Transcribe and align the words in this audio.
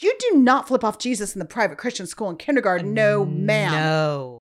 You 0.00 0.12
do 0.18 0.38
not 0.38 0.66
flip 0.66 0.82
off 0.82 0.98
Jesus 0.98 1.36
in 1.36 1.38
the 1.38 1.44
private 1.44 1.78
Christian 1.78 2.08
school 2.08 2.28
in 2.28 2.36
kindergarten. 2.36 2.94
No, 2.94 3.24
mm, 3.24 3.42
ma'am. 3.42 3.70
No. 3.70 4.38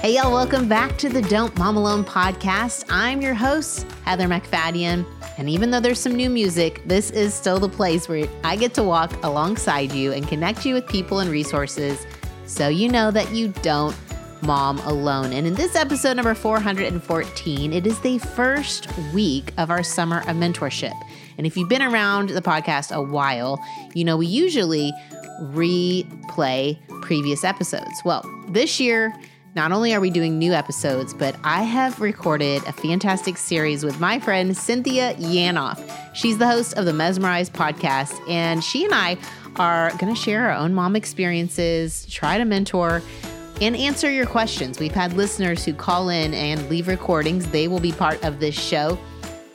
Hey, 0.00 0.14
y'all, 0.16 0.32
welcome 0.32 0.66
back 0.66 0.96
to 0.98 1.10
the 1.10 1.20
Don't 1.28 1.54
Mom 1.58 1.76
Alone 1.76 2.04
podcast. 2.04 2.86
I'm 2.88 3.20
your 3.20 3.34
host, 3.34 3.86
Heather 4.06 4.26
McFadden. 4.26 5.04
And 5.36 5.50
even 5.50 5.70
though 5.70 5.80
there's 5.80 6.00
some 6.00 6.14
new 6.14 6.30
music, 6.30 6.80
this 6.86 7.10
is 7.10 7.34
still 7.34 7.58
the 7.58 7.68
place 7.68 8.08
where 8.08 8.26
I 8.42 8.56
get 8.56 8.72
to 8.74 8.82
walk 8.82 9.12
alongside 9.22 9.92
you 9.92 10.12
and 10.12 10.26
connect 10.26 10.64
you 10.64 10.72
with 10.72 10.86
people 10.86 11.18
and 11.18 11.30
resources 11.30 12.06
so 12.46 12.68
you 12.68 12.88
know 12.88 13.10
that 13.10 13.32
you 13.32 13.48
don't 13.62 13.96
mom 14.42 14.78
alone. 14.80 15.32
And 15.32 15.46
in 15.46 15.54
this 15.54 15.74
episode 15.74 16.14
number 16.14 16.34
414, 16.34 17.72
it 17.72 17.86
is 17.86 17.98
the 18.00 18.18
first 18.18 18.88
week 19.14 19.52
of 19.56 19.70
our 19.70 19.82
summer 19.82 20.18
of 20.20 20.36
mentorship. 20.36 20.94
And 21.38 21.46
if 21.46 21.56
you've 21.56 21.68
been 21.68 21.82
around 21.82 22.30
the 22.30 22.42
podcast 22.42 22.94
a 22.94 23.02
while, 23.02 23.64
you 23.94 24.04
know 24.04 24.16
we 24.16 24.26
usually 24.26 24.92
replay 25.42 26.78
previous 27.02 27.44
episodes. 27.44 28.02
Well, 28.04 28.24
this 28.48 28.78
year, 28.78 29.14
not 29.54 29.70
only 29.70 29.94
are 29.94 30.00
we 30.00 30.10
doing 30.10 30.38
new 30.38 30.52
episodes, 30.52 31.14
but 31.14 31.36
I 31.44 31.62
have 31.62 32.00
recorded 32.00 32.62
a 32.64 32.72
fantastic 32.72 33.36
series 33.36 33.84
with 33.84 34.00
my 34.00 34.18
friend 34.18 34.56
Cynthia 34.56 35.14
Yanof. 35.14 35.80
She's 36.14 36.38
the 36.38 36.46
host 36.46 36.74
of 36.74 36.84
the 36.86 36.92
MESSmerized 36.92 37.52
podcast, 37.52 38.28
and 38.28 38.62
she 38.64 38.84
and 38.84 38.94
I 38.94 39.16
are 39.56 39.90
going 39.98 40.14
to 40.14 40.20
share 40.20 40.50
our 40.50 40.56
own 40.56 40.74
mom 40.74 40.96
experiences, 40.96 42.06
try 42.06 42.38
to 42.38 42.44
mentor, 42.44 43.02
and 43.60 43.76
answer 43.76 44.10
your 44.10 44.26
questions. 44.26 44.78
We've 44.78 44.94
had 44.94 45.12
listeners 45.12 45.64
who 45.64 45.74
call 45.74 46.08
in 46.08 46.34
and 46.34 46.68
leave 46.68 46.88
recordings. 46.88 47.46
They 47.50 47.68
will 47.68 47.80
be 47.80 47.92
part 47.92 48.22
of 48.24 48.40
this 48.40 48.54
show. 48.54 48.98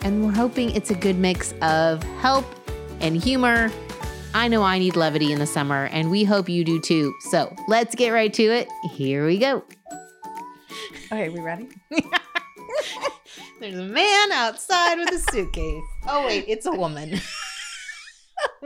And 0.01 0.25
we're 0.25 0.33
hoping 0.33 0.71
it's 0.71 0.91
a 0.91 0.95
good 0.95 1.17
mix 1.17 1.53
of 1.61 2.01
help 2.21 2.45
and 3.01 3.21
humor. 3.21 3.69
I 4.33 4.47
know 4.47 4.63
I 4.63 4.79
need 4.79 4.95
levity 4.95 5.31
in 5.31 5.39
the 5.39 5.47
summer, 5.47 5.85
and 5.85 6.09
we 6.09 6.23
hope 6.23 6.47
you 6.47 6.63
do 6.63 6.79
too. 6.79 7.13
So 7.31 7.53
let's 7.67 7.95
get 7.95 8.11
right 8.11 8.33
to 8.33 8.43
it. 8.43 8.69
Here 8.91 9.25
we 9.25 9.37
go. 9.37 9.63
Okay, 11.11 11.29
we 11.29 11.39
ready? 11.39 11.67
There's 13.59 13.77
a 13.77 13.83
man 13.83 14.31
outside 14.31 14.95
with 14.95 15.11
a 15.11 15.31
suitcase. 15.31 15.83
Oh, 16.07 16.25
wait, 16.25 16.45
it's 16.47 16.65
a 16.65 16.71
woman. 16.71 17.19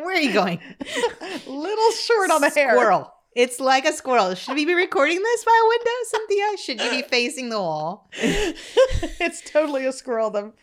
Where 0.03 0.17
are 0.17 0.19
you 0.19 0.33
going? 0.33 0.59
Little 1.47 1.91
short 1.91 2.29
on 2.29 2.41
the 2.41 2.49
hair. 2.49 2.75
Squirrel. 2.75 3.13
It's 3.35 3.59
like 3.59 3.85
a 3.85 3.93
squirrel. 3.93 4.35
Should 4.35 4.55
we 4.55 4.65
be 4.65 4.73
recording 4.73 5.17
this 5.17 5.43
by 5.45 5.59
a 5.63 5.67
window, 5.67 5.91
Cynthia? 6.03 6.57
Should 6.57 6.81
you 6.81 7.01
be 7.01 7.07
facing 7.09 7.49
the 7.49 7.59
wall? 7.59 8.09
it's 8.13 9.41
totally 9.49 9.85
a 9.85 9.91
squirrel. 9.91 10.29
The 10.29 10.53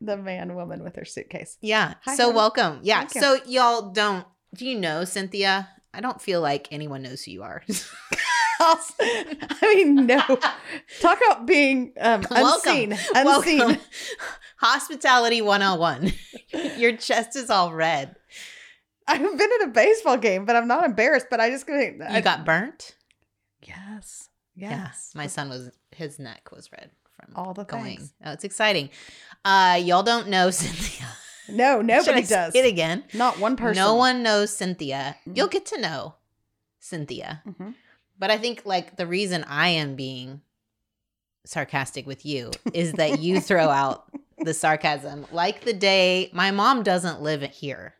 the 0.00 0.16
man 0.16 0.54
woman 0.54 0.84
with 0.84 0.94
her 0.96 1.04
suitcase. 1.04 1.58
Yeah. 1.60 1.94
Hi, 2.04 2.14
so 2.14 2.30
welcome. 2.30 2.78
Yeah. 2.82 3.00
Thank. 3.00 3.24
So 3.24 3.38
y'all 3.46 3.90
don't 3.90 4.26
do 4.54 4.64
you 4.66 4.78
know 4.78 5.04
Cynthia? 5.04 5.68
I 5.92 6.00
don't 6.00 6.22
feel 6.22 6.40
like 6.40 6.68
anyone 6.70 7.02
knows 7.02 7.24
who 7.24 7.32
you 7.32 7.42
are. 7.42 7.62
I 8.60 9.74
mean, 9.74 10.06
no. 10.06 10.20
Talk 11.00 11.18
about 11.26 11.46
being 11.46 11.92
um, 12.00 12.24
unseen. 12.30 12.92
Unseen. 13.14 13.58
Welcome. 13.58 13.80
Hospitality 14.58 15.42
101. 15.42 16.12
Your 16.78 16.96
chest 16.96 17.36
is 17.36 17.50
all 17.50 17.72
red. 17.72 18.16
I've 19.08 19.20
been 19.38 19.50
at 19.60 19.68
a 19.68 19.70
baseball 19.70 20.16
game, 20.16 20.44
but 20.44 20.56
I'm 20.56 20.66
not 20.68 20.84
embarrassed. 20.84 21.26
But 21.30 21.40
I 21.40 21.50
just 21.50 21.66
gonna. 21.66 21.84
You 22.14 22.20
got 22.22 22.44
burnt? 22.44 22.96
yes, 23.66 24.28
Yeah. 24.54 24.70
yes. 24.70 25.12
My 25.14 25.26
son 25.26 25.48
was 25.48 25.70
his 25.92 26.18
neck 26.18 26.50
was 26.52 26.70
red 26.72 26.90
from 27.18 27.34
All 27.36 27.54
the 27.54 27.64
going. 27.64 27.84
things. 27.98 28.12
Oh, 28.24 28.32
it's 28.32 28.44
exciting. 28.44 28.90
Uh 29.44 29.78
y'all 29.82 30.02
don't 30.02 30.28
know 30.28 30.50
Cynthia. 30.62 31.06
No, 31.48 31.80
nobody 31.94 32.22
does. 32.22 32.54
It 32.54 32.64
again. 32.64 33.04
Not 33.14 33.38
one 33.38 33.56
person. 33.56 33.82
No 33.82 33.94
one 33.94 34.22
knows 34.22 34.54
Cynthia. 34.56 35.16
Mhm. 35.28 35.36
You'll 35.36 35.48
get 35.48 35.66
to 35.66 35.80
know 35.80 36.14
Cynthia. 36.80 37.42
Mhm. 37.46 37.74
But 38.18 38.30
I 38.30 38.38
think 38.38 38.62
like 38.64 38.96
the 38.96 39.06
reason 39.06 39.44
I 39.44 39.68
am 39.68 39.96
being 39.96 40.40
sarcastic 41.46 42.06
with 42.06 42.24
you 42.24 42.50
is 42.72 42.92
that 42.94 43.20
you 43.20 43.40
throw 43.40 43.68
out 43.68 44.10
the 44.38 44.54
sarcasm. 44.54 45.26
Like 45.32 45.64
the 45.64 45.72
day 45.74 46.30
my 46.32 46.50
mom 46.50 46.82
doesn't 46.82 47.20
live 47.22 47.42
here. 47.42 47.94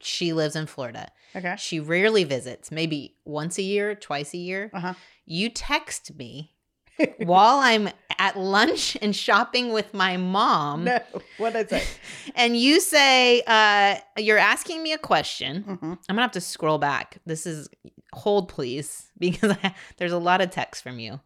She 0.00 0.32
lives 0.32 0.54
in 0.56 0.66
Florida. 0.66 1.10
Okay. 1.34 1.54
She 1.58 1.80
rarely 1.80 2.24
visits, 2.24 2.70
maybe 2.70 3.16
once 3.24 3.58
a 3.58 3.62
year, 3.62 3.94
twice 3.94 4.32
a 4.34 4.38
year. 4.38 4.70
Uh 4.72 4.80
huh. 4.80 4.94
You 5.26 5.50
text 5.50 6.14
me 6.16 6.52
while 7.18 7.58
I'm 7.58 7.88
at 8.18 8.36
lunch 8.38 8.96
and 9.00 9.14
shopping 9.14 9.72
with 9.72 9.94
my 9.94 10.16
mom 10.16 10.84
no. 10.84 10.98
What 11.36 11.54
is 11.54 11.70
it? 11.70 11.86
and 12.34 12.56
you 12.56 12.80
say 12.80 13.42
uh 13.46 13.96
you're 14.16 14.38
asking 14.38 14.82
me 14.82 14.92
a 14.92 14.98
question. 14.98 15.62
hmm 15.62 15.92
I'm 15.92 15.98
gonna 16.08 16.22
have 16.22 16.32
to 16.32 16.40
scroll 16.40 16.78
back. 16.78 17.18
This 17.26 17.46
is 17.46 17.68
hold 18.12 18.48
please 18.48 19.10
because 19.18 19.56
I, 19.62 19.74
there's 19.98 20.12
a 20.12 20.18
lot 20.18 20.40
of 20.40 20.50
text 20.50 20.82
from 20.82 20.98
you. 20.98 21.20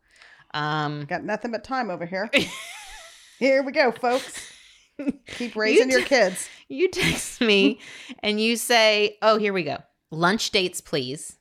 Um, 0.54 1.04
Got 1.06 1.24
nothing 1.24 1.50
but 1.52 1.64
time 1.64 1.88
over 1.90 2.04
here. 2.04 2.30
here 3.38 3.62
we 3.62 3.72
go, 3.72 3.90
folks. 3.92 4.52
Keep 5.26 5.56
raising 5.56 5.90
You 5.90 5.98
your 5.98 6.06
kids. 6.06 6.48
you 6.68 6.88
text 6.90 7.40
me 7.40 7.80
and 8.22 8.40
you 8.40 8.56
say, 8.56 9.18
"Oh, 9.22 9.38
here 9.38 9.52
we 9.52 9.62
go. 9.64 9.78
Lunch 10.10 10.50
dates, 10.50 10.80
please," 10.80 11.36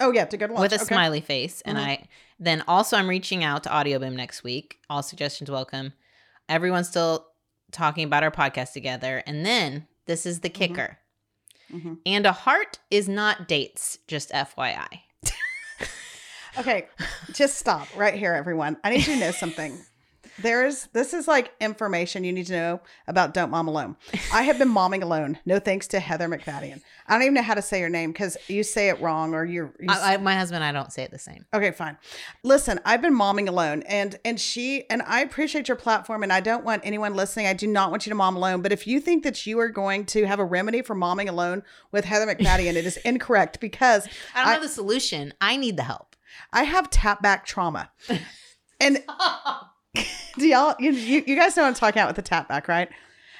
Oh 0.00 0.12
yeah, 0.12 0.24
to 0.24 0.36
go 0.36 0.46
to 0.46 0.52
lunch. 0.54 0.62
with 0.62 0.72
a 0.72 0.82
Okay. 0.82 0.84
smiley 0.94 1.20
face. 1.20 1.60
And 1.62 1.78
Mhm. 1.78 1.82
I 1.86 2.04
then 2.38 2.62
also 2.68 2.96
I'm 2.96 3.08
reaching 3.08 3.44
out 3.44 3.62
to 3.64 3.68
Audioboom 3.70 4.12
next 4.14 4.42
week. 4.44 4.78
All 4.90 5.02
suggestions 5.02 5.50
welcome. 5.50 5.92
Everyone's 6.48 6.88
still 6.88 7.26
talking 7.72 8.04
about 8.04 8.22
our 8.22 8.30
podcast 8.30 8.72
together, 8.72 9.22
and 9.26 9.44
then 9.44 9.86
this 10.06 10.24
is 10.26 10.40
the 10.40 10.50
Mhm. 10.50 10.54
kicker. 10.54 10.98
Mhm. 11.72 11.98
And 12.06 12.26
a 12.26 12.32
heart 12.32 12.78
is 12.90 13.08
not 13.08 13.48
dates, 13.48 13.98
just 14.06 14.30
FYI. 14.32 15.02
Okay, 16.58 16.86
just 17.34 17.58
stop 17.58 17.86
right 17.98 18.14
here, 18.14 18.32
everyone. 18.32 18.78
I 18.82 18.88
need 18.88 19.06
you 19.06 19.12
to 19.12 19.20
know 19.20 19.30
something. 19.30 19.78
There 20.38 20.66
is 20.66 20.88
this 20.92 21.14
is 21.14 21.26
like 21.26 21.52
information 21.60 22.24
you 22.24 22.32
need 22.32 22.46
to 22.46 22.52
know 22.52 22.80
about 23.06 23.32
Don't 23.34 23.50
Mom 23.50 23.68
Alone. 23.68 23.96
I 24.32 24.42
have 24.42 24.58
been 24.58 24.68
momming 24.68 25.02
alone. 25.02 25.38
No 25.46 25.58
thanks 25.58 25.86
to 25.88 26.00
Heather 26.00 26.28
McFadden. 26.28 26.82
I 27.06 27.12
don't 27.14 27.22
even 27.22 27.34
know 27.34 27.42
how 27.42 27.54
to 27.54 27.62
say 27.62 27.80
your 27.80 27.88
name 27.88 28.12
because 28.12 28.36
you 28.48 28.62
say 28.62 28.88
it 28.88 29.00
wrong 29.00 29.34
or 29.34 29.44
you're. 29.44 29.72
You 29.80 29.88
I, 29.88 30.14
I, 30.14 30.16
my 30.18 30.34
husband, 30.34 30.62
and 30.62 30.76
I 30.76 30.78
don't 30.78 30.92
say 30.92 31.02
it 31.04 31.10
the 31.10 31.18
same. 31.18 31.46
Okay, 31.54 31.70
fine. 31.70 31.96
Listen, 32.42 32.80
I've 32.84 33.00
been 33.00 33.14
momming 33.14 33.48
alone 33.48 33.82
and 33.88 34.18
and 34.24 34.38
she 34.38 34.88
and 34.90 35.02
I 35.02 35.20
appreciate 35.20 35.68
your 35.68 35.76
platform 35.76 36.22
and 36.22 36.32
I 36.32 36.40
don't 36.40 36.64
want 36.64 36.82
anyone 36.84 37.14
listening. 37.14 37.46
I 37.46 37.54
do 37.54 37.66
not 37.66 37.90
want 37.90 38.06
you 38.06 38.10
to 38.10 38.16
mom 38.16 38.36
alone, 38.36 38.60
but 38.62 38.72
if 38.72 38.86
you 38.86 39.00
think 39.00 39.24
that 39.24 39.46
you 39.46 39.58
are 39.60 39.68
going 39.70 40.04
to 40.06 40.26
have 40.26 40.38
a 40.38 40.44
remedy 40.44 40.82
for 40.82 40.94
momming 40.94 41.28
alone 41.28 41.62
with 41.92 42.04
Heather 42.04 42.26
McFadden, 42.26 42.74
it 42.74 42.84
is 42.86 42.96
incorrect 42.98 43.58
because 43.60 44.06
I 44.34 44.40
don't 44.40 44.48
I- 44.48 44.52
have 44.52 44.62
the 44.62 44.68
solution. 44.68 45.32
I 45.40 45.56
need 45.56 45.76
the 45.76 45.84
help. 45.84 46.14
I 46.52 46.64
have 46.64 46.90
tap 46.90 47.22
back 47.22 47.46
trauma. 47.46 47.90
And 48.78 49.02
do 50.38 50.46
y'all 50.46 50.74
you, 50.78 50.92
you, 50.92 51.36
guys 51.36 51.56
know 51.56 51.64
I'm 51.64 51.74
talking 51.74 52.00
about 52.00 52.08
with 52.08 52.16
the 52.16 52.22
tap 52.22 52.48
back, 52.48 52.68
right? 52.68 52.88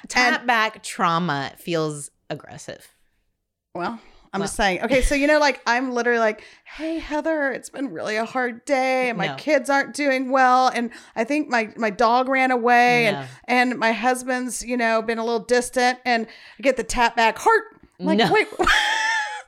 Tap 0.07 0.45
back 0.45 0.83
trauma 0.83 1.51
feels 1.57 2.11
aggressive. 2.29 2.87
Well, 3.75 3.99
I'm 4.33 4.39
Well- 4.39 4.47
just 4.47 4.55
saying. 4.55 4.81
Okay, 4.83 5.01
so 5.01 5.15
you 5.15 5.27
know, 5.27 5.39
like 5.39 5.61
I'm 5.65 5.91
literally 5.91 6.19
like, 6.19 6.43
"Hey, 6.65 6.99
Heather, 6.99 7.51
it's 7.51 7.69
been 7.69 7.89
really 7.91 8.15
a 8.17 8.25
hard 8.25 8.65
day, 8.65 9.09
and 9.09 9.17
my 9.17 9.27
No. 9.27 9.35
kids 9.35 9.69
aren't 9.69 9.93
doing 9.93 10.29
well, 10.31 10.67
and 10.67 10.91
I 11.15 11.23
think 11.23 11.49
my 11.49 11.73
my 11.77 11.89
dog 11.89 12.27
ran 12.29 12.51
away, 12.51 13.11
No. 13.11 13.17
and 13.47 13.69
and 13.71 13.79
my 13.79 13.91
husband's, 13.93 14.63
you 14.63 14.77
know, 14.77 15.01
been 15.01 15.17
a 15.17 15.23
little 15.25 15.39
distant, 15.45 15.99
and 16.05 16.27
I 16.59 16.61
get 16.61 16.77
the 16.77 16.83
tap 16.83 17.15
back 17.15 17.37
heart. 17.37 17.63
I'm 17.99 18.05
like, 18.05 18.17
No. 18.19 18.31
wait, 18.31 18.47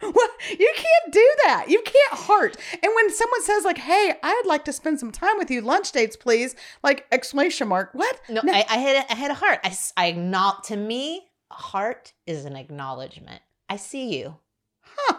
what? 0.01 0.31
You 0.49 0.71
can't 0.75 1.13
do 1.13 1.33
that. 1.45 1.65
You 1.69 1.81
can't 1.81 2.13
heart. 2.13 2.57
And 2.73 2.91
when 2.95 3.11
someone 3.11 3.43
says 3.43 3.65
like, 3.65 3.77
"Hey, 3.77 4.13
I'd 4.23 4.43
like 4.45 4.65
to 4.65 4.73
spend 4.73 4.99
some 4.99 5.11
time 5.11 5.37
with 5.37 5.51
you, 5.51 5.61
lunch 5.61 5.91
dates, 5.91 6.15
please," 6.15 6.55
like 6.83 7.05
exclamation 7.11 7.67
mark. 7.67 7.89
What? 7.93 8.19
No, 8.29 8.41
I, 8.45 8.65
I 8.69 8.77
had 8.77 9.05
a, 9.05 9.11
I 9.11 9.15
had 9.15 9.31
a 9.31 9.35
heart. 9.35 9.59
I 9.63 9.75
I 9.97 10.07
acknowledge, 10.07 10.63
to 10.65 10.77
me, 10.77 11.27
heart 11.51 12.13
is 12.25 12.45
an 12.45 12.55
acknowledgement. 12.55 13.41
I 13.67 13.75
see 13.77 14.17
you. 14.17 14.37
Huh. 14.81 15.17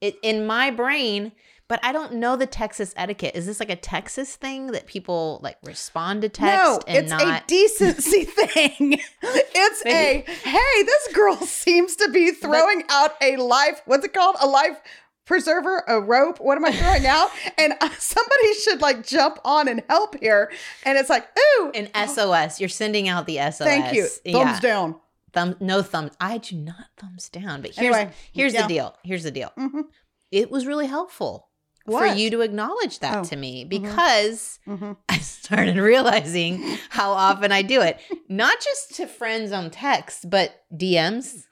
It 0.00 0.16
in 0.22 0.46
my 0.46 0.70
brain, 0.70 1.32
but 1.68 1.80
I 1.82 1.92
don't 1.92 2.14
know 2.14 2.36
the 2.36 2.46
Texas 2.46 2.92
etiquette. 2.96 3.34
Is 3.34 3.46
this 3.46 3.58
like 3.60 3.70
a 3.70 3.76
Texas 3.76 4.36
thing 4.36 4.68
that 4.68 4.86
people 4.86 5.40
like 5.42 5.58
respond 5.64 6.22
to 6.22 6.28
text 6.28 6.64
no, 6.64 6.80
and 6.86 6.98
it's 7.04 7.10
not? 7.10 7.42
a 7.42 7.44
decency 7.48 8.24
thing. 8.24 9.00
It's 9.22 9.86
a 9.86 10.20
hey, 10.20 10.82
this 10.84 11.08
girl 11.14 11.36
seems 11.36 11.96
to 11.96 12.08
be 12.10 12.30
throwing 12.32 12.84
out 12.88 13.12
a 13.20 13.36
life. 13.36 13.82
What's 13.86 14.04
it 14.04 14.12
called? 14.14 14.36
A 14.40 14.46
life 14.46 14.78
preserver, 15.24 15.82
a 15.88 16.00
rope. 16.00 16.38
What 16.38 16.56
am 16.56 16.64
I 16.64 16.70
throwing 16.72 17.04
out? 17.06 17.30
And 17.58 17.72
uh, 17.80 17.88
somebody 17.98 18.54
should 18.62 18.80
like 18.80 19.04
jump 19.04 19.38
on 19.44 19.66
and 19.66 19.82
help 19.88 20.16
here. 20.20 20.52
And 20.84 20.96
it's 20.96 21.10
like, 21.10 21.26
ooh, 21.58 21.72
An 21.74 21.88
SOS. 22.08 22.60
You're 22.60 22.68
sending 22.68 23.08
out 23.08 23.26
the 23.26 23.38
SOS. 23.38 23.58
thank 23.58 23.92
you. 23.92 24.04
Thumbs 24.06 24.24
Yeah. 24.24 24.60
down. 24.60 24.94
Thumb, 25.32 25.56
no 25.60 25.82
thumbs. 25.82 26.12
I 26.20 26.38
do 26.38 26.54
not 26.56 26.86
thumbs 26.96 27.28
down. 27.28 27.60
But 27.60 27.72
here's 27.74 27.94
Anyway, 27.96 28.12
here's 28.32 28.54
yeah. 28.54 28.62
the 28.62 28.68
deal. 28.68 28.96
Here's 29.02 29.24
the 29.24 29.30
deal. 29.32 29.52
Mhm. 29.58 29.82
It 30.30 30.50
was 30.50 30.64
really 30.66 30.86
helpful. 30.86 31.45
For 31.86 32.06
you 32.06 32.30
to 32.30 32.40
acknowledge 32.42 32.98
that 33.00 33.16
Oh. 33.18 33.24
to 33.24 33.36
me 33.36 33.64
because 33.64 34.58
hmm 34.64 34.92
I 35.08 35.18
started 35.18 35.76
realizing 35.76 36.62
how 36.90 37.12
often 37.12 37.52
I 37.52 37.62
do 37.62 37.80
it. 37.80 37.98
Not 38.28 38.60
just 38.60 38.96
to 38.96 39.06
friends 39.06 39.52
on 39.52 39.70
text, 39.70 40.28
but 40.28 40.64
DMs. 40.74 41.44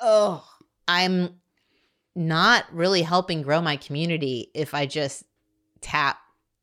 Oh, 0.00 0.44
I'm 0.88 1.36
not 2.14 2.64
really 2.72 3.02
helping 3.02 3.42
grow 3.42 3.60
my 3.60 3.76
community 3.76 4.50
if 4.54 4.74
I 4.74 4.86
just 4.86 5.24
tap. 5.80 6.18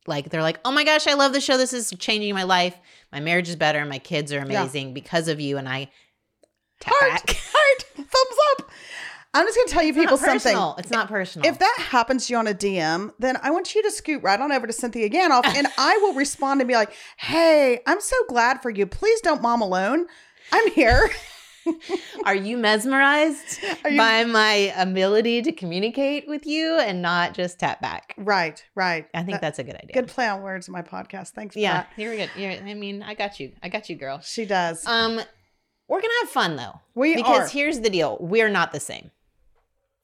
Like 0.06 0.30
they're 0.30 0.42
like, 0.42 0.60
oh 0.66 0.72
my 0.72 0.84
gosh, 0.84 1.08
I 1.08 1.14
love 1.14 1.31
the 1.31 1.40
show. 1.40 1.58
This 1.58 1.72
is 1.74 1.94
changing 1.98 2.34
my 2.34 2.44
life. 2.44 2.75
My 3.12 3.20
marriage 3.22 3.48
is 3.50 3.56
better. 3.56 3.86
My 3.86 4.00
kids 4.00 4.34
are 4.34 4.40
amazing 4.40 4.94
because 4.94 5.28
of 5.30 5.40
you. 5.40 5.58
And 5.58 5.70
I 5.70 5.90
tap 6.81 6.94
Heart. 6.98 7.25
back. 7.25 7.38
heart, 7.54 7.84
thumbs 7.96 8.40
up. 8.60 8.72
I'm 9.36 9.46
just 9.48 9.58
gonna 9.58 9.68
tell 9.70 9.82
you 9.84 9.90
It's 9.90 9.98
people 9.98 10.18
something. 10.18 10.56
It's 10.78 10.92
not 10.92 11.08
personal. 11.08 11.50
If 11.50 11.58
that 11.60 11.78
happens 11.90 12.28
to 12.28 12.34
you 12.34 12.38
on 12.38 12.48
a 12.48 12.54
DM, 12.54 13.12
then 13.20 13.38
I 13.42 13.50
want 13.52 13.74
you 13.74 13.82
to 13.84 13.90
scoot 13.92 14.22
right 14.22 14.40
on 14.40 14.52
over 14.52 14.68
to 14.68 14.74
Cynthia 14.74 15.10
Yanof 15.10 15.46
and 15.46 15.68
I 15.78 15.98
will 15.98 16.14
respond 16.14 16.62
and 16.62 16.68
be 16.68 16.76
like, 16.76 16.94
hey, 17.18 17.80
I'm 17.88 18.00
so 18.00 18.16
glad 18.30 18.62
for 18.62 18.70
you. 18.70 18.86
Please 18.86 19.22
don't 19.22 19.42
mom 19.42 19.62
alone. 19.62 20.06
I'm 20.52 20.70
here. 20.72 21.10
Are 22.26 22.36
you 22.36 22.58
mesmerized 22.58 23.60
Are 23.86 23.90
you- 23.90 23.98
by 23.98 24.26
my 24.26 24.74
ability 24.78 25.42
to 25.44 25.52
communicate 25.54 26.28
with 26.28 26.46
you 26.46 26.78
and 26.78 27.02
not 27.02 27.34
just 27.34 27.58
tap 27.60 27.82
back? 27.82 28.14
right, 28.18 28.64
right. 28.76 29.08
I 29.14 29.20
think 29.20 29.32
That- 29.32 29.42
that's 29.42 29.60
a 29.60 29.64
good 29.64 29.76
idea. 29.76 29.94
good 29.94 30.08
play 30.08 30.28
on 30.28 30.42
words 30.42 30.68
in 30.68 30.74
my 30.74 30.82
podcast. 30.82 31.30
Thanks 31.30 31.54
for 31.56 31.60
Yeah, 31.60 31.86
you're 31.98 32.16
good. 32.16 32.30
You're, 32.36 32.52
I 32.52 32.74
mean, 32.74 33.02
I 33.02 33.14
got 33.14 33.40
you. 33.40 33.54
I 33.64 33.70
got 33.70 33.90
you, 33.90 33.96
girl. 33.96 34.20
She 34.20 34.46
does. 34.46 34.86
Um, 34.86 35.22
we're 35.88 36.02
gonna 36.02 36.14
have 36.22 36.30
fun 36.30 36.56
though, 36.56 36.82
we 36.96 37.16
because 37.16 37.48
are. 37.48 37.48
here's 37.48 37.80
the 37.82 37.90
deal: 37.90 38.18
we're 38.20 38.50
not 38.50 38.72
the 38.74 38.80
same. 38.80 39.12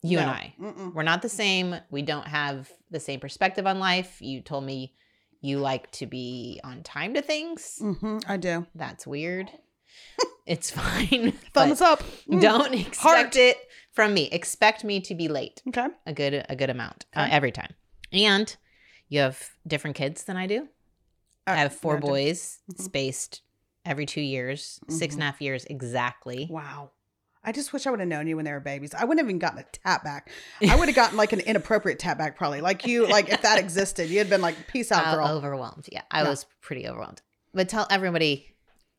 You 0.02 0.18
and 0.18 0.30
I, 0.30 0.54
Mm-mm. 0.60 0.94
we're 0.94 1.02
not 1.02 1.20
the 1.22 1.28
same. 1.28 1.76
We 1.90 2.02
don't 2.02 2.26
have 2.26 2.70
the 2.90 3.00
same 3.00 3.20
perspective 3.20 3.66
on 3.66 3.78
life. 3.78 4.20
You 4.22 4.40
told 4.40 4.64
me 4.64 4.94
you 5.42 5.58
like 5.58 5.90
to 5.92 6.06
be 6.06 6.60
on 6.64 6.82
time 6.82 7.14
to 7.14 7.22
things. 7.22 7.78
Mhm, 7.82 8.22
I 8.26 8.36
do. 8.38 8.66
That's 8.74 9.06
weird. 9.06 9.50
it's 10.46 10.70
fine. 10.80 11.32
Thumbs 11.54 11.80
up. 11.82 12.02
Mm. 12.30 12.40
Don't 12.40 12.74
expect 12.74 12.98
Heart. 12.98 13.36
it 13.36 13.56
from 13.92 14.14
me. 14.14 14.28
Expect 14.30 14.84
me 14.84 15.00
to 15.00 15.14
be 15.14 15.28
late 15.28 15.62
Okay. 15.68 15.86
a 16.06 16.12
good 16.14 16.46
a 16.48 16.56
good 16.56 16.70
amount 16.70 17.04
uh, 17.14 17.28
every 17.30 17.52
time. 17.52 17.74
And 18.12 18.54
you 19.08 19.20
have 19.20 19.50
different 19.66 19.96
kids 19.96 20.24
than 20.24 20.36
I 20.36 20.46
do. 20.46 20.68
I 21.46 21.56
have 21.56 21.74
four 21.74 21.96
Uh, 21.96 22.00
boys 22.00 22.60
Mhm. 22.72 22.80
spaced 22.80 23.42
every 23.84 24.06
two 24.06 24.20
years, 24.20 24.78
six 24.88 25.14
and 25.14 25.22
a 25.22 25.26
half 25.26 25.40
years 25.40 25.64
exactly. 25.66 26.46
Wow. 26.50 26.92
I 27.42 27.52
just 27.52 27.72
wish 27.72 27.86
I 27.86 27.90
would 27.90 28.00
have 28.00 28.08
known 28.08 28.26
you 28.26 28.36
when 28.36 28.44
they 28.44 28.52
were 28.52 28.60
babies. 28.60 28.94
I 28.94 29.04
wouldn't 29.04 29.20
have 29.20 29.28
even 29.28 29.38
gotten 29.38 29.60
a 29.60 29.64
tap 29.72 30.04
back. 30.04 30.30
I 30.68 30.76
would 30.76 30.88
have 30.88 30.96
gotten 30.96 31.16
like 31.16 31.32
an 31.32 31.40
inappropriate 31.40 31.98
tap 31.98 32.18
back, 32.18 32.36
probably. 32.36 32.60
Like 32.60 32.86
you, 32.86 33.06
like 33.06 33.30
if 33.30 33.42
that 33.42 33.58
existed, 33.58 34.10
you'd 34.10 34.28
been 34.28 34.42
like, 34.42 34.66
peace 34.66 34.92
out, 34.92 35.14
girl. 35.14 35.26
overwhelmed. 35.26 35.88
Yeah, 35.90 36.02
I 36.10 36.24
was 36.24 36.44
pretty 36.60 36.86
overwhelmed. 36.86 37.22
But 37.54 37.68
tell 37.68 37.86
everybody 37.90 38.46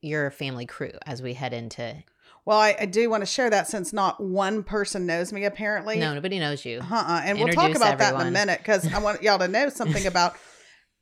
your 0.01 0.31
family 0.31 0.65
crew 0.65 0.91
as 1.05 1.21
we 1.21 1.33
head 1.33 1.53
into. 1.53 2.03
Well, 2.43 2.57
I, 2.57 2.75
I 2.79 2.85
do 2.87 3.07
want 3.09 3.21
to 3.21 3.27
share 3.27 3.51
that 3.51 3.67
since 3.67 3.93
not 3.93 4.21
one 4.21 4.63
person 4.63 5.05
knows 5.05 5.31
me 5.31 5.45
apparently. 5.45 5.99
No, 5.99 6.15
nobody 6.15 6.39
knows 6.39 6.65
you. 6.65 6.79
Uh-uh. 6.79 7.21
And 7.23 7.37
we'll 7.37 7.49
talk 7.49 7.65
Introduce 7.67 7.77
about 7.77 7.99
that 7.99 8.19
in 8.19 8.27
a 8.27 8.31
minute 8.31 8.59
because 8.59 8.91
I 8.91 8.97
want 8.99 9.21
y'all 9.21 9.37
to 9.37 9.47
know 9.47 9.69
something 9.69 10.05
about 10.07 10.35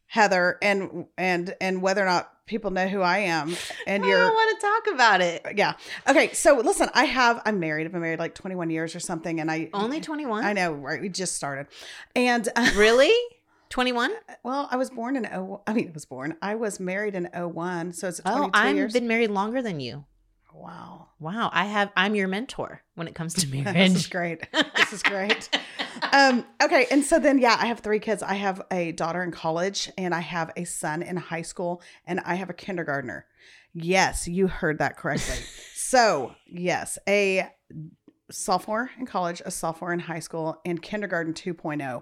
Heather 0.07 0.57
and 0.61 1.05
and 1.17 1.55
and 1.61 1.81
whether 1.81 2.01
or 2.01 2.07
not 2.07 2.31
people 2.49 2.71
know 2.71 2.87
who 2.87 3.01
I 3.01 3.19
am. 3.19 3.55
And 3.87 4.03
you're 4.03 4.17
don't 4.19 4.33
want 4.33 4.59
to 4.59 4.65
talk 4.67 4.95
about 4.95 5.21
it. 5.21 5.45
yeah. 5.55 5.73
Okay, 6.09 6.33
so 6.33 6.57
listen, 6.57 6.89
I 6.93 7.05
have 7.05 7.41
I'm 7.45 7.59
married. 7.59 7.85
I've 7.85 7.93
been 7.93 8.01
married 8.01 8.19
like 8.19 8.35
21 8.35 8.69
years 8.71 8.95
or 8.95 8.99
something, 8.99 9.39
and 9.39 9.49
I 9.49 9.69
Only 9.73 10.01
twenty 10.01 10.25
one. 10.25 10.43
I 10.43 10.51
know, 10.53 10.73
right? 10.73 10.99
We 10.99 11.07
just 11.09 11.35
started, 11.35 11.67
and 12.15 12.49
uh, 12.55 12.71
Really? 12.75 13.13
Twenty 13.69 13.91
one? 13.91 14.11
well, 14.43 14.67
I 14.71 14.77
was 14.77 14.89
born 14.89 15.15
in 15.15 15.27
oh, 15.27 15.61
I 15.67 15.73
mean, 15.73 15.89
I 15.89 15.91
was 15.93 16.05
born. 16.05 16.35
I 16.41 16.55
was 16.55 16.79
married 16.79 17.13
in 17.13 17.29
01, 17.33 17.93
so 17.93 18.07
it's 18.07 18.19
22 18.19 18.43
Oh, 18.45 18.49
I've 18.53 18.75
years. 18.75 18.93
been 18.93 19.07
married 19.07 19.29
longer 19.29 19.61
than 19.61 19.79
you. 19.79 20.05
Wow, 20.53 21.07
Wow, 21.19 21.49
I 21.53 21.65
have. 21.65 21.91
I'm 21.97 22.15
your 22.15 22.27
mentor 22.27 22.81
when 22.95 23.07
it 23.07 23.15
comes 23.15 23.33
to 23.35 23.47
marriage. 23.47 23.73
this 23.73 23.95
is 23.95 24.07
great. 24.07 24.47
This 24.75 24.93
is 24.93 25.03
great. 25.03 25.49
um 26.13 26.45
okay 26.63 26.87
and 26.89 27.03
so 27.03 27.19
then 27.19 27.37
yeah 27.37 27.55
i 27.59 27.65
have 27.67 27.79
three 27.81 27.99
kids 27.99 28.23
i 28.23 28.33
have 28.33 28.61
a 28.71 28.91
daughter 28.93 29.21
in 29.21 29.31
college 29.31 29.91
and 29.97 30.15
i 30.15 30.19
have 30.21 30.49
a 30.55 30.63
son 30.63 31.01
in 31.03 31.17
high 31.17 31.41
school 31.41 31.81
and 32.05 32.19
i 32.21 32.35
have 32.35 32.49
a 32.49 32.53
kindergartner 32.53 33.25
yes 33.73 34.27
you 34.27 34.47
heard 34.47 34.79
that 34.79 34.97
correctly 34.97 35.35
so 35.75 36.33
yes 36.47 36.97
a 37.07 37.47
sophomore 38.31 38.89
in 38.99 39.05
college 39.05 39.41
a 39.45 39.51
sophomore 39.51 39.91
in 39.93 39.99
high 39.99 40.19
school 40.19 40.59
and 40.65 40.81
kindergarten 40.81 41.33
2.0 41.33 42.01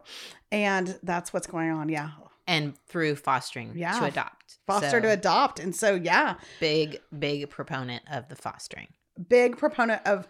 and 0.51 0.99
that's 1.03 1.33
what's 1.33 1.47
going 1.47 1.71
on 1.71 1.89
yeah 1.89 2.11
and 2.45 2.77
through 2.87 3.15
fostering 3.15 3.73
Yeah. 3.75 3.99
to 3.99 4.05
adopt. 4.05 4.36
Foster 4.67 4.89
So, 4.91 4.99
to 4.99 5.09
adopt. 5.11 5.59
And 5.59 5.75
so 5.75 5.95
yeah. 5.95 6.35
Big, 6.59 6.99
big 7.17 7.49
proponent 7.49 8.03
of 8.11 8.27
the 8.29 8.35
fostering. 8.35 8.89
big 9.29 9.57
proponent 9.57 10.01
of 10.05 10.27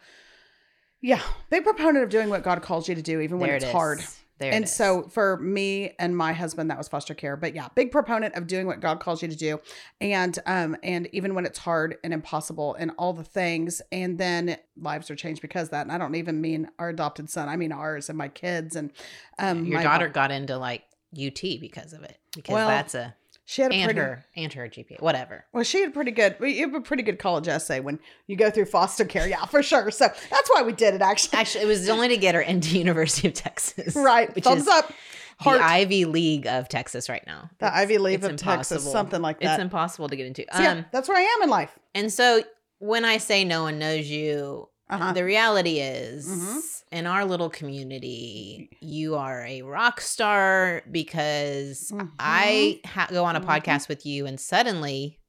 yeah 1.01 1.21
big 1.49 1.63
proponent 1.63 2.03
of 2.03 2.09
doing 2.09 2.29
what 2.29 2.41
god 2.41 2.61
calls 2.61 2.87
you 2.89 2.95
to 2.95 3.01
do 3.03 3.19
even 3.19 3.37
when 3.37 3.49
there 3.49 3.57
it's 3.57 3.65
it 3.65 3.71
hard 3.71 3.99
There 4.39 4.51
and 4.51 4.67
so 4.67 5.03
for 5.09 5.37
me 5.37 5.91
and 5.99 6.15
my 6.17 6.33
husband 6.33 6.69
that 6.71 6.77
was 6.77 6.87
foster 6.87 7.13
care. 7.13 7.35
But 7.37 7.53
yeah 7.53 7.67
big 7.75 7.91
proponent 7.91 8.35
of 8.35 8.47
doing 8.47 8.65
what 8.65 8.79
god 8.79 8.99
calls 8.99 9.21
you 9.21 9.27
to 9.27 9.35
do. 9.35 9.59
And 9.99 10.37
um 10.45 10.75
and 10.83 11.07
even 11.11 11.35
when 11.35 11.45
it's 11.45 11.59
hard 11.59 11.97
and 12.03 12.13
impossible 12.13 12.75
and 12.79 12.91
all 12.97 13.13
the 13.13 13.23
things 13.23 13.81
and 13.91 14.17
then 14.17 14.57
lives 14.75 15.09
are 15.11 15.15
changed 15.15 15.41
because 15.41 15.67
of 15.67 15.71
that. 15.71 15.81
And 15.81 15.91
i 15.91 15.97
don't 15.97 16.15
even 16.15 16.39
mean 16.41 16.69
our 16.79 16.89
adopted 16.89 17.29
son. 17.29 17.49
I 17.49 17.57
mean 17.57 17.71
ours 17.71 18.09
and 18.09 18.17
my 18.17 18.27
kids 18.29 18.75
and 18.75 18.91
um 19.39 19.65
your 19.65 19.81
daughter 19.83 20.07
got 20.07 20.31
into 20.31 20.57
like 20.57 20.83
UT 21.15 21.41
because 21.41 21.93
of 21.93 22.03
it. 22.03 22.17
Because 22.35 22.53
Well, 22.53 22.67
that's 22.67 22.93
a 22.95 23.15
she 23.49 23.61
had 23.61 23.71
a 23.71 23.75
and 23.75 23.85
pretty 23.85 23.99
her 24.01 24.25
and 24.35 24.51
her 24.53 24.67
GPA, 24.67 25.01
whatever. 25.01 25.45
well 25.53 25.63
she 25.63 25.79
had 25.81 25.93
pretty 25.93 26.11
good 26.11 26.35
you 26.41 26.65
have 26.65 26.73
a 26.75 26.81
pretty 26.81 27.01
good 27.01 27.17
college 27.17 27.47
essay 27.47 27.79
when 27.79 27.97
you 28.27 28.35
go 28.35 28.49
through 28.51 28.65
foster 28.65 29.05
care 29.05 29.27
yeah 29.27 29.45
for 29.45 29.63
sure 29.63 29.89
so 29.89 30.07
that's 30.29 30.49
why 30.53 30.61
we 30.63 30.73
did 30.73 30.93
it 30.93 31.01
actually 31.01 31.37
Actually, 31.39 31.63
it 31.63 31.67
was 31.67 31.87
only 31.89 32.09
to 32.09 32.17
get 32.17 32.35
her 32.35 32.41
into 32.41 32.77
University 32.77 33.27
of 33.29 33.33
Texas, 33.33 33.95
right 33.95 34.33
Which 34.35 34.43
thumbs 34.43 34.67
up 34.67 34.91
heart 35.39 35.59
the 35.59 35.63
Ivy 35.65 36.03
League 36.05 36.45
of 36.45 36.67
Texas 36.67 37.07
right 37.09 37.23
now. 37.25 37.49
the 37.59 37.67
It's- 37.67 37.81
ivy 37.81 37.97
league 37.99 38.23
of 38.23 38.35
texas 38.35 38.83
something 38.91 39.21
like 39.21 39.39
that. 39.39 39.53
It's 39.53 39.61
impossible 39.61 40.09
to 40.09 40.15
get 40.15 40.25
into. 40.27 40.45
So, 40.53 40.61
yeah, 40.61 40.71
Um, 40.71 40.85
that's 40.91 41.07
where 41.07 41.17
i 41.17 41.21
am 41.21 41.43
in 41.43 41.49
life 41.49 41.77
and 41.95 42.11
so 42.11 42.41
when 42.79 43.05
I 43.05 43.17
say 43.17 43.43
no 43.45 43.63
one 43.63 43.79
knows 43.79 44.07
you, 44.07 44.69
uh-huh 44.89 45.13
the 45.13 45.23
reality 45.23 45.79
is 45.79 46.27
Mhm. 46.27 46.76
In 46.91 47.05
our 47.05 47.25
little 47.25 47.49
community, 47.49 48.69
you 48.81 49.15
are 49.15 49.43
a 49.45 49.61
rock 49.63 49.99
star 50.01 50.83
because 50.89 51.91
Mhm. 51.91 52.11
I 52.19 52.79
ha- 52.85 53.07
go 53.09 53.25
on 53.25 53.35
a 53.35 53.41
Mhm. 53.41 53.45
podcast 53.47 53.87
with 53.89 54.05
you, 54.05 54.25
and 54.25 54.39
suddenly 54.39 55.19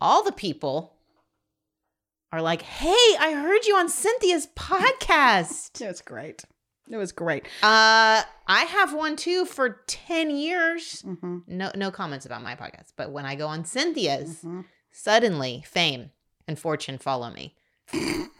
all 0.00 0.22
the 0.22 0.32
people 0.32 0.94
are 2.32 2.42
like, 2.42 2.62
"Hey, 2.62 3.16
I 3.18 3.32
heard 3.32 3.64
you 3.66 3.76
on 3.76 3.88
Cynthia's 3.88 4.46
podcast." 4.54 5.84
Was 5.86 6.00
great. 6.02 6.44
It 6.90 6.96
was 6.96 7.12
great. 7.12 7.44
Uh, 7.62 8.22
I 8.46 8.62
have 8.68 8.94
one 8.94 9.16
too 9.16 9.44
for 9.44 9.82
ten 9.86 10.30
years. 10.30 11.02
hmm 11.02 11.38
No, 11.46 11.70
no 11.74 11.90
comments 11.90 12.24
about 12.26 12.42
my 12.42 12.54
podcast, 12.54 12.92
but 12.96 13.10
when 13.10 13.26
I 13.26 13.34
go 13.34 13.46
on 13.46 13.64
Cynthia's, 13.64 14.40
hmm 14.42 14.62
suddenly 14.90 15.62
fame 15.66 16.10
and 16.48 16.58
fortune 16.58 16.96
follow 16.98 17.30
me. 17.30 17.54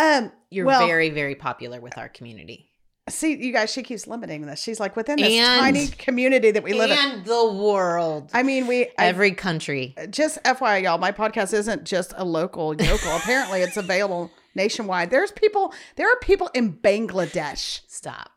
Um, 0.00 0.32
You're 0.50 0.66
Well- 0.66 0.86
very, 0.86 1.10
very 1.10 1.34
popular 1.34 1.80
with 1.80 1.96
our 1.98 2.08
community 2.08 2.66
see, 3.08 3.34
you 3.44 3.52
guys, 3.52 3.72
she 3.72 3.82
keeps 3.82 4.06
limiting 4.06 4.46
this. 4.46 4.62
She's 4.62 4.78
like 4.78 4.94
within 4.94 5.16
this 5.18 5.32
And- 5.32 5.60
tiny 5.74 5.88
community 5.88 6.52
that 6.52 6.62
we 6.62 6.72
live 6.74 6.92
in. 6.92 6.96
and 6.98 7.24
the 7.24 7.52
world. 7.52 8.30
I 8.32 8.44
mean, 8.44 8.68
we 8.68 8.84
I- 8.98 9.06
Every 9.06 9.32
country. 9.32 9.96
just 10.10 10.38
FYI, 10.44 10.84
y'all, 10.84 10.98
my 10.98 11.10
podcast 11.10 11.52
isn't 11.52 11.82
just 11.82 12.12
a 12.16 12.24
local 12.24 12.72
yokel. 12.80 13.16
Apparently, 13.16 13.62
it's 13.62 13.76
available 13.76 14.30
nationwide. 14.54 15.10
There's 15.10 15.32
people. 15.32 15.74
There 15.96 16.06
are 16.08 16.16
people 16.20 16.50
in 16.54 16.74
Bangladesh 16.74 17.80
Stop. 17.88 18.30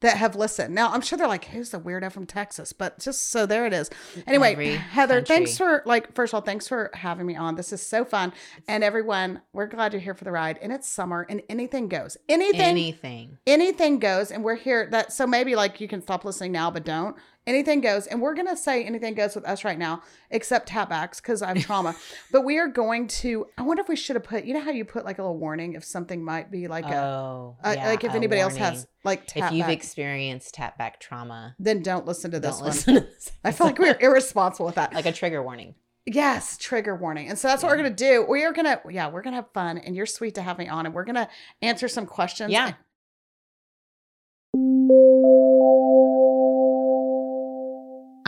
That 0.00 0.16
have 0.16 0.34
listened. 0.36 0.74
Now, 0.74 0.90
I'm 0.92 1.00
sure 1.00 1.18
they're 1.18 1.28
like, 1.28 1.46
"Who's 1.46 1.70
the 1.70 1.78
weirdo 1.80 2.10
from 2.12 2.26
Texas?" 2.26 2.72
But 2.72 2.98
just 2.98 3.30
so 3.30 3.46
there 3.46 3.66
it 3.66 3.72
is. 3.72 3.90
Anyway, 4.26 4.52
Every 4.52 4.74
Heather, 4.76 5.16
country. 5.16 5.36
thanks 5.36 5.58
for 5.58 5.82
like 5.86 6.14
first 6.14 6.32
of 6.32 6.36
all, 6.36 6.40
thanks 6.40 6.66
for 6.68 6.90
having 6.94 7.26
me 7.26 7.36
on. 7.36 7.54
This 7.56 7.72
is 7.72 7.84
so 7.86 8.04
fun, 8.04 8.32
and 8.68 8.82
everyone, 8.82 9.40
we're 9.52 9.66
glad 9.66 9.92
you're 9.92 10.00
here 10.00 10.14
for 10.14 10.24
the 10.24 10.32
ride. 10.32 10.58
And 10.62 10.72
it's 10.72 10.88
summer, 10.88 11.26
and 11.28 11.42
anything 11.48 11.88
goes. 11.88 12.16
Anything, 12.28 12.60
Anything. 12.60 13.38
anything 13.46 13.98
goes, 13.98 14.30
and 14.30 14.42
we're 14.44 14.56
here. 14.56 14.88
That 14.90 15.12
so 15.12 15.26
maybe 15.26 15.54
like 15.54 15.80
you 15.80 15.88
can 15.88 16.00
stop 16.02 16.24
listening 16.24 16.52
now, 16.52 16.70
but 16.70 16.84
don't. 16.84 17.16
Anything 17.46 17.80
goes, 17.80 18.06
and 18.06 18.20
we're 18.20 18.34
gonna 18.34 18.56
say 18.56 18.84
anything 18.84 19.14
goes 19.14 19.34
with 19.34 19.44
us 19.46 19.64
right 19.64 19.78
now, 19.78 20.02
except 20.30 20.68
tapbacks 20.68 21.16
because 21.16 21.40
I 21.40 21.48
have 21.48 21.64
trauma. 21.64 21.96
but 22.32 22.42
we 22.42 22.58
are 22.58 22.68
going 22.68 23.08
to. 23.08 23.46
I 23.56 23.62
wonder 23.62 23.80
if 23.80 23.88
we 23.88 23.96
should 23.96 24.16
have 24.16 24.24
put. 24.24 24.44
You 24.44 24.54
know 24.54 24.60
how 24.60 24.70
you 24.70 24.84
put 24.84 25.04
like 25.04 25.18
a 25.18 25.22
little 25.22 25.38
warning 25.38 25.72
if 25.72 25.82
something 25.82 26.22
might 26.22 26.50
be 26.50 26.68
like 26.68 26.84
a. 26.84 27.02
oh, 27.02 27.56
uh, 27.64 27.74
yeah, 27.76 27.88
like 27.88 28.04
if 28.04 28.12
a 28.12 28.16
anybody 28.16 28.40
else 28.40 28.56
has 28.56 28.86
like 29.04 29.22
If 29.34 29.52
you've 29.52 29.66
back, 29.66 29.76
experienced 29.76 30.54
tap 30.54 30.76
back 30.76 31.00
trauma, 31.00 31.56
then 31.58 31.82
don't 31.82 32.06
listen 32.06 32.30
to 32.32 32.40
this 32.40 32.56
don't 32.56 32.60
one. 32.60 32.70
listen 32.70 32.94
to 32.96 33.00
this. 33.00 33.32
I 33.42 33.52
feel 33.52 33.66
like 33.66 33.78
we're 33.78 33.98
irresponsible 33.98 34.66
with 34.66 34.74
that. 34.74 34.92
like 34.92 35.06
a 35.06 35.12
trigger 35.12 35.42
warning. 35.42 35.74
Yes, 36.06 36.56
trigger 36.56 36.96
warning. 36.96 37.28
And 37.28 37.38
so 37.38 37.48
that's 37.48 37.62
what 37.62 37.70
we're 37.70 37.76
gonna 37.76 37.90
do. 37.90 38.26
We 38.28 38.44
are 38.44 38.52
gonna, 38.52 38.80
yeah, 38.90 39.08
we're 39.10 39.22
gonna 39.22 39.36
have 39.36 39.52
fun, 39.52 39.78
and 39.78 39.94
you're 39.94 40.06
sweet 40.06 40.34
to 40.36 40.42
have 40.42 40.58
me 40.58 40.68
on, 40.68 40.86
and 40.86 40.94
we're 40.94 41.04
gonna 41.04 41.28
answer 41.62 41.88
some 41.88 42.06
questions. 42.06 42.52
Yeah. 42.52 42.72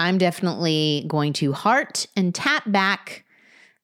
I'm 0.03 0.19
definitely 0.19 1.05
going 1.07 1.33
to 1.35 1.53
heart 1.53 2.09
and 2.17 2.35
tap 2.35 2.65
back 2.67 3.25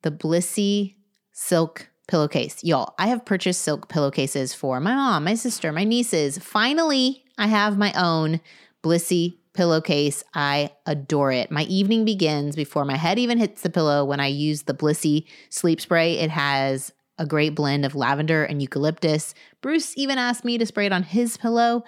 the 0.02 0.10
Blissy 0.10 0.96
silk 1.32 1.88
pillowcase. 2.08 2.64
Y'all, 2.64 2.94
I 2.98 3.06
have 3.06 3.24
purchased 3.24 3.62
silk 3.62 3.88
pillowcases 3.88 4.52
for 4.52 4.80
my 4.80 4.94
mom, 4.96 5.24
my 5.24 5.34
sister, 5.34 5.70
my 5.70 5.84
nieces. 5.84 6.36
Finally, 6.38 7.22
I 7.38 7.46
have 7.46 7.78
my 7.78 7.92
own 7.92 8.40
Blissy 8.82 9.38
pillowcase. 9.54 10.24
I 10.34 10.70
adore 10.86 11.30
it. 11.30 11.52
My 11.52 11.62
evening 11.64 12.04
begins 12.04 12.56
before 12.56 12.84
my 12.84 12.96
head 12.96 13.20
even 13.20 13.38
hits 13.38 13.62
the 13.62 13.70
pillow 13.70 14.04
when 14.04 14.18
I 14.18 14.26
use 14.26 14.62
the 14.62 14.74
Blissy 14.74 15.24
sleep 15.50 15.80
spray. 15.80 16.14
It 16.18 16.30
has 16.30 16.92
a 17.16 17.26
great 17.26 17.54
blend 17.54 17.84
of 17.84 17.94
lavender 17.94 18.42
and 18.42 18.60
eucalyptus. 18.60 19.34
Bruce 19.60 19.96
even 19.96 20.18
asked 20.18 20.44
me 20.44 20.58
to 20.58 20.66
spray 20.66 20.86
it 20.86 20.92
on 20.92 21.04
his 21.04 21.36
pillow. 21.36 21.84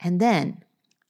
And 0.00 0.20
then, 0.20 0.64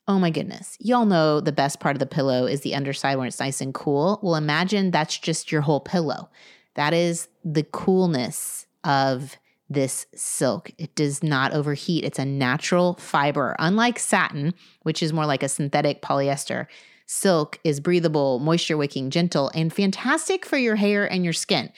oh 0.07 0.19
my 0.19 0.31
goodness, 0.31 0.77
y'all 0.81 1.07
know 1.07 1.41
the 1.41 1.53
best 1.53 1.81
part 1.81 1.97
of 1.97 2.01
the 2.01 2.07
pillow 2.07 2.47
is 2.47 2.61
the 2.61 2.75
underside 2.75 3.17
when 3.17 3.27
it's 3.27 3.41
nice 3.41 3.61
and 3.61 3.73
cool. 3.73 4.21
Well, 4.23 4.37
imagine 4.37 4.91
that's 4.91 5.19
just 5.19 5.51
your 5.51 5.63
whole 5.63 5.81
pillow. 5.81 6.29
That 6.75 6.93
is 6.93 7.29
the 7.45 7.63
coolness 7.63 8.67
of 8.83 9.37
this 9.71 10.07
silk. 10.15 10.71
It 10.77 10.95
does 10.95 11.23
not 11.23 11.53
overheat. 11.53 12.05
It's 12.05 12.19
a 12.19 12.25
natural 12.25 12.95
fiber. 12.95 13.57
Unlike 13.59 13.99
satin, 13.99 14.53
which 14.83 15.03
is 15.03 15.13
more 15.13 15.27
like 15.27 15.43
a 15.43 15.49
synthetic 15.49 16.03
polyester, 16.03 16.67
silk 17.07 17.59
is 17.65 17.81
breathable, 17.81 18.39
moisture 18.41 18.77
wicking, 18.77 19.11
gentle, 19.11 19.51
and 19.55 19.73
fantastic 19.73 20.45
for 20.45 20.59
your 20.59 20.77
hair 20.77 21.11
and 21.11 21.25
your 21.25 21.33
skin. 21.33 21.73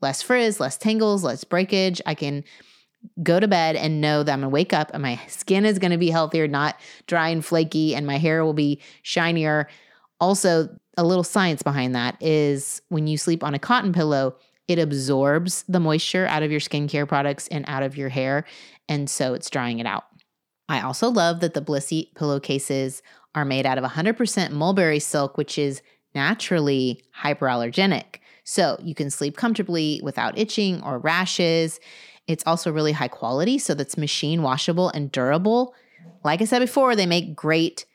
Less 0.00 0.22
frizz, 0.22 0.58
less 0.58 0.76
tangles, 0.76 1.22
less 1.22 1.44
breakage. 1.44 2.00
I 2.04 2.14
can 2.14 2.42
go 3.22 3.40
to 3.40 3.48
bed 3.48 3.76
and 3.76 4.00
know 4.00 4.22
that 4.22 4.32
I'm 4.32 4.40
gonna 4.40 4.50
wake 4.50 4.72
up 4.72 4.90
and 4.92 5.02
my 5.02 5.20
skin 5.26 5.64
is 5.64 5.78
gonna 5.78 5.98
be 5.98 6.10
healthier, 6.10 6.46
not 6.48 6.78
dry 7.06 7.28
and 7.28 7.44
flaky, 7.44 7.94
and 7.94 8.06
my 8.06 8.18
hair 8.18 8.44
will 8.44 8.52
be 8.52 8.80
shinier. 9.02 9.68
Also, 10.20 10.68
a 10.96 11.04
little 11.04 11.24
science 11.24 11.62
behind 11.62 11.94
that 11.94 12.16
is 12.20 12.82
when 12.88 13.06
you 13.06 13.16
sleep 13.16 13.42
on 13.42 13.54
a 13.54 13.58
cotton 13.58 13.92
pillow, 13.92 14.36
it 14.68 14.78
absorbs 14.78 15.64
the 15.68 15.80
moisture 15.80 16.26
out 16.26 16.42
of 16.42 16.50
your 16.50 16.60
skincare 16.60 17.08
products 17.08 17.48
and 17.48 17.64
out 17.68 17.82
of 17.82 17.96
your 17.96 18.08
hair. 18.08 18.44
And 18.88 19.08
so 19.08 19.34
it's 19.34 19.50
drying 19.50 19.78
it 19.78 19.86
out. 19.86 20.04
I 20.68 20.82
also 20.82 21.08
love 21.08 21.40
that 21.40 21.54
the 21.54 21.62
Blissy 21.62 22.14
pillowcases 22.14 23.02
are 23.34 23.44
made 23.44 23.66
out 23.66 23.78
of 23.78 23.84
100% 23.84 24.52
mulberry 24.52 25.00
silk, 25.00 25.36
which 25.36 25.58
is 25.58 25.82
naturally 26.14 27.02
hyperallergenic. 27.20 28.16
So 28.44 28.78
you 28.82 28.94
can 28.94 29.10
sleep 29.10 29.36
comfortably 29.36 30.00
without 30.02 30.38
itching 30.38 30.82
or 30.82 30.98
rashes. 30.98 31.80
It's 32.30 32.44
also 32.46 32.70
really 32.70 32.92
high 32.92 33.08
quality, 33.08 33.58
so 33.58 33.74
that's 33.74 33.96
machine 33.96 34.42
washable 34.42 34.88
and 34.90 35.10
durable. 35.10 35.74
Like 36.22 36.40
I 36.40 36.44
said 36.44 36.60
before, 36.60 36.94
they 36.94 37.06
make 37.06 37.34
great 37.34 37.86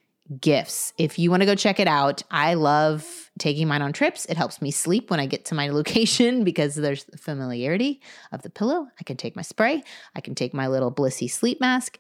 gifts. 0.42 0.92
If 0.98 1.18
you 1.18 1.30
want 1.30 1.42
to 1.42 1.46
go 1.46 1.56
check 1.56 1.80
it 1.80 1.88
out, 1.88 2.24
I 2.32 2.56
love 2.56 3.32
taking 3.40 3.68
mine 3.68 3.82
on 3.82 3.94
trips. 3.94 4.26
It 4.26 4.36
helps 4.36 4.62
me 4.62 4.72
sleep 4.72 5.10
when 5.10 5.20
I 5.20 5.26
get 5.26 5.46
to 5.46 5.56
my 5.56 5.70
location 5.80 6.44
because 6.44 6.76
there's 6.76 7.06
the 7.06 7.18
familiarity 7.18 8.02
of 8.34 8.42
the 8.42 8.50
pillow. 8.50 8.88
I 9.00 9.04
can 9.04 9.16
take 9.16 9.36
my 9.36 9.42
spray, 9.42 9.84
I 10.16 10.22
can 10.22 10.36
take 10.36 10.54
my 10.54 10.68
little 10.68 10.92
Blissy 10.92 11.30
sleep 11.30 11.62
mask. 11.62 11.98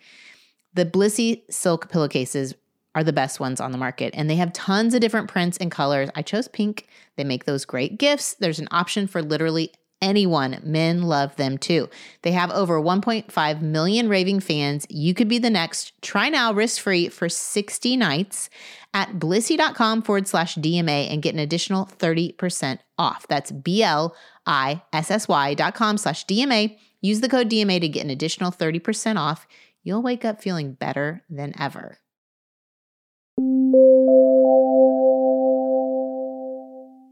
The 0.73 0.85
Blissy 0.85 1.43
silk 1.49 1.89
pillowcases 1.89 2.53
are 2.95 3.03
the 3.03 3.13
best 3.13 3.39
ones 3.39 3.61
on 3.61 3.71
the 3.71 3.77
market 3.77 4.13
and 4.15 4.29
they 4.29 4.35
have 4.35 4.51
tons 4.51 4.93
of 4.93 5.01
different 5.01 5.29
prints 5.29 5.57
and 5.57 5.71
colors. 5.71 6.09
I 6.15 6.21
chose 6.21 6.47
pink. 6.49 6.87
They 7.15 7.23
make 7.23 7.45
those 7.45 7.63
great 7.63 7.97
gifts. 7.97 8.33
There's 8.33 8.59
an 8.59 8.67
option 8.71 9.07
for 9.07 9.21
literally 9.21 9.71
anyone. 10.05 10.59
Men 10.63 11.01
love 11.01 11.35
them 11.35 11.57
too. 11.57 11.89
They 12.21 12.31
have 12.31 12.51
over 12.51 12.79
1.5 12.79 13.61
million 13.61 14.07
raving 14.07 14.39
fans. 14.39 14.85
You 14.89 15.13
could 15.13 15.27
be 15.27 15.39
the 15.39 15.49
next. 15.49 15.99
Try 16.01 16.29
now 16.29 16.53
risk 16.53 16.81
free 16.81 17.09
for 17.09 17.27
60 17.27 17.97
nights 17.97 18.49
at 18.93 19.13
blissy.com 19.13 20.03
forward 20.03 20.27
slash 20.27 20.55
DMA 20.55 21.11
and 21.11 21.21
get 21.21 21.33
an 21.33 21.39
additional 21.39 21.85
30% 21.85 22.79
off. 22.97 23.27
That's 23.27 23.51
B 23.51 23.83
L 23.83 24.15
I 24.45 24.83
S 24.93 25.09
S 25.11 25.27
Y 25.27 25.55
dot 25.55 25.75
com 25.75 25.97
slash 25.97 26.25
DMA. 26.25 26.77
Use 27.01 27.21
the 27.21 27.29
code 27.29 27.49
DMA 27.49 27.81
to 27.81 27.89
get 27.89 28.03
an 28.03 28.09
additional 28.09 28.51
30% 28.51 29.17
off. 29.17 29.47
You'll 29.83 30.01
wake 30.01 30.23
up 30.23 30.41
feeling 30.41 30.73
better 30.73 31.23
than 31.29 31.53
ever. 31.59 31.97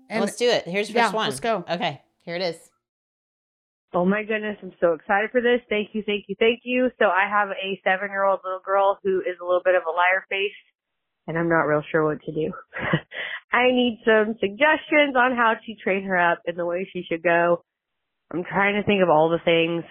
And 0.09 0.21
let's 0.21 0.38
do 0.38 0.47
it. 0.47 0.67
Here's 0.67 0.88
first 0.88 0.95
yeah, 0.95 1.12
one. 1.12 1.29
let's 1.29 1.39
go. 1.39 1.65
Okay, 1.69 2.01
here 2.21 2.35
it 2.35 2.41
is. 2.41 2.72
Oh 3.93 4.05
my 4.05 4.23
goodness, 4.23 4.57
I'm 4.63 4.73
so 4.81 4.93
excited 4.93 5.29
for 5.31 5.41
this. 5.41 5.62
Thank 5.69 5.89
you, 5.93 6.01
thank 6.05 6.25
you, 6.27 6.35
thank 6.39 6.62
you. 6.63 6.89
So 6.97 7.05
I 7.05 7.29
have 7.29 7.50
a 7.50 7.79
seven 7.83 8.09
year 8.09 8.25
old 8.25 8.39
little 8.43 8.63
girl 8.65 8.97
who 9.03 9.19
is 9.21 9.38
a 9.39 9.45
little 9.45 9.62
bit 9.63 9.75
of 9.75 9.83
a 9.85 9.93
liar 9.93 10.25
face 10.29 10.57
and 11.27 11.38
I'm 11.38 11.50
not 11.50 11.63
real 11.63 11.83
sure 11.91 12.05
what 12.05 12.21
to 12.23 12.31
do. 12.31 12.51
I 13.51 13.67
need 13.71 14.01
some 14.05 14.35
suggestions 14.39 15.15
on 15.15 15.35
how 15.35 15.53
to 15.53 15.75
train 15.83 16.03
her 16.05 16.17
up 16.17 16.41
in 16.45 16.55
the 16.55 16.65
way 16.65 16.89
she 16.91 17.03
should 17.09 17.23
go. 17.23 17.63
I'm 18.31 18.43
trying 18.43 18.75
to 18.75 18.83
think 18.85 19.03
of 19.03 19.09
all 19.09 19.29
the 19.29 19.43
things. 19.43 19.83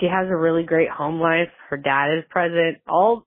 She 0.00 0.06
has 0.06 0.26
a 0.28 0.36
really 0.36 0.64
great 0.64 0.90
home 0.90 1.20
life. 1.20 1.50
Her 1.68 1.76
dad 1.76 2.18
is 2.18 2.24
present, 2.30 2.78
all 2.88 3.26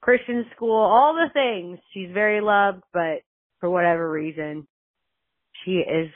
Christian 0.00 0.46
school, 0.56 0.76
all 0.76 1.14
the 1.14 1.32
things. 1.32 1.78
She's 1.92 2.12
very 2.12 2.40
loved, 2.40 2.82
but 2.92 3.22
for 3.60 3.68
whatever 3.68 4.10
reason, 4.10 4.66
she 5.64 5.72
is 5.72 6.10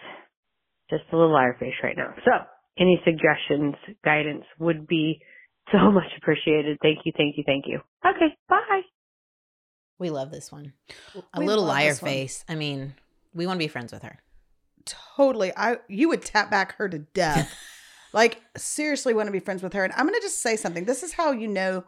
just 0.90 1.04
a 1.12 1.16
little 1.16 1.32
liar 1.32 1.56
face 1.60 1.74
right 1.82 1.96
now. 1.96 2.14
So 2.24 2.30
any 2.78 3.00
suggestions, 3.04 3.74
guidance 4.04 4.44
would 4.58 4.86
be 4.86 5.20
so 5.72 5.90
much 5.90 6.10
appreciated. 6.18 6.78
Thank 6.82 6.98
you, 7.04 7.12
thank 7.16 7.36
you, 7.36 7.44
thank 7.46 7.64
you. 7.66 7.80
Okay, 8.06 8.36
bye. 8.48 8.82
We 9.98 10.10
love 10.10 10.30
this 10.30 10.52
one. 10.52 10.74
A 11.32 11.40
We 11.40 11.46
little 11.46 11.64
liar 11.64 11.90
this 11.90 12.02
one. 12.02 12.10
face. 12.10 12.44
I 12.48 12.54
mean, 12.54 12.94
we 13.34 13.46
want 13.46 13.58
to 13.58 13.64
be 13.64 13.68
friends 13.68 13.92
with 13.92 14.02
her. 14.02 14.18
totally 15.16 15.52
i 15.56 15.76
you 15.88 16.08
would 16.08 16.22
tap 16.22 16.50
back 16.50 16.76
her 16.76 16.88
to 16.88 16.98
death 17.00 17.52
like 18.12 18.40
seriously 18.56 19.12
want 19.14 19.26
to 19.26 19.32
be 19.32 19.40
friends 19.40 19.62
with 19.62 19.72
her 19.72 19.82
and 19.84 19.92
i'm 19.94 20.06
gonna 20.06 20.20
just 20.20 20.40
say 20.40 20.54
something 20.56 20.84
this 20.84 21.02
is 21.02 21.12
how 21.14 21.32
you 21.32 21.48
know 21.48 21.82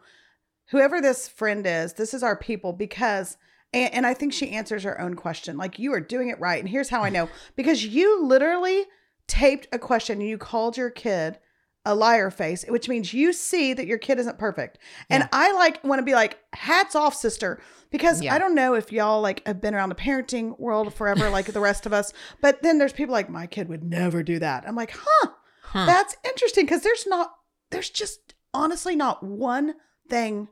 whoever 0.71 1.01
this 1.01 1.29
friend 1.29 1.65
is 1.67 1.93
this 1.95 2.13
is 2.13 2.23
our 2.25 2.35
people 2.37 2.73
because 2.73 3.37
and, 3.73 3.95
and 3.95 4.07
i 4.07 4.13
think 4.15 4.33
she 4.33 4.51
answers 4.51 4.83
her 4.83 5.01
own 5.01 5.15
question 5.15 5.57
like 5.57 5.79
you 5.79 5.93
are 5.93 6.01
doing 6.01 6.29
it 6.29 6.41
right 6.41 6.59
and 6.59 6.69
here's 6.69 6.89
how 6.89 7.03
i 7.03 7.09
know 7.09 7.29
because 7.57 7.85
you 7.87 8.25
literally 8.25 8.85
taped 9.29 9.69
a 9.73 9.79
question 9.79 10.21
and 10.21 10.29
you 10.29 10.37
called 10.39 10.77
your 10.77 10.91
kid 10.91 11.39
a 11.85 11.95
liar 11.95 12.31
face 12.31 12.65
which 12.69 12.89
means 12.89 13.15
you 13.15 13.33
see 13.33 13.73
that 13.73 13.87
your 13.87 13.99
kid 13.99 14.19
isn't 14.19 14.39
perfect 14.39 14.79
and 15.09 15.23
Yeah. 15.23 15.29
i 15.33 15.53
like 15.53 15.83
want 15.85 16.01
to 16.01 16.05
be 16.05 16.13
like 16.15 16.39
hats 16.53 16.95
off 16.97 17.15
sister 17.15 17.61
because 17.91 18.21
Yeah. 18.21 18.35
i 18.35 18.39
don't 18.39 18.55
know 18.55 18.75
if 18.75 18.91
y'all 18.93 19.21
like 19.23 19.47
have 19.47 19.61
been 19.61 19.75
around 19.75 19.91
the 19.91 19.95
parenting 19.95 20.59
world 20.59 20.93
forever 20.93 21.31
like 21.31 21.47
the 21.47 21.61
rest 21.61 21.87
of 21.87 21.93
us 21.93 22.13
but 22.43 22.63
then 22.63 22.79
there's 22.79 22.93
people 22.93 23.13
like 23.13 23.31
my 23.31 23.47
kid 23.47 23.69
would 23.69 23.85
never 23.85 24.23
do 24.23 24.39
that 24.41 24.65
i'm 24.67 24.75
like 24.77 24.93
huh 24.93 25.31
Huh. 25.63 25.85
that's 25.87 26.17
interesting 26.25 26.65
because 26.65 26.83
there's 26.83 27.07
not 27.07 27.31
there's 27.71 27.91
just 27.91 28.35
honestly 28.55 28.97
not 28.97 29.23
one 29.23 29.75
thing 30.09 30.49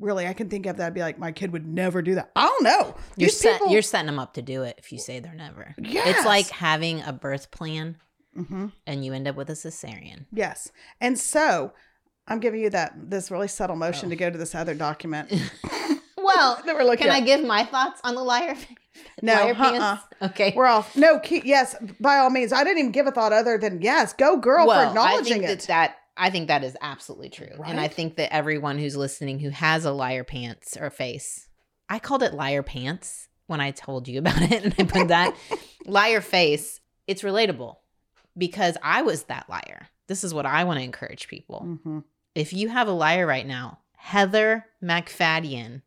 really 0.00 0.26
i 0.26 0.32
can 0.32 0.48
think 0.48 0.66
of 0.66 0.78
that'd 0.78 0.94
be 0.94 1.00
like 1.00 1.18
my 1.18 1.30
kid 1.30 1.52
would 1.52 1.66
never 1.66 2.00
do 2.02 2.14
that 2.16 2.30
i 2.34 2.42
don't 2.46 2.62
know 2.64 2.96
You're 3.16 3.28
set, 3.28 3.58
people- 3.58 3.72
you're 3.72 3.82
setting 3.82 4.06
them 4.06 4.18
up 4.18 4.34
to 4.34 4.42
do 4.42 4.62
it 4.62 4.76
if 4.78 4.90
you 4.92 4.98
say 4.98 5.20
they're 5.20 5.34
never. 5.34 5.74
Yes. 5.78 6.16
It's 6.16 6.26
like 6.26 6.48
having 6.48 7.02
a 7.02 7.12
birth 7.12 7.50
plan 7.50 7.96
Mhm. 8.36 8.72
and 8.86 9.04
you 9.04 9.12
end 9.12 9.28
up 9.28 9.36
with 9.36 9.50
a 9.50 9.54
cesarean. 9.54 10.26
yes 10.32 10.70
and 11.00 11.18
so 11.18 11.72
i'm 12.28 12.40
giving 12.40 12.60
you 12.60 12.70
that 12.70 12.94
this 12.96 13.30
really 13.30 13.48
subtle 13.48 13.76
motion 13.76 14.06
Oh. 14.06 14.10
to 14.10 14.16
go 14.16 14.30
to 14.30 14.38
this 14.38 14.54
other 14.54 14.74
document 14.74 15.30
Well, 16.22 16.60
that 16.66 16.74
we're 16.76 16.84
looking 16.84 17.06
can 17.06 17.08
at. 17.16 17.16
I 17.16 17.20
give 17.22 17.42
my 17.44 17.64
thoughts 17.64 18.00
on 18.04 18.14
the 18.14 18.22
liar? 18.22 18.54
No, 19.22 19.32
liar 19.34 19.54
uh-uh. 19.56 19.98
Okay. 20.26 20.52
we're 20.54 20.66
off 20.66 20.94
no 20.96 21.18
ke- 21.20 21.44
yes 21.44 21.74
by 22.00 22.18
all 22.18 22.28
means 22.28 22.52
i 22.52 22.62
didn't 22.64 22.78
even 22.80 22.90
give 22.92 23.06
a 23.06 23.10
thought 23.12 23.32
other 23.32 23.56
than 23.56 23.80
yes 23.80 24.12
go 24.12 24.36
girl 24.36 24.66
for 24.66 24.72
I 24.74 24.88
acknowledging 24.88 25.40
think 25.40 25.44
it 25.44 25.60
that, 25.60 25.66
that 25.68 25.96
I 26.20 26.28
think 26.30 26.48
that 26.48 26.62
is 26.62 26.76
absolutely 26.82 27.30
true, 27.30 27.62
and 27.64 27.80
I 27.80 27.88
think 27.88 28.16
that 28.16 28.32
everyone 28.32 28.78
who's 28.78 28.94
listening 28.96 29.38
who 29.38 29.48
has 29.50 29.84
a 29.86 29.90
liar 29.92 30.22
pants 30.22 30.76
or 30.78 30.90
face, 30.90 31.48
I 31.88 31.98
called 31.98 32.22
it 32.22 32.34
liar 32.34 32.62
pants 32.62 33.28
when 33.46 33.60
I 33.60 33.70
told 33.70 34.06
you 34.06 34.18
about 34.20 34.42
it, 34.42 34.64
and 34.64 34.74
I 34.78 34.84
put 34.84 35.08
that 35.08 35.34
liar 35.86 36.20
face. 36.20 36.80
It's 37.06 37.22
relatable 37.22 37.76
because 38.36 38.76
I 38.82 39.02
was 39.02 39.24
that 39.24 39.48
liar. 39.48 39.88
This 40.06 40.22
is 40.22 40.34
what 40.34 40.46
I 40.46 40.64
want 40.64 40.78
to 40.78 40.84
encourage 40.84 41.26
people. 41.26 41.78
Mhm. 41.84 42.04
If 42.34 42.52
you 42.52 42.68
have 42.68 42.86
a 42.86 42.92
liar 42.92 43.26
right 43.26 43.46
now, 43.46 43.78
Heather 43.96 44.66
McFadden 44.82 45.82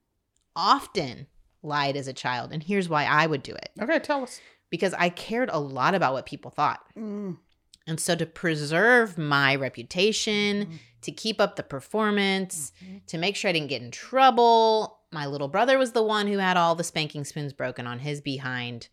often 0.55 1.27
lied 1.61 1.95
as 1.95 2.07
a 2.07 2.13
child, 2.13 2.51
and 2.51 2.61
here's 2.63 2.89
why 2.89 3.05
I 3.05 3.27
would 3.27 3.43
do 3.43 3.53
it 3.53 3.69
okay 3.79 3.99
tell 3.99 4.23
us 4.23 4.41
because 4.69 4.93
I 4.95 5.09
cared 5.09 5.49
a 5.53 5.59
lot 5.59 5.93
about 5.93 6.13
what 6.13 6.25
people 6.25 6.49
thought. 6.49 6.79
Mm. 6.97 7.37
And 7.85 7.99
so, 7.99 8.15
to 8.15 8.25
preserve 8.25 9.17
my 9.17 9.55
reputation, 9.55 10.65
Mhm. 10.65 10.79
to 11.01 11.11
keep 11.11 11.41
up 11.41 11.55
the 11.57 11.63
performance, 11.63 12.71
Mhm. 12.81 13.05
to 13.07 13.17
make 13.17 13.35
sure 13.35 13.49
I 13.49 13.51
didn't 13.51 13.67
get 13.69 13.81
in 13.81 13.91
trouble, 13.91 15.01
my 15.11 15.25
little 15.25 15.49
brother 15.49 15.77
was 15.77 15.91
the 15.91 16.01
one 16.03 16.27
who 16.27 16.37
had 16.37 16.55
all 16.57 16.75
the 16.75 16.83
spanking 16.83 17.25
spoons 17.25 17.51
broken 17.53 17.85
on 17.85 17.99
his 17.99 18.21
behind. 18.21 18.87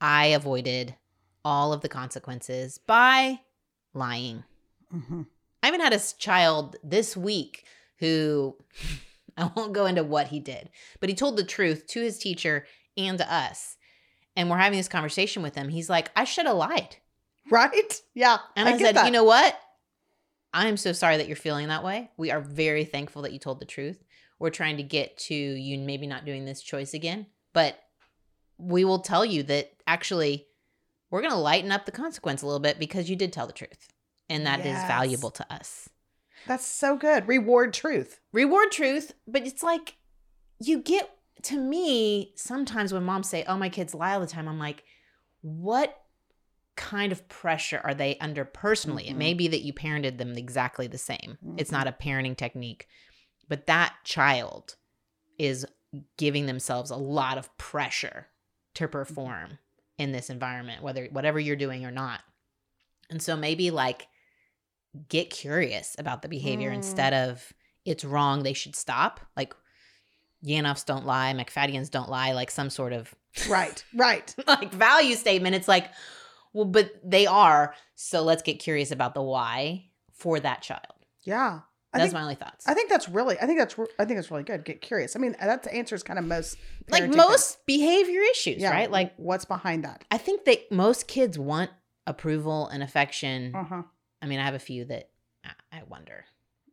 I 0.00 0.26
avoided 0.26 0.94
all 1.44 1.72
of 1.72 1.80
the 1.80 1.88
consequences 1.88 2.78
by 2.78 3.40
lying. 3.94 4.44
Mhm. 4.94 5.26
I 5.62 5.68
even 5.68 5.80
had 5.80 5.92
a 5.92 6.00
child 6.18 6.76
this 6.84 7.16
week 7.16 7.64
who 7.98 8.56
I 9.36 9.50
won't 9.56 9.72
go 9.72 9.86
into 9.86 10.04
what 10.04 10.28
he 10.28 10.38
did, 10.40 10.70
but 11.00 11.08
he 11.08 11.14
told 11.14 11.36
the 11.36 11.44
truth 11.44 11.86
to 11.88 12.00
his 12.00 12.18
teacher 12.18 12.66
and 12.96 13.18
to 13.18 13.32
us. 13.32 13.76
and 14.38 14.50
we're 14.50 14.58
having 14.58 14.76
this 14.78 14.86
conversation 14.88 15.42
with 15.42 15.54
him, 15.54 15.70
he's 15.70 15.88
like, 15.88 16.10
I 16.14 16.24
should 16.24 16.44
have 16.44 16.56
lied. 16.56 16.96
Right? 17.50 18.02
Yeah. 18.14 18.38
And 18.56 18.68
I, 18.68 18.72
get 18.72 18.80
said, 18.80 18.96
that. 18.96 19.06
you 19.06 19.12
know 19.12 19.24
what? 19.24 19.58
I 20.52 20.68
am 20.68 20.76
so 20.76 20.92
sorry 20.92 21.18
that 21.18 21.26
you're 21.26 21.36
feeling 21.36 21.68
that 21.68 21.84
way. 21.84 22.10
We 22.16 22.30
are 22.30 22.40
very 22.40 22.84
thankful 22.84 23.22
that 23.22 23.32
you 23.32 23.38
told 23.38 23.60
the 23.60 23.66
truth. 23.66 24.02
We're 24.38 24.50
trying 24.50 24.78
to 24.78 24.82
get 24.82 25.16
to 25.18 25.34
you 25.34 25.78
maybe 25.78 26.06
not 26.06 26.24
doing 26.24 26.44
this 26.44 26.62
choice 26.62 26.92
again, 26.94 27.26
but 27.52 27.78
we 28.58 28.84
will 28.84 28.98
tell 29.00 29.24
you 29.24 29.42
that 29.44 29.70
actually 29.86 30.46
we're 31.10 31.20
going 31.20 31.32
to 31.32 31.38
lighten 31.38 31.72
up 31.72 31.86
the 31.86 31.92
consequence 31.92 32.42
a 32.42 32.46
little 32.46 32.60
bit 32.60 32.78
because 32.78 33.08
you 33.08 33.16
did 33.16 33.32
tell 33.32 33.46
the 33.46 33.52
truth. 33.52 33.88
And 34.28 34.46
that 34.46 34.60
is 34.60 34.66
Yes. 34.66 34.88
valuable 34.88 35.30
to 35.30 35.52
us. 35.52 35.88
That's 36.46 36.66
so 36.66 36.96
good. 36.96 37.28
Reward 37.28 37.72
truth. 37.72 38.20
Reward 38.32 38.72
truth, 38.72 39.12
but 39.26 39.46
it's 39.46 39.62
like 39.62 39.96
you 40.58 40.80
get 40.80 41.10
to 41.42 41.58
me 41.58 42.32
sometimes 42.36 42.92
when 42.92 43.04
moms 43.04 43.28
say, 43.28 43.44
"Oh, 43.46 43.56
my 43.56 43.68
kids 43.68 43.94
lie 43.94 44.14
all 44.14 44.20
the 44.20 44.26
time." 44.26 44.48
I'm 44.48 44.58
like, 44.58 44.82
"What 45.42 45.96
kind 46.76 47.10
of 47.12 47.28
pressure 47.28 47.80
are 47.84 47.94
they 47.94 48.16
under 48.18 48.44
personally?" 48.44 49.04
Mhm. 49.04 49.10
It 49.10 49.16
may 49.16 49.34
be 49.34 49.48
that 49.48 49.62
you 49.62 49.72
parented 49.72 50.18
them 50.18 50.36
exactly 50.36 50.86
the 50.86 50.98
same. 50.98 51.38
It's 51.56 51.70
Mhm. 51.70 51.74
not 51.74 51.86
a 51.88 51.92
parenting 51.92 52.36
technique, 52.36 52.86
but 53.48 53.66
that 53.66 53.96
child 54.04 54.76
is 55.38 55.66
giving 56.16 56.46
themselves 56.46 56.90
a 56.90 56.96
lot 56.96 57.38
of 57.38 57.56
pressure 57.58 58.28
to 58.74 58.86
perform 58.88 59.58
in 59.98 60.12
this 60.12 60.28
environment, 60.28 60.82
whether 60.82 61.06
whatever 61.06 61.40
you're 61.40 61.56
doing 61.56 61.84
or 61.84 61.90
not. 61.90 62.22
And 63.08 63.22
so 63.22 63.36
maybe 63.36 63.70
like 63.70 64.08
get 65.08 65.30
curious 65.30 65.94
about 65.98 66.22
the 66.22 66.28
behavior 66.28 66.70
Mm. 66.70 66.74
instead 66.76 67.12
of 67.14 67.52
it's 67.84 68.04
wrong, 68.04 68.42
they 68.42 68.52
should 68.52 68.74
stop. 68.76 69.20
Like 69.36 69.54
Yanofs 70.44 70.84
don't 70.84 71.06
lie, 71.06 71.32
McFaddens 71.32 71.90
don't 71.90 72.10
lie, 72.10 72.32
like 72.32 72.50
some 72.50 72.68
sort 72.70 72.92
of 72.92 73.14
Right. 73.48 73.84
Right. 73.94 74.34
like 74.46 74.72
value 74.72 75.14
statement. 75.16 75.54
It's 75.54 75.68
like, 75.68 75.90
well, 76.56 76.64
but 76.64 76.90
they 77.04 77.26
are. 77.26 77.74
So 77.94 78.22
let's 78.22 78.42
get 78.42 78.58
curious 78.58 78.90
about 78.90 79.12
the 79.12 79.20
why 79.22 79.90
for 80.14 80.40
that 80.40 80.62
child. 80.62 80.80
Yeah. 81.22 81.60
I 81.92 81.98
That's 81.98 82.08
think, 82.08 82.14
my 82.14 82.22
only 82.22 82.34
thoughts. 82.34 82.66
I 82.66 82.74
think 82.74 82.88
that's 82.90 83.08
really. 83.08 83.38
I 83.40 83.46
think 83.46 83.58
that's. 83.58 83.78
I 83.98 84.04
think 84.04 84.18
that's 84.18 84.30
really 84.30 84.42
good. 84.42 84.64
Get 84.64 84.80
curious. 84.80 85.16
I 85.16 85.18
mean, 85.18 85.36
that 85.40 85.66
answers 85.72 86.02
kind 86.02 86.18
of 86.18 86.24
most. 86.24 86.56
like 86.90 87.14
most 87.14 87.64
behavior 87.64 88.20
issues. 88.32 88.60
Yeah. 88.60 88.70
right? 88.70 88.90
Like 88.90 89.14
what's 89.16 89.44
behind 89.44 89.84
that? 89.84 90.04
I 90.10 90.18
think 90.18 90.44
that 90.46 90.70
most 90.72 91.06
kids 91.08 91.38
want 91.38 91.70
approval 92.06 92.68
and 92.68 92.82
affection. 92.82 93.54
Uh 93.54 93.64
huh. 93.64 93.82
I 94.20 94.26
mean, 94.26 94.40
I 94.40 94.44
have 94.44 94.54
a 94.54 94.58
few 94.58 94.84
that 94.86 95.10
I 95.72 95.82
wonder 95.88 96.24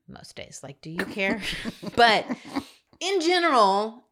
most 0.07 0.35
days, 0.35 0.61
like, 0.63 0.81
do 0.81 0.89
you 0.89 1.05
care? 1.05 1.41
but 1.95 2.25
in 2.99 3.21
general, 3.21 4.05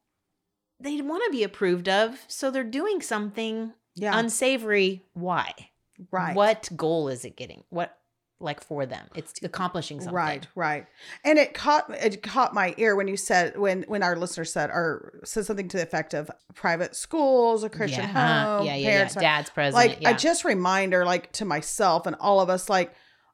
they 0.79 1.01
want 1.01 1.23
to 1.25 1.31
be 1.31 1.43
approved 1.43 1.89
of, 1.89 2.19
so 2.27 2.51
they're 2.51 2.63
doing 2.63 3.01
something 3.01 3.73
yeah. 3.95 4.17
unsavory. 4.17 5.03
Why? 5.13 5.53
right. 6.09 6.35
What 6.35 6.69
goal 6.75 7.09
is 7.09 7.25
it 7.25 7.35
getting? 7.35 7.63
What 7.69 7.95
like 8.39 8.63
for 8.63 8.85
them? 8.85 9.07
It's 9.15 9.33
accomplishing 9.43 9.99
something. 9.99 10.15
Right, 10.15 10.47
right. 10.55 10.87
And 11.23 11.37
it 11.37 11.53
caught 11.53 11.89
it 11.91 12.23
caught 12.23 12.53
my 12.53 12.73
ear 12.77 12.95
when 12.95 13.07
you 13.07 13.17
said 13.17 13.57
when 13.57 13.83
when 13.83 14.01
our 14.01 14.15
listener 14.15 14.45
said 14.45 14.69
or 14.69 15.19
said 15.23 15.45
something 15.45 15.67
to 15.69 15.77
the 15.77 15.83
effect 15.83 16.13
of 16.13 16.31
private 16.55 16.95
schools, 16.95 17.63
a 17.63 17.69
Christian 17.69 18.01
yeah. 18.03 18.57
home, 18.57 18.65
yeah, 18.65 18.75
yeah, 18.75 18.89
parents. 18.91 19.15
yeah. 19.15 19.21
Dad's 19.21 19.49
present. 19.51 19.75
like 19.75 20.01
yeah. 20.01 20.09
I 20.09 20.13
just 20.13 20.43
reminder 20.43 21.05
like 21.05 21.31
to 21.33 21.45
myself 21.45 22.07
and 22.07 22.15
all 22.19 22.39
of 22.39 22.49
us 22.49 22.69
like 22.69 22.93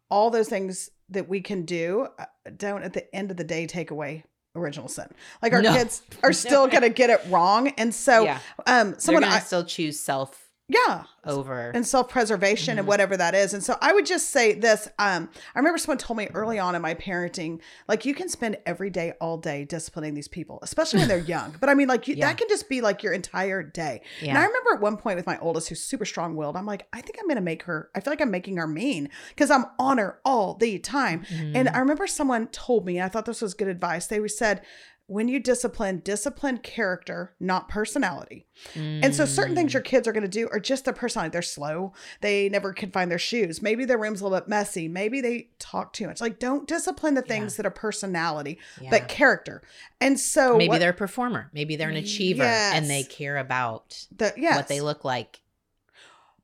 all 0.09 0.29
those 0.29 0.49
things 0.49 0.89
that 1.09 1.29
we 1.29 1.39
can 1.41 1.63
do 1.63 2.07
uh, 2.19 2.25
don't 2.55 2.83
at 2.83 2.93
the 2.93 3.15
end 3.15 3.31
of 3.31 3.37
the 3.37 3.43
day 3.43 3.65
take 3.65 3.91
away 3.91 4.25
original 4.55 4.87
sin. 4.87 5.07
Like 5.41 5.53
our 5.53 5.61
No. 5.61 5.73
kids 5.73 6.01
are 6.23 6.33
still 6.33 6.67
going 6.67 6.83
to 6.83 6.89
get 6.89 7.09
it 7.09 7.21
wrong 7.29 7.69
and 7.77 7.93
so 7.93 8.25
yeah. 8.25 8.39
um 8.65 8.95
someone 8.97 9.23
I, 9.23 9.39
still 9.39 9.63
choose 9.63 9.99
self 9.99 10.46
yeah, 10.69 11.03
over. 11.25 11.71
and 11.73 11.85
self-preservation 11.87 12.75
Mhm. 12.75 12.79
and 12.79 12.87
whatever 12.87 13.15
that 13.17 13.33
is 13.35 13.53
and 13.53 13.63
so 13.63 13.77
i 13.81 13.93
would 13.93 14.05
just 14.05 14.29
say 14.31 14.53
this 14.53 14.87
um 14.99 15.29
i 15.55 15.59
remember 15.59 15.77
someone 15.77 15.97
told 15.97 16.17
me 16.17 16.27
early 16.33 16.57
on 16.59 16.75
in 16.75 16.81
my 16.81 16.93
parenting 16.93 17.59
like 17.87 18.05
you 18.05 18.13
can 18.13 18.27
spend 18.29 18.57
every 18.65 18.89
day 18.89 19.13
all 19.21 19.37
day 19.37 19.63
disciplining 19.65 20.13
these 20.13 20.27
people 20.27 20.59
especially 20.61 20.99
when 20.99 21.07
they're 21.07 21.17
young 21.35 21.55
but 21.59 21.69
i 21.69 21.73
mean 21.73 21.87
like 21.87 22.07
you, 22.07 22.15
Yeah. 22.15 22.27
that 22.27 22.37
can 22.37 22.47
just 22.49 22.67
be 22.69 22.81
like 22.81 23.01
your 23.03 23.13
entire 23.13 23.63
day 23.63 24.01
yeah. 24.21 24.29
and 24.29 24.37
i 24.37 24.45
remember 24.45 24.73
at 24.75 24.81
one 24.81 24.97
point 24.97 25.15
with 25.17 25.25
my 25.25 25.37
oldest 25.39 25.69
who's 25.69 25.81
super 25.83 26.05
strong-willed 26.05 26.55
i'm 26.57 26.65
like 26.65 26.87
i 26.93 27.01
think 27.01 27.17
i'm 27.21 27.27
gonna 27.27 27.39
make 27.41 27.63
her 27.63 27.89
i 27.95 27.99
feel 27.99 28.11
like 28.11 28.21
i'm 28.21 28.31
making 28.31 28.57
her 28.57 28.67
mean 28.67 29.09
because 29.29 29.51
i'm 29.51 29.65
on 29.79 29.97
her 29.97 30.19
all 30.25 30.53
the 30.55 30.79
time 30.79 31.25
Mhm. 31.33 31.55
and 31.55 31.69
I 31.69 31.79
remember 31.79 32.07
someone 32.07 32.47
told 32.47 32.85
me, 32.85 32.97
and 32.97 33.05
I 33.05 33.09
thought 33.09 33.25
this 33.25 33.41
was 33.41 33.53
good 33.53 33.67
advice. 33.67 34.07
They 34.07 34.25
said, 34.27 34.61
when 35.09 35.27
you 35.29 35.39
discipline, 35.39 36.01
discipline 36.03 36.57
character, 36.57 37.33
not 37.39 37.69
personality. 37.69 38.45
And 38.75 39.15
so 39.15 39.25
certain 39.25 39.55
things 39.55 39.71
Mm. 39.71 39.75
your 39.75 39.81
kids 39.83 40.07
are 40.07 40.11
going 40.11 40.23
to 40.23 40.27
do 40.29 40.49
are 40.51 40.59
just 40.59 40.83
their 40.85 40.93
personality. 40.93 41.31
They're 41.31 41.41
slow. 41.41 41.93
They 42.21 42.49
never 42.49 42.73
can 42.73 42.91
find 42.91 43.09
their 43.09 43.17
shoes. 43.17 43.61
Maybe 43.61 43.85
their 43.85 43.97
room's 43.97 44.19
a 44.19 44.25
little 44.25 44.39
bit 44.39 44.49
messy. 44.49 44.87
Maybe 44.89 45.21
they 45.21 45.49
talk 45.59 45.93
too 45.93 46.07
much. 46.07 46.19
Like 46.19 46.39
don't 46.39 46.67
discipline 46.67 47.13
the 47.13 47.21
things 47.21 47.55
that 47.55 47.65
are 47.65 47.71
personality, 47.71 48.59
Yeah. 48.81 48.89
but 48.89 49.07
character. 49.07 49.61
And 50.01 50.19
so 50.19 50.57
maybe 50.57 50.69
what- 50.69 50.79
they're 50.79 50.89
a 50.89 50.93
performer. 50.93 51.49
Maybe 51.53 51.75
they're 51.77 51.89
an 51.89 51.95
achiever 51.95 52.43
and 52.43 52.89
they 52.89 53.03
care 53.03 53.37
about 53.37 54.07
the, 54.15 54.33
yes. 54.37 54.55
what 54.57 54.67
they 54.67 54.81
look 54.81 55.05
like 55.05 55.39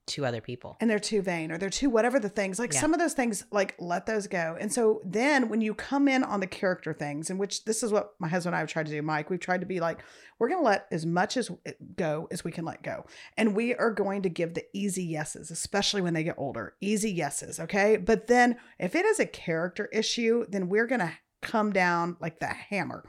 to 0.06 0.26
other 0.26 0.42
people. 0.42 0.76
and 0.82 0.90
they're 0.90 1.00
too 1.00 1.22
vain 1.22 1.52
or 1.52 1.58
they're 1.58 1.70
too 1.70 1.90
whatever 1.90 2.20
the 2.20 2.30
things 2.30 2.60
like 2.60 2.74
Yeah. 2.74 2.82
some 2.82 2.94
of 2.94 3.00
those 3.00 3.14
things 3.14 3.46
like 3.52 3.76
let 3.80 4.06
those 4.06 4.28
go 4.28 4.58
and 4.60 4.72
so 4.72 5.02
then 5.06 5.48
when 5.50 5.62
you 5.62 5.74
come 5.74 6.08
in 6.08 6.24
on 6.24 6.40
the 6.42 6.48
character 6.48 6.94
things 6.94 7.30
in 7.30 7.38
which 7.38 7.64
this 7.66 7.84
is 7.84 7.92
what 7.92 8.12
my 8.20 8.28
husband 8.28 8.54
and 8.54 8.58
i 8.58 8.60
have 8.60 8.68
tried 8.70 8.86
to 8.88 8.92
do 8.92 9.02
mike 9.02 9.30
we've 9.30 9.40
tried 9.40 9.62
to 9.62 9.66
be 9.68 9.80
like 9.80 10.00
we're 10.40 10.50
going 10.50 10.60
to 10.60 10.66
let 10.66 10.88
as 10.92 11.06
much 11.06 11.38
as 11.38 11.50
go 11.96 12.28
as 12.32 12.44
we 12.44 12.52
can 12.52 12.66
let 12.66 12.84
go 12.84 13.06
and 13.38 13.56
we 13.56 13.74
are 13.76 13.92
going 13.92 14.22
to 14.24 14.30
give 14.30 14.54
the 14.56 14.66
easy 14.74 15.04
yeses 15.04 15.50
especially 15.52 16.02
when 16.02 16.14
they 16.14 16.24
get 16.24 16.36
older 16.38 16.74
easy 16.82 17.12
yeses 17.12 17.60
okay 17.60 17.96
but 17.96 18.28
then 18.28 18.58
if 18.80 18.96
it 18.96 19.06
is 19.06 19.20
a 19.20 19.26
character 19.26 19.86
issue 19.94 20.46
then 20.50 20.68
we're 20.68 20.88
going 20.88 21.00
to 21.00 21.14
come 21.44 21.72
down 21.72 22.18
like 22.20 22.40
the 22.40 22.48
hammer 22.48 23.04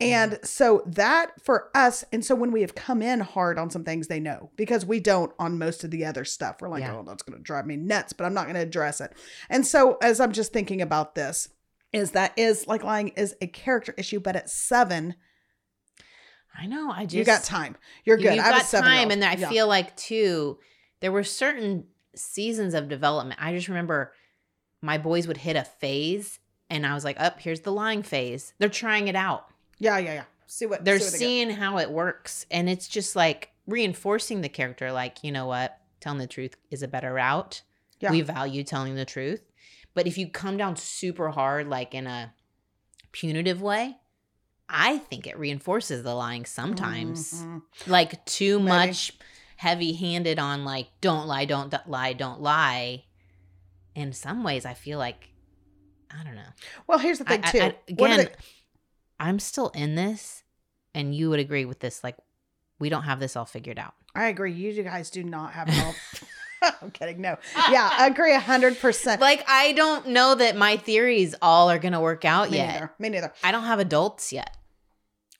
and 0.00 0.32
mm. 0.32 0.46
so 0.46 0.82
that 0.86 1.32
for 1.42 1.70
us, 1.74 2.04
and 2.12 2.24
so 2.24 2.34
when 2.34 2.52
we 2.52 2.60
have 2.60 2.74
come 2.74 3.00
in 3.00 3.20
hard 3.20 3.58
on 3.58 3.70
some 3.70 3.82
things, 3.84 4.08
they 4.08 4.20
know 4.20 4.50
because 4.56 4.84
we 4.84 5.00
don't 5.00 5.32
on 5.38 5.58
most 5.58 5.84
of 5.84 5.90
the 5.90 6.04
other 6.04 6.24
stuff. 6.24 6.56
We're 6.60 6.68
like, 6.68 6.82
Yeah. 6.82 6.96
oh, 6.96 7.02
that's 7.02 7.22
going 7.22 7.38
to 7.38 7.42
drive 7.42 7.66
me 7.66 7.76
nuts, 7.76 8.12
but 8.12 8.24
I'm 8.24 8.34
not 8.34 8.44
going 8.44 8.56
to 8.56 8.60
address 8.60 9.00
it. 9.00 9.14
And 9.48 9.66
so 9.66 9.96
as 10.02 10.20
I'm 10.20 10.32
just 10.32 10.52
thinking 10.52 10.82
about 10.82 11.14
this, 11.14 11.48
is 11.92 12.10
that 12.10 12.34
is 12.36 12.66
like 12.66 12.84
lying 12.84 13.08
is 13.08 13.34
a 13.40 13.46
character 13.46 13.94
issue, 13.96 14.20
but 14.20 14.36
at 14.36 14.50
seven, 14.50 15.14
I 16.54 16.66
know. 16.66 16.90
I 16.90 17.04
just 17.04 17.14
you 17.14 17.24
got 17.24 17.44
time. 17.44 17.76
You're 18.04 18.16
good. 18.16 18.34
You've 18.34 18.44
I 18.44 18.50
got 18.50 18.68
time, 18.68 19.10
and 19.10 19.24
I 19.24 19.34
Yeah. 19.34 19.48
feel 19.48 19.66
like 19.66 19.96
too, 19.96 20.58
there 21.00 21.12
were 21.12 21.24
certain 21.24 21.86
seasons 22.14 22.74
of 22.74 22.88
development. 22.88 23.40
I 23.42 23.54
just 23.54 23.68
remember 23.68 24.12
my 24.82 24.98
boys 24.98 25.26
would 25.26 25.38
hit 25.38 25.56
a 25.56 25.64
phase, 25.64 26.38
and 26.70 26.86
I 26.86 26.94
was 26.94 27.04
like, 27.04 27.20
"Up, 27.20 27.40
here's 27.40 27.60
the 27.60 27.72
lying 27.72 28.02
phase." 28.02 28.52
They're 28.58 28.68
trying 28.68 29.08
it 29.08 29.16
out. 29.16 29.46
yeah, 29.78 29.98
yeah, 29.98 30.14
yeah. 30.14 30.24
See 30.46 30.66
what 30.66 30.84
They're 30.84 30.98
see 31.00 31.04
what 31.06 31.12
they 31.12 31.18
seeing 31.18 31.50
how 31.50 31.78
it 31.78 31.90
works, 31.90 32.46
and 32.50 32.68
it's 32.68 32.86
just 32.88 33.16
like 33.16 33.50
reinforcing 33.66 34.40
the 34.42 34.48
character. 34.48 34.92
Like, 34.92 35.24
you 35.24 35.32
know 35.32 35.46
what? 35.46 35.78
Telling 36.00 36.18
the 36.18 36.26
truth 36.26 36.56
is 36.70 36.82
a 36.82 36.88
better 36.88 37.12
route. 37.14 37.62
Yeah. 38.00 38.10
We 38.10 38.20
value 38.20 38.62
telling 38.62 38.94
the 38.94 39.04
truth, 39.04 39.42
but 39.94 40.06
if 40.06 40.16
you 40.18 40.28
come 40.28 40.56
down 40.56 40.76
super 40.76 41.30
hard, 41.30 41.68
like 41.68 41.94
in 41.94 42.06
a 42.06 42.32
punitive 43.12 43.60
way. 43.62 43.96
I 44.68 44.98
think 44.98 45.28
it 45.28 45.38
reinforces 45.38 46.02
the 46.02 46.12
lying 46.14 46.44
sometimes 46.44 47.34
Mhm. 47.44 47.62
like 47.86 48.24
too 48.26 48.58
Maybe. 48.58 48.68
much 48.88 49.12
heavy 49.58 49.92
handed 49.92 50.40
on 50.40 50.64
like 50.64 50.88
don't 51.00 51.28
lie 51.28 51.44
don't 51.44 51.72
lie 51.88 52.12
don't 52.12 52.40
lie 52.42 53.04
in 53.94 54.12
some 54.12 54.42
ways 54.42 54.66
i 54.66 54.74
feel 54.74 54.98
like 54.98 55.30
i 56.10 56.22
don't 56.24 56.34
know 56.34 56.42
Well, 56.86 56.98
here's 56.98 57.18
the 57.18 57.24
thing 57.24 57.40
I- 57.44 57.50
too. 57.50 57.58
I- 57.60 57.64
of 57.66 57.74
again 57.88 58.16
the- 58.18 58.30
i'm 59.20 59.38
still 59.38 59.68
in 59.70 59.94
this 59.94 60.42
and 60.94 61.14
you 61.14 61.30
would 61.30 61.40
agree 61.40 61.64
with 61.64 61.80
this 61.80 62.02
like 62.04 62.16
we 62.78 62.88
don't 62.88 63.04
have 63.04 63.20
this 63.20 63.36
all 63.36 63.44
figured 63.46 63.78
out 63.78 63.94
I 64.14 64.28
agree. 64.28 64.50
You 64.52 64.82
guys 64.82 65.10
do 65.10 65.22
not 65.22 65.52
have 65.52 65.68
it 65.68 65.78
all. 65.78 65.94
I'm 66.82 66.90
kidding. 66.90 67.20
No. 67.20 67.36
Yeah, 67.70 67.86
I 67.92 68.06
agree 68.06 68.32
a 68.32 68.40
hundred 68.40 68.80
percent. 68.80 69.20
like 69.20 69.44
i 69.46 69.72
don't 69.72 70.06
know 70.08 70.34
that 70.34 70.56
my 70.56 70.78
theories 70.78 71.34
all 71.42 71.70
are 71.70 71.78
gonna 71.78 72.00
work 72.00 72.24
out 72.24 72.50
Me 72.50 72.56
yet 72.56 72.72
neither. 72.72 72.92
Me 72.98 73.08
neither. 73.10 73.32
i 73.44 73.52
don't 73.52 73.64
have 73.64 73.78
adults 73.78 74.32
yet 74.32 74.55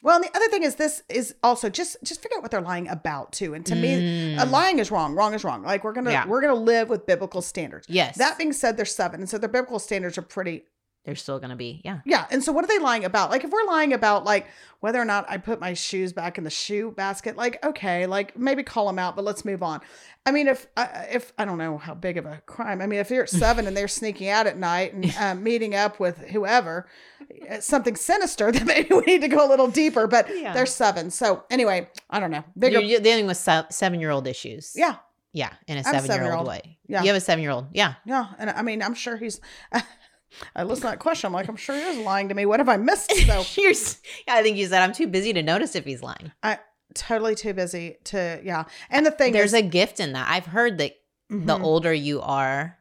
Well, 0.02 0.16
and 0.16 0.24
the 0.24 0.37
other 0.37 0.48
thing 0.48 0.62
is 0.62 0.76
this 0.76 1.02
is 1.09 1.35
also 1.42 1.68
just 1.68 1.96
just 2.04 2.22
figure 2.22 2.37
out 2.37 2.42
what 2.42 2.50
they're 2.50 2.61
lying 2.61 2.88
about 2.88 3.32
too. 3.32 3.54
And 3.54 3.64
to 3.66 3.74
me, 3.74 4.37
Mm. 4.37 4.50
lying 4.50 4.78
is 4.78 4.90
wrong. 4.90 5.14
Wrong 5.14 5.35
is 5.35 5.42
wrong. 5.44 5.62
Like 5.62 5.85
we're 5.85 5.92
gonna 5.92 6.11
Yeah. 6.12 6.26
we're 6.26 6.40
gonna 6.40 6.54
live 6.54 6.88
with 6.88 7.06
biblical 7.06 7.42
standards. 7.42 7.87
yes 7.88 8.16
That 8.18 8.38
being 8.38 8.52
said, 8.52 8.76
they're 8.76 8.85
seven, 8.87 9.20
and 9.20 9.28
so 9.28 9.38
their 9.38 9.48
biblical 9.48 9.78
standards 9.78 10.16
are 10.18 10.22
pretty 10.22 10.64
they're 11.06 11.14
still 11.16 11.38
gonna 11.38 11.56
be 11.56 11.80
yeah. 11.84 12.00
Yeah. 12.04 12.26
And 12.30 12.42
so 12.44 12.52
what 12.52 12.64
are 12.64 12.68
they 12.68 12.78
lying 12.80 13.04
about? 13.04 13.30
Like 13.30 13.44
if 13.44 13.50
we're 13.50 13.64
lying 13.64 13.92
about 13.94 14.24
like 14.24 14.46
whether 14.80 15.00
or 15.00 15.04
not 15.06 15.24
I 15.30 15.38
put 15.38 15.60
my 15.60 15.72
shoes 15.72 16.12
back 16.12 16.36
in 16.36 16.44
the 16.44 16.50
shoe 16.50 16.90
basket, 16.90 17.36
like 17.36 17.64
okay, 17.64 18.06
like 18.06 18.36
maybe 18.36 18.62
call 18.62 18.86
them 18.88 18.98
out, 18.98 19.16
but 19.16 19.24
let's 19.24 19.44
move 19.44 19.62
on. 19.62 19.80
I 20.26 20.32
mean, 20.32 20.48
if 20.48 20.66
I 20.76 21.06
if 21.12 21.32
I 21.38 21.44
don't 21.44 21.58
know 21.58 21.78
how 21.78 21.94
big 21.94 22.18
of 22.18 22.26
a 22.26 22.42
crime. 22.46 22.82
I 22.82 22.86
mean, 22.86 22.98
if 22.98 23.10
you're 23.10 23.22
at 23.22 23.30
seven 23.30 23.66
and 23.68 23.76
they're 23.76 23.88
sneaking 23.88 24.28
out 24.28 24.46
at 24.48 24.58
night 24.58 24.92
and 24.92 25.14
um, 25.20 25.42
meeting 25.44 25.74
up 25.76 26.00
with 26.00 26.18
whoever, 26.18 26.88
something 27.60 27.94
sinister, 27.96 28.50
then 28.52 28.66
maybe 28.66 28.92
we 28.94 29.02
need 29.02 29.20
to 29.22 29.28
go 29.28 29.46
a 29.46 29.48
little 29.48 29.68
deeper. 29.68 30.06
But 30.08 30.28
Yeah. 30.36 30.52
they're 30.52 30.66
seven, 30.66 31.10
so 31.10 31.44
anyway, 31.50 31.88
I 32.10 32.18
don't 32.18 32.32
know. 32.32 32.44
Bigger, 32.58 32.80
You're, 32.80 33.00
dealing 33.00 33.26
with 33.26 33.36
seven 33.36 34.00
year 34.00 34.10
old 34.10 34.26
issues. 34.26 34.72
yeah, 34.74 34.96
Yeah, 35.32 35.52
in 35.68 35.78
a 35.78 35.84
seven 35.84 35.94
year 35.94 36.02
old 36.02 36.06
seven-year-old. 36.10 36.46
way. 36.48 36.78
Yeah. 36.88 37.02
You 37.02 37.08
have 37.08 37.16
a 37.16 37.20
seven 37.20 37.42
year 37.42 37.52
old. 37.52 37.66
Yeah. 37.72 37.94
yeah. 38.04 38.26
And 38.38 38.50
I 38.50 38.62
mean, 38.62 38.82
I'm 38.82 38.94
sure 38.94 39.16
he's. 39.16 39.40
I 40.55 40.62
listen 40.64 40.83
to 40.83 40.88
that 40.88 40.99
question. 40.99 41.29
I'm 41.29 41.33
like, 41.33 41.49
I'm 41.49 41.57
sure 41.57 41.75
he 41.77 41.83
is 41.83 41.99
lying 41.99 42.29
to 42.29 42.35
me. 42.35 42.46
What 42.46 42.61
have 42.61 42.68
I 42.68 42.77
missed? 42.77 43.12
So 43.27 43.44
You're, 43.61 43.72
yeah, 43.72 44.35
I 44.35 44.42
think 44.42 44.57
you 44.57 44.66
said 44.66 44.83
I'm 44.83 44.92
too 44.92 45.07
busy 45.07 45.33
to 45.33 45.42
notice 45.42 45.75
if 45.75 45.85
he's 45.85 46.03
lying. 46.03 46.33
I 46.42 46.59
totally 46.94 47.35
too 47.35 47.53
busy 47.55 47.96
to 48.05 48.40
yeah. 48.44 48.64
And 48.90 49.05
the 49.05 49.11
thing 49.11 49.33
There's 49.33 49.53
is, 49.55 49.61
a 49.61 49.62
gift 49.62 50.01
in 50.01 50.12
that. 50.12 50.29
I've 50.31 50.46
heard 50.46 50.79
that 50.79 50.92
the 51.29 51.57
Mhm. 51.57 51.62
older 51.62 51.92
you 51.92 52.20
are, 52.22 52.79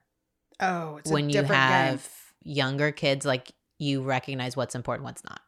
oh, 0.59 0.97
it's 0.97 1.09
a 1.09 1.13
when 1.13 1.29
you 1.29 1.43
have 1.43 2.01
game. 2.43 2.53
younger 2.55 2.91
kids, 2.91 3.25
like 3.25 3.51
you 3.79 4.01
recognize 4.03 4.55
what's 4.55 4.75
important, 4.75 5.05
what's 5.05 5.23
not. 5.23 5.41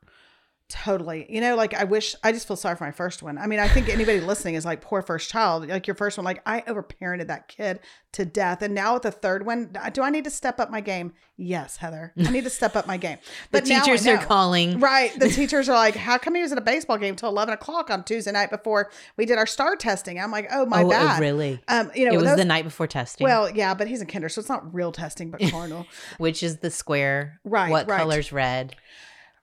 Totally. 0.70 1.26
You 1.30 1.40
know, 1.40 1.56
like 1.56 1.74
I 1.74 1.86
wish 1.86 2.14
I 2.26 2.34
just 2.34 2.46
feel 2.46 2.58
sorry 2.58 2.76
for 2.76 2.84
my 2.84 2.92
first 2.92 3.24
one. 3.24 3.38
I 3.38 3.48
mean, 3.48 3.60
I 3.60 3.70
think 3.70 3.88
anybody 3.88 4.20
listening 4.20 4.56
is 4.56 4.66
like 4.66 4.82
poor 4.82 5.02
first 5.02 5.30
child. 5.30 5.66
Like 5.70 5.88
your 5.88 5.96
first 5.96 6.18
one, 6.18 6.26
like 6.26 6.42
I 6.46 6.60
overparented 6.62 7.28
that 7.28 7.48
kid 7.48 7.80
to 8.14 8.26
death. 8.26 8.62
And 8.62 8.76
now 8.76 8.96
with 8.96 9.04
the 9.04 9.12
third 9.12 9.46
one, 9.46 9.74
do 9.94 10.02
I 10.02 10.10
need 10.10 10.26
to 10.26 10.30
step 10.30 10.60
up 10.60 10.70
my 10.70 10.82
game? 10.82 11.14
Yes, 11.38 11.78
Heather. 11.78 12.12
I 12.18 12.32
need 12.32 12.44
to 12.44 12.50
step 12.50 12.76
up 12.76 12.86
my 12.86 12.98
game. 12.98 13.18
The 13.52 13.62
But 13.62 13.68
now 13.68 13.82
teachers 13.82 14.06
are 14.08 14.18
calling. 14.18 14.82
Right. 14.82 15.18
The 15.18 15.30
teachers 15.30 15.70
are 15.70 15.76
like, 15.76 15.96
how 15.96 16.18
come 16.18 16.36
he 16.36 16.42
was 16.42 16.52
at 16.52 16.58
a 16.58 16.62
baseball 16.62 16.98
game 16.98 17.16
till 17.16 17.30
11 17.30 17.54
o'clock 17.54 17.90
on 17.90 18.04
Tuesday 18.04 18.34
night 18.34 18.50
before 18.50 18.92
we 19.16 19.26
did 19.26 19.38
our 19.38 19.46
STAAR 19.46 19.78
testing? 19.78 20.20
I'm 20.20 20.32
like, 20.32 20.50
oh, 20.52 20.66
my 20.66 20.84
oh, 20.84 20.90
bad. 20.90 21.22
really? 21.22 21.62
Um, 21.70 21.92
you 21.96 22.06
know, 22.08 22.12
it 22.14 22.18
was 22.18 22.26
those- 22.26 22.38
the 22.38 22.46
night 22.46 22.66
before 22.66 22.88
testing. 22.88 23.24
well, 23.24 23.50
yeah, 23.50 23.74
but 23.74 23.88
he's 23.88 24.02
in 24.02 24.08
kinder, 24.08 24.28
so 24.28 24.40
it's 24.42 24.50
not 24.50 24.74
real 24.74 24.92
testing, 24.92 25.32
but 25.32 25.40
carnal, 25.52 25.86
which 26.18 26.44
is 26.44 26.58
the 26.58 26.72
square? 26.72 27.40
Right, 27.46 27.70
What 27.72 27.88
right. 27.88 28.00
color's 28.02 28.34
red? 28.34 28.76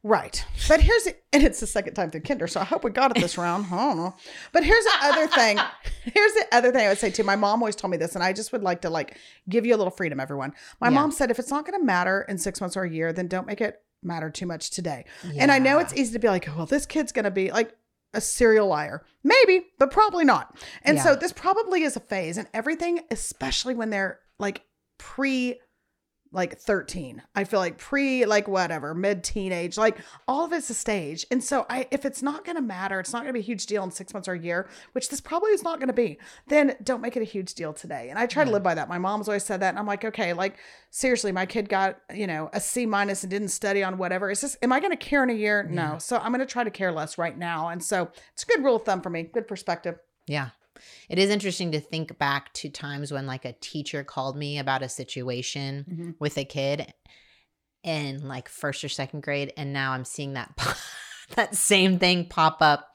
Right. 0.06 0.44
But 0.68 0.80
here's 0.82 1.04
the, 1.04 1.16
and 1.32 1.42
it's 1.42 1.60
the 1.60 1.66
second 1.66 1.94
time 1.94 2.10
through 2.10 2.20
kinder, 2.20 2.46
so 2.46 2.60
I 2.60 2.64
hope 2.64 2.84
we 2.84 2.90
got 2.90 3.16
it 3.16 3.20
this 3.22 3.38
round. 3.38 3.64
I 3.72 3.76
don't 3.86 3.96
know. 3.96 4.14
But 4.52 4.62
here's 4.62 4.84
the 4.84 4.92
other 5.02 5.26
thing. 5.26 5.58
Here's 6.04 6.32
the 6.34 6.44
other 6.52 6.70
thing 6.70 6.84
I 6.84 6.90
would 6.90 6.98
say 6.98 7.10
too. 7.10 7.22
My 7.24 7.34
mom 7.36 7.62
always 7.62 7.74
told 7.74 7.90
me 7.90 7.96
this, 7.96 8.14
and 8.14 8.22
I 8.22 8.34
just 8.34 8.52
would 8.52 8.62
like 8.62 8.82
to 8.82 8.90
like 8.90 9.16
give 9.48 9.64
you 9.64 9.74
a 9.74 9.78
little 9.78 9.90
freedom, 9.90 10.20
everyone. 10.20 10.52
My 10.78 10.88
Yeah. 10.88 10.94
mom 10.96 11.10
said 11.12 11.30
if 11.30 11.38
it's 11.38 11.50
not 11.50 11.64
going 11.66 11.80
to 11.80 11.84
matter 11.84 12.26
in 12.28 12.36
six 12.36 12.60
months 12.60 12.76
or 12.76 12.82
a 12.82 12.90
year, 12.90 13.10
then 13.14 13.26
don't 13.26 13.46
make 13.46 13.62
it 13.62 13.80
matter 14.02 14.28
too 14.28 14.44
much 14.44 14.68
today. 14.68 15.06
And 15.38 15.50
I 15.50 15.58
know 15.58 15.78
it's 15.78 15.94
easy 15.94 16.12
to 16.12 16.18
be 16.18 16.28
like, 16.28 16.46
well, 16.54 16.66
this 16.66 16.84
kid's 16.84 17.10
going 17.10 17.24
to 17.24 17.30
be 17.30 17.50
like 17.50 17.74
a 18.12 18.20
serial 18.20 18.66
liar. 18.68 19.02
Maybe, 19.22 19.64
but 19.78 19.90
probably 19.90 20.26
not. 20.26 20.54
And 20.82 21.00
so 21.00 21.16
this 21.16 21.32
probably 21.32 21.82
is 21.84 21.96
a 21.96 22.00
phase 22.00 22.36
and 22.36 22.46
everything, 22.52 23.00
especially 23.10 23.74
when 23.74 23.88
they're 23.88 24.20
like 24.38 24.60
pre 24.98 25.58
like 26.34 26.58
13. 26.58 27.22
I 27.34 27.44
feel 27.44 27.60
like 27.60 27.78
pre 27.78 28.26
like 28.26 28.48
whatever, 28.48 28.94
mid 28.94 29.24
teenage, 29.24 29.78
like 29.78 29.98
all 30.28 30.44
of 30.44 30.52
it's 30.52 30.68
a 30.68 30.74
stage. 30.74 31.24
And 31.30 31.42
so 31.42 31.64
I 31.70 31.86
if 31.90 32.04
it's 32.04 32.22
not 32.22 32.44
going 32.44 32.56
to 32.56 32.62
matter, 32.62 33.00
it's 33.00 33.12
not 33.12 33.20
going 33.20 33.28
to 33.28 33.32
be 33.32 33.40
a 33.40 33.42
huge 33.42 33.66
deal 33.66 33.84
in 33.84 33.90
6 33.90 34.12
months 34.12 34.28
or 34.28 34.32
a 34.32 34.38
year, 34.38 34.68
which 34.92 35.08
this 35.08 35.20
probably 35.20 35.52
is 35.52 35.62
not 35.62 35.78
going 35.78 35.88
to 35.88 35.94
be. 35.94 36.18
Then 36.48 36.76
don't 36.82 37.00
make 37.00 37.16
it 37.16 37.20
a 37.20 37.24
huge 37.24 37.54
deal 37.54 37.72
today. 37.72 38.08
And 38.10 38.18
I 38.18 38.26
try 38.26 38.44
to 38.44 38.50
live 38.50 38.62
by 38.62 38.74
that. 38.74 38.88
My 38.88 38.98
mom's 38.98 39.28
always 39.28 39.44
said 39.44 39.60
that 39.60 39.70
and 39.70 39.78
I'm 39.78 39.86
like, 39.86 40.04
okay, 40.04 40.32
like 40.32 40.58
seriously, 40.90 41.32
my 41.32 41.46
kid 41.46 41.68
got, 41.68 42.00
you 42.12 42.26
know, 42.26 42.50
a 42.52 42.60
C 42.60 42.84
minus 42.84 43.22
and 43.22 43.30
didn't 43.30 43.48
study 43.48 43.82
on 43.82 43.96
whatever. 43.96 44.30
Is 44.30 44.40
this 44.40 44.56
am 44.62 44.72
I 44.72 44.80
going 44.80 44.90
to 44.90 44.96
care 44.96 45.22
in 45.22 45.30
a 45.30 45.34
year? 45.34 45.62
No. 45.62 45.98
So 45.98 46.18
I'm 46.18 46.32
going 46.32 46.40
to 46.40 46.46
try 46.46 46.64
to 46.64 46.70
care 46.70 46.92
less 46.92 47.16
right 47.16 47.36
now. 47.38 47.68
And 47.68 47.82
so 47.82 48.10
it's 48.32 48.42
a 48.42 48.46
good 48.46 48.64
rule 48.64 48.76
of 48.76 48.84
thumb 48.84 49.00
for 49.00 49.10
me. 49.10 49.22
Good 49.22 49.48
perspective. 49.48 49.98
Yeah. 50.26 50.50
It 51.08 51.18
is 51.18 51.30
interesting 51.30 51.72
to 51.72 51.80
think 51.80 52.18
back 52.18 52.52
to 52.54 52.68
times 52.68 53.12
when 53.12 53.26
like 53.26 53.44
a 53.44 53.52
teacher 53.60 54.04
called 54.04 54.36
me 54.36 54.58
about 54.58 54.82
a 54.82 54.88
situation 54.88 55.84
Mhm. 55.88 56.14
with 56.18 56.36
a 56.38 56.44
kid 56.44 56.92
in 57.82 58.26
like 58.26 58.48
first 58.48 58.82
or 58.84 58.88
second 58.88 59.22
grade 59.22 59.52
and 59.56 59.72
now 59.72 59.92
I'm 59.92 60.04
seeing 60.04 60.32
that 60.34 60.50
that 61.36 61.54
same 61.54 61.98
thing 61.98 62.26
pop 62.28 62.58
up 62.62 62.90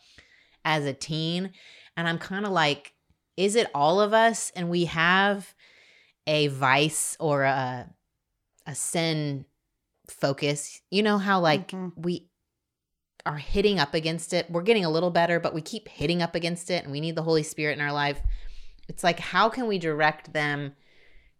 as 0.66 0.86
a 0.86 0.94
teen 0.94 1.52
and 1.96 2.08
I'm 2.08 2.18
kind 2.18 2.46
of 2.46 2.52
like 2.52 2.94
is 3.38 3.56
it 3.56 3.70
all 3.74 4.02
of 4.02 4.14
us 4.14 4.52
and 4.56 4.70
we 4.70 4.86
have 4.86 5.54
a 6.28 6.48
vice 6.48 7.16
or 7.20 7.44
a 7.44 7.90
a 8.66 8.76
sin 8.76 9.46
focus 10.10 10.82
you 10.90 11.04
know 11.04 11.18
how 11.20 11.40
like 11.40 11.70
Mhm. 11.72 11.94
we 11.96 12.29
are 13.26 13.38
hitting 13.38 13.80
up 13.80 13.94
against 13.94 14.34
it 14.34 14.50
we're 14.50 14.62
getting 14.62 14.86
a 14.86 14.90
little 14.90 15.10
better 15.12 15.40
but 15.40 15.54
we 15.54 15.62
keep 15.62 15.88
hitting 15.88 16.22
up 16.22 16.36
against 16.36 16.70
it 16.72 16.84
and 16.84 16.92
we 16.92 17.02
need 17.02 17.16
the 17.16 17.22
holy 17.24 17.44
spirit 17.44 17.78
in 17.78 17.82
our 17.84 17.92
life 17.94 18.22
it's 18.88 19.04
like 19.04 19.20
how 19.20 19.50
can 19.50 19.68
we 19.68 19.78
direct 19.78 20.34
them 20.34 20.74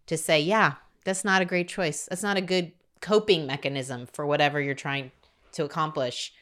to 0.06 0.16
say 0.16 0.40
yeah 0.40 0.74
that's 1.04 1.24
not 1.24 1.40
a 1.42 1.44
great 1.46 1.68
choice 1.68 2.06
that's 2.10 2.22
not 2.22 2.36
a 2.36 2.40
good 2.42 2.72
coping 3.00 3.46
mechanism 3.46 4.06
for 4.12 4.26
whatever 4.26 4.60
you're 4.60 4.74
trying 4.74 5.10
to 5.52 5.64
accomplish 5.64 6.32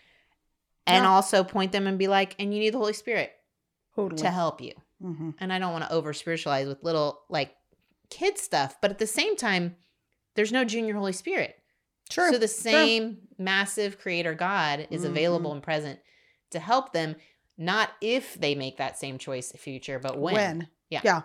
and 0.86 1.04
Yeah. 1.04 1.10
also 1.10 1.44
point 1.44 1.72
them 1.72 1.86
and 1.86 1.98
be 1.98 2.08
like 2.08 2.34
and 2.38 2.52
you 2.52 2.60
need 2.60 2.70
the 2.74 2.78
holy 2.78 2.92
spirit 2.92 3.32
Totally. 3.94 4.20
to 4.22 4.30
help 4.30 4.60
you 4.60 4.72
Mhm. 5.02 5.34
and 5.38 5.52
I 5.52 5.58
don't 5.60 5.72
want 5.72 5.84
to 5.84 5.92
over 5.92 6.12
spiritualize 6.12 6.66
with 6.66 6.82
little 6.82 7.20
like 7.28 7.54
kid 8.10 8.38
stuff, 8.38 8.76
but 8.80 8.90
at 8.90 8.98
the 8.98 9.06
same 9.06 9.36
time, 9.36 9.76
there's 10.34 10.50
no 10.50 10.64
junior 10.64 10.94
Holy 10.94 11.12
Spirit. 11.12 11.57
Sure. 12.10 12.32
So 12.32 12.38
the 12.38 12.48
Sure. 12.48 12.62
same 12.72 13.18
massive 13.38 13.98
creator 13.98 14.34
God 14.34 14.86
is 14.90 15.02
Mhm. 15.02 15.08
available 15.10 15.52
and 15.52 15.62
present 15.62 16.00
to 16.50 16.58
help 16.58 16.92
them, 16.92 17.16
not 17.56 17.90
if 18.00 18.34
they 18.34 18.54
make 18.54 18.76
that 18.78 18.98
same 18.98 19.18
choice 19.18 19.52
future, 19.52 19.98
but 19.98 20.18
when. 20.18 20.34
when. 20.34 20.68
Yeah. 20.90 21.00
Yeah. 21.04 21.22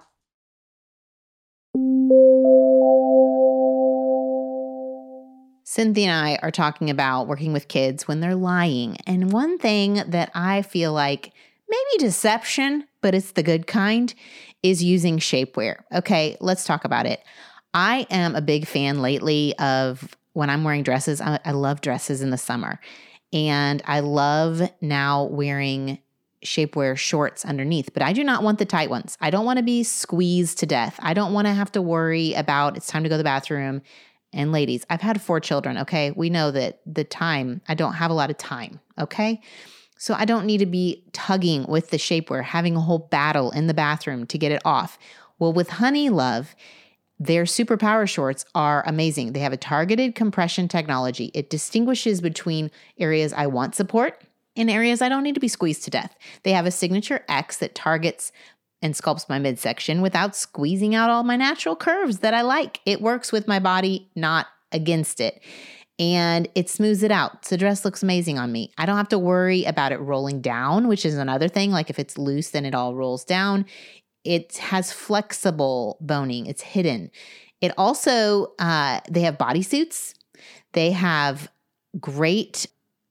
Cynthia 5.65 6.09
and 6.09 6.27
I 6.27 6.35
are 6.43 6.51
talking 6.51 6.89
about 6.89 7.27
working 7.27 7.53
with 7.53 7.67
kids 7.67 8.07
when 8.07 8.19
they're 8.19 8.35
lying. 8.35 8.97
And 9.07 9.31
one 9.31 9.57
thing 9.57 10.03
that 10.07 10.29
I 10.35 10.61
feel 10.61 10.93
like 10.93 11.31
maybe 11.69 12.05
deception, 12.05 12.85
but 13.01 13.15
it's 13.15 13.31
the 13.31 13.41
good 13.43 13.65
kind, 13.65 14.13
is 14.61 14.83
using 14.83 15.17
shapewear. 15.17 15.77
Okay, 15.93 16.37
let's 16.41 16.65
talk 16.65 16.85
about 16.85 17.05
it. 17.05 17.23
I 17.73 18.05
am 18.11 18.35
a 18.35 18.41
big 18.41 18.67
fan 18.67 19.01
lately 19.01 19.57
of 19.57 20.15
when 20.33 20.49
I'm 20.49 20.63
wearing 20.63 20.83
dresses. 20.83 21.21
I, 21.21 21.39
I 21.45 21.51
love 21.51 21.81
dresses 21.81 22.21
in 22.21 22.29
the 22.29 22.37
summer. 22.37 22.79
And 23.31 23.81
I 23.85 24.01
love 24.01 24.61
now 24.81 25.23
wearing 25.23 25.99
shapewear 26.45 26.97
shorts 26.97 27.45
underneath, 27.45 27.93
but 27.93 28.03
I 28.03 28.13
do 28.13 28.23
not 28.23 28.43
want 28.43 28.59
the 28.59 28.65
tight 28.65 28.89
ones. 28.89 29.17
I 29.21 29.29
don't 29.29 29.45
want 29.45 29.57
to 29.57 29.63
be 29.63 29.83
squeezed 29.83 30.59
to 30.59 30.65
death. 30.65 30.99
I 31.01 31.13
don't 31.13 31.33
want 31.33 31.47
to 31.47 31.53
have 31.53 31.71
to 31.71 31.81
worry 31.81 32.33
about 32.33 32.77
it's 32.77 32.87
time 32.87 33.03
to 33.03 33.09
go 33.09 33.13
to 33.13 33.17
the 33.17 33.23
bathroom. 33.23 33.81
And 34.33 34.51
ladies, 34.51 34.85
I've 34.89 35.01
had 35.01 35.21
four 35.21 35.39
children, 35.39 35.77
okay? 35.79 36.11
We 36.11 36.29
know 36.29 36.51
that 36.51 36.81
the 36.85 37.03
time, 37.03 37.61
I 37.67 37.75
don't 37.75 37.93
have 37.93 38.11
a 38.11 38.15
lot 38.15 38.29
of 38.29 38.37
time, 38.37 38.79
okay? 38.99 39.41
So 39.97 40.15
I 40.15 40.25
don't 40.25 40.45
need 40.45 40.57
to 40.57 40.65
be 40.65 41.05
tugging 41.13 41.65
with 41.67 41.91
the 41.91 41.97
shapewear, 41.97 42.43
having 42.43 42.75
a 42.75 42.81
whole 42.81 42.99
battle 42.99 43.51
in 43.51 43.67
the 43.67 43.73
bathroom 43.73 44.25
to 44.27 44.37
get 44.37 44.51
it 44.51 44.61
off. 44.65 44.97
Well, 45.39 45.53
with 45.53 45.69
Honeylove, 45.69 46.47
their 47.25 47.43
superpower 47.43 48.07
shorts 48.07 48.45
are 48.53 48.83
amazing. 48.85 49.31
They 49.31 49.39
have 49.39 49.53
a 49.53 49.57
targeted 49.57 50.13
compression 50.15 50.67
technology. 50.67 51.31
It 51.33 51.49
distinguishes 51.49 52.19
between 52.19 52.69
areas 52.97 53.31
I 53.33 53.47
want 53.47 53.75
support 53.75 54.21
and 54.55 54.69
areas 54.69 55.01
I 55.01 55.09
don't 55.09 55.23
need 55.23 55.35
to 55.35 55.39
be 55.39 55.47
squeezed 55.47 55.83
to 55.85 55.89
death. 55.89 56.15
They 56.43 56.51
have 56.51 56.65
a 56.65 56.71
signature 56.71 57.23
X 57.29 57.57
that 57.57 57.75
targets 57.75 58.31
and 58.81 58.93
sculpts 58.93 59.29
my 59.29 59.39
midsection 59.39 60.01
without 60.01 60.35
squeezing 60.35 60.93
out 60.93 61.09
all 61.09 61.23
my 61.23 61.37
natural 61.37 61.75
curves 61.75 62.19
that 62.19 62.33
I 62.33 62.41
like. 62.41 62.81
It 62.85 63.01
works 63.01 63.31
with 63.31 63.47
my 63.47 63.59
body, 63.59 64.09
not 64.15 64.47
against 64.73 65.21
it. 65.21 65.41
And 65.99 66.49
it 66.55 66.69
smooths 66.69 67.03
it 67.03 67.11
out. 67.11 67.45
So 67.45 67.55
dress 67.55 67.85
looks 67.85 68.03
amazing 68.03 68.37
on 68.37 68.51
me. 68.51 68.71
I 68.77 68.85
don't 68.85 68.97
have 68.97 69.09
to 69.09 69.19
worry 69.19 69.63
about 69.63 69.91
it 69.91 69.99
rolling 69.99 70.41
down, 70.41 70.87
which 70.87 71.05
is 71.05 71.15
another 71.15 71.47
thing. 71.47 71.71
Like 71.71 71.89
if 71.89 71.99
it's 71.99 72.17
loose, 72.17 72.49
then 72.49 72.65
it 72.65 72.75
all 72.75 72.95
rolls 72.95 73.23
down. 73.23 73.65
It 74.23 74.57
has 74.57 74.91
flexible 74.91 75.97
boning, 76.01 76.45
it's 76.45 76.61
hidden. 76.61 77.11
It 77.61 77.71
also, 77.77 78.53
uh, 78.59 78.99
they 79.09 79.21
have 79.21 79.37
bodysuits. 79.37 80.13
They 80.73 80.91
have 80.91 81.49
great 81.99 82.67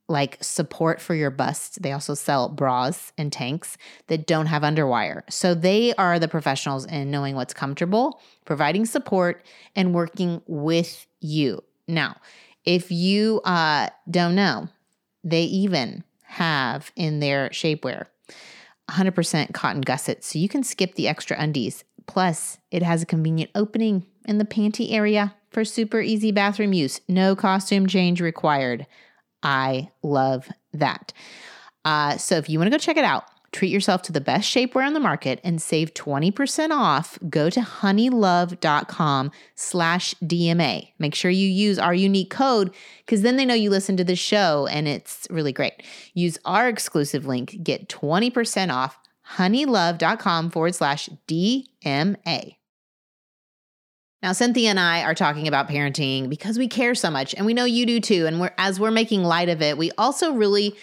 like 0.09 0.37
support 0.43 1.01
for 1.01 1.15
your 1.15 1.31
bust. 1.31 1.81
They 1.83 1.93
also 1.93 2.15
sell 2.15 2.49
bras 2.49 3.13
and 3.17 3.33
tanks 3.33 3.79
that 4.09 4.27
don't 4.27 4.47
have 4.47 4.63
underwire. 4.63 5.23
So 5.31 5.55
they 5.55 5.95
are 5.95 6.19
the 6.19 6.29
professionals 6.29 6.85
in 6.85 7.11
knowing 7.11 7.35
what's 7.35 7.55
comfortable, 7.55 8.21
providing 8.45 8.85
support, 8.85 9.47
and 9.75 9.95
working 9.95 10.43
with 10.47 11.07
you. 11.21 11.63
Now, 11.89 12.17
if 12.65 12.91
you 12.91 13.41
uh, 13.45 13.89
don't 14.11 14.35
know, 14.35 14.69
they 15.25 15.45
even 15.45 16.05
have 16.25 16.93
in 16.95 17.21
their 17.21 17.49
shapewear 17.51 18.07
100% 18.93 19.53
cotton 19.53 19.81
gusset, 19.81 20.25
so 20.25 20.39
you 20.39 20.49
can 20.49 20.63
skip 20.63 20.95
the 20.95 21.09
extra 21.09 21.37
undies. 21.39 21.85
Plus, 22.07 22.59
it 22.71 22.83
has 22.83 23.03
a 23.03 23.07
convenient 23.07 23.51
opening 23.55 24.07
in 24.27 24.39
the 24.39 24.45
panty 24.45 24.93
area 24.93 25.35
for 25.51 25.65
super 25.65 26.01
easy 26.01 26.33
bathroom 26.33 26.73
use. 26.73 27.01
No 27.09 27.37
costume 27.37 27.87
change 27.87 28.21
required. 28.21 28.87
I 29.43 29.91
love 30.03 30.49
that. 30.73 31.13
Uh, 31.85 32.17
so 32.17 32.37
if 32.37 32.49
you 32.49 32.59
want 32.59 32.67
to 32.67 32.71
go 32.71 32.79
check 32.79 32.97
it 32.97 33.05
out, 33.05 33.25
treat 33.53 33.71
yourself 33.71 34.03
to 34.03 34.13
the 34.13 34.21
best 34.21 34.53
shapewear 34.53 34.87
on 34.87 34.95
the 34.95 35.01
market 35.01 35.41
and 35.45 35.61
save 35.61 35.95
20% 35.95 36.71
off, 36.71 37.19
go 37.29 37.51
to 37.51 37.61
honeylove.com 37.61 39.31
slash 39.55 40.15
DMA. 40.25 40.89
Make 40.99 41.15
sure 41.15 41.31
you 41.31 41.49
use 41.49 41.79
our 41.79 41.95
unique 41.95 42.31
code 42.31 42.75
because 43.05 43.23
then 43.23 43.37
they 43.37 43.45
know 43.45 43.55
you 43.55 43.71
listen 43.71 43.97
to 43.99 44.05
the 44.05 44.17
show 44.17 44.67
and 44.67 44.89
it's 44.89 45.27
really 45.31 45.53
great. 45.53 45.83
Use 46.15 46.39
our 46.45 46.69
exclusive 46.69 47.27
link, 47.27 47.63
get 47.63 47.89
20% 47.89 48.73
off 48.73 48.99
honeylove.com 49.37 50.51
forward 50.51 50.75
slash 50.75 51.09
DMA. 51.27 52.57
Now, 54.23 54.33
Cynthia 54.33 54.71
and 54.71 54.79
I 54.79 55.03
are 55.03 55.15
talking 55.15 55.49
about 55.49 55.69
parenting 55.69 56.29
because 56.29 56.57
we 56.57 56.69
care 56.69 56.95
so 56.95 57.11
much, 57.11 57.35
and 57.35 57.45
we 57.45 57.55
know 57.55 57.65
you 57.65 57.87
do 57.87 57.99
too. 57.99 58.27
And 58.27 58.41
we're 58.41 58.53
as 58.57 58.79
we're 58.79 58.93
making 58.93 59.25
light 59.25 59.49
of 59.49 59.61
it, 59.63 59.77
we 59.77 59.91
also 59.99 60.33
really 60.33 60.77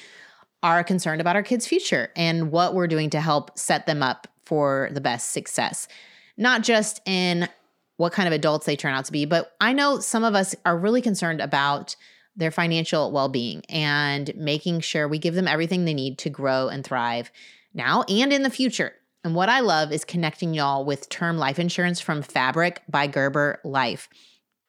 are 0.63 0.83
concerned 0.83 1.21
about 1.21 1.35
our 1.35 1.43
kids' 1.43 1.67
future 1.67 2.11
and 2.15 2.51
what 2.51 2.73
we're 2.73 2.87
doing 2.87 3.09
to 3.11 3.21
help 3.21 3.57
set 3.57 3.85
them 3.85 4.03
up 4.03 4.27
for 4.45 4.89
the 4.91 5.01
best 5.01 5.31
success. 5.31 5.87
Not 6.37 6.63
just 6.63 7.01
in 7.05 7.47
what 7.97 8.13
kind 8.13 8.27
of 8.27 8.33
adults 8.33 8.65
they 8.65 8.75
turn 8.75 8.93
out 8.93 9.05
to 9.05 9.11
be, 9.11 9.25
but 9.25 9.53
I 9.59 9.73
know 9.73 9.99
some 9.99 10.23
of 10.23 10.35
us 10.35 10.55
are 10.65 10.77
really 10.77 11.01
concerned 11.01 11.41
about 11.41 11.95
their 12.35 12.51
financial 12.51 13.11
well-being 13.11 13.63
and 13.67 14.33
making 14.35 14.79
sure 14.79 15.07
we 15.07 15.19
give 15.19 15.35
them 15.35 15.47
everything 15.47 15.85
they 15.85 15.93
need 15.93 16.17
to 16.19 16.29
grow 16.29 16.69
and 16.69 16.83
thrive 16.83 17.31
now 17.73 18.03
and 18.03 18.31
in 18.31 18.43
the 18.43 18.49
future. 18.49 18.93
And 19.23 19.35
what 19.35 19.49
I 19.49 19.59
love 19.59 19.91
is 19.91 20.05
connecting 20.05 20.53
y'all 20.53 20.85
with 20.85 21.09
term 21.09 21.37
life 21.37 21.59
insurance 21.59 21.99
from 21.99 22.21
Fabric 22.21 22.81
by 22.87 23.07
Gerber 23.07 23.59
Life. 23.65 24.07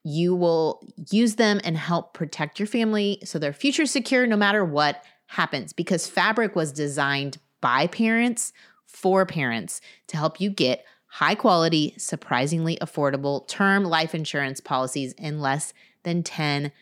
You 0.03 0.35
will 0.35 0.83
use 1.11 1.37
them 1.37 1.61
and 1.63 1.77
help 1.77 2.15
protect 2.15 2.59
your 2.59 2.67
family 2.67 3.21
so 3.25 3.39
their 3.39 3.53
future 3.53 3.87
secure 3.87 4.27
no 4.27 4.37
matter 4.37 4.65
what 4.65 5.05
happens 5.31 5.73
because 5.73 6.09
Fabric 6.09 6.57
was 6.57 6.73
designed 6.73 7.39
by 7.61 7.87
parents 7.87 8.53
for 8.85 9.25
parents 9.25 9.81
to 10.09 10.17
help 10.17 10.41
you 10.41 10.51
get 10.51 10.85
high 11.07 11.37
quality, 11.37 11.95
surprisingly 11.97 12.77
affordable 12.79 13.47
term 13.47 13.85
life 13.85 14.13
insurance 14.13 14.61
policies 14.61 15.13
in 15.13 15.41
less 15.41 15.73
than 16.03 16.25
10 16.25 16.73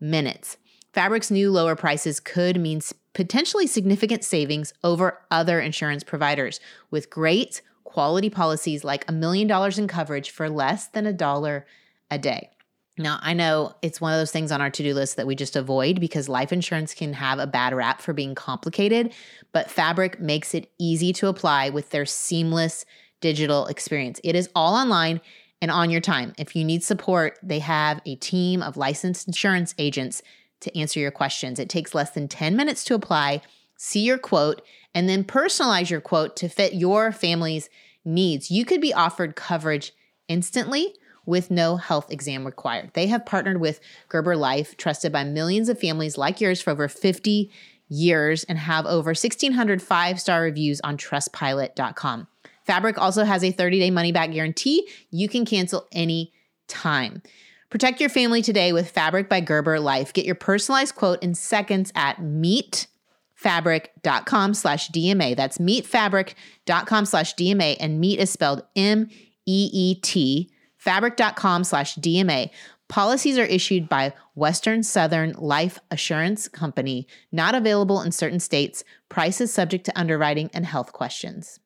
minutes. 0.00 0.56
Fabric's 0.94 1.30
new 1.30 1.50
lower 1.50 1.76
prices 1.76 2.18
could 2.18 2.58
mean 2.58 2.80
potentially 3.12 3.66
significant 3.66 4.24
savings 4.24 4.72
over 4.82 5.20
other 5.30 5.60
insurance 5.60 6.02
providers 6.02 6.60
with 6.90 7.10
great 7.10 7.60
quality 7.84 8.30
policies 8.30 8.84
like 8.84 9.04
a 9.06 9.12
million 9.12 9.46
dollars 9.46 9.78
in 9.78 9.86
coverage 9.86 10.30
for 10.30 10.48
less 10.48 10.86
than 10.86 11.04
a 11.04 11.12
dollar 11.12 11.66
a 12.10 12.18
day. 12.18 12.50
Now, 12.98 13.18
I 13.22 13.32
know 13.32 13.74
it's 13.80 14.00
one 14.00 14.12
of 14.12 14.18
those 14.18 14.32
things 14.32 14.50
on 14.50 14.60
our 14.60 14.70
to 14.70 14.82
do 14.82 14.92
list 14.92 15.16
that 15.16 15.26
we 15.26 15.34
just 15.34 15.56
avoid 15.56 16.00
because 16.00 16.28
life 16.28 16.52
insurance 16.52 16.94
can 16.94 17.12
have 17.12 17.38
a 17.38 17.46
bad 17.46 17.74
rap 17.74 18.00
for 18.00 18.12
being 18.12 18.34
complicated, 18.34 19.12
but 19.52 19.70
Fabric 19.70 20.20
makes 20.20 20.54
it 20.54 20.70
easy 20.78 21.12
to 21.14 21.28
apply 21.28 21.70
with 21.70 21.90
their 21.90 22.04
seamless 22.04 22.84
digital 23.20 23.66
experience. 23.66 24.20
It 24.24 24.34
is 24.34 24.48
all 24.54 24.74
online 24.74 25.20
and 25.60 25.70
on 25.70 25.90
your 25.90 26.00
time. 26.00 26.34
If 26.38 26.54
you 26.54 26.64
need 26.64 26.82
support, 26.82 27.38
they 27.42 27.58
have 27.60 28.00
a 28.06 28.16
team 28.16 28.62
of 28.62 28.76
licensed 28.76 29.26
insurance 29.26 29.74
agents 29.78 30.22
to 30.60 30.76
answer 30.78 31.00
your 31.00 31.10
questions. 31.10 31.58
It 31.58 31.68
takes 31.68 31.94
less 31.94 32.10
than 32.10 32.28
10 32.28 32.56
minutes 32.56 32.84
to 32.84 32.94
apply, 32.94 33.42
see 33.76 34.00
your 34.00 34.18
quote, 34.18 34.62
and 34.94 35.08
then 35.08 35.24
personalize 35.24 35.90
your 35.90 36.00
quote 36.00 36.36
to 36.36 36.48
fit 36.48 36.74
your 36.74 37.12
family's 37.12 37.68
needs. 38.04 38.50
You 38.50 38.64
could 38.64 38.80
be 38.80 38.94
offered 38.94 39.36
coverage 39.36 39.92
instantly 40.28 40.94
with 41.28 41.50
no 41.50 41.76
health 41.76 42.10
exam 42.10 42.46
required. 42.46 42.90
They 42.94 43.06
have 43.08 43.26
partnered 43.26 43.60
with 43.60 43.80
Gerber 44.08 44.34
Life, 44.34 44.76
trusted 44.76 45.12
by 45.12 45.24
millions 45.24 45.68
of 45.68 45.78
families 45.78 46.16
like 46.16 46.40
yours 46.40 46.60
for 46.60 46.70
over 46.70 46.88
50 46.88 47.50
years, 47.88 48.44
and 48.44 48.58
have 48.58 48.86
over 48.86 49.10
1,600 49.10 49.82
five 49.82 50.20
star 50.20 50.42
reviews 50.42 50.80
on 50.80 50.96
trustpilot.com. 50.96 52.26
Fabric 52.64 52.98
also 52.98 53.24
has 53.24 53.44
a 53.44 53.52
30 53.52 53.78
day 53.78 53.90
money 53.90 54.10
back 54.10 54.32
guarantee. 54.32 54.88
You 55.10 55.28
can 55.28 55.44
cancel 55.44 55.86
any 55.92 56.32
time. 56.66 57.22
Protect 57.70 58.00
your 58.00 58.08
family 58.08 58.40
today 58.40 58.72
with 58.72 58.90
Fabric 58.90 59.28
by 59.28 59.40
Gerber 59.40 59.78
Life. 59.78 60.14
Get 60.14 60.24
your 60.24 60.34
personalized 60.34 60.94
quote 60.94 61.22
in 61.22 61.34
seconds 61.34 61.92
at 61.94 62.16
meetfabric.com 62.18 64.54
slash 64.54 64.88
DMA. 64.90 65.36
That's 65.36 65.58
meetfabric.com 65.58 67.04
slash 67.04 67.34
DMA. 67.34 67.76
And 67.78 68.00
meet 68.00 68.18
is 68.18 68.30
spelled 68.30 68.62
M 68.74 69.10
E 69.44 69.70
E 69.72 69.94
T, 69.96 70.50
fabric.com 70.88 71.64
slash 71.64 71.96
DMA. 71.96 72.48
Policies 72.88 73.36
are 73.36 73.44
issued 73.44 73.90
by 73.90 74.14
Western 74.34 74.82
Southern 74.82 75.32
Life 75.32 75.78
Assurance 75.90 76.48
Company, 76.48 77.06
not 77.30 77.54
available 77.54 78.00
in 78.00 78.10
certain 78.10 78.40
states. 78.40 78.82
Prices 79.10 79.52
subject 79.52 79.84
to 79.84 79.98
underwriting 79.98 80.48
and 80.54 80.64
health 80.64 80.94
questions. 80.94 81.60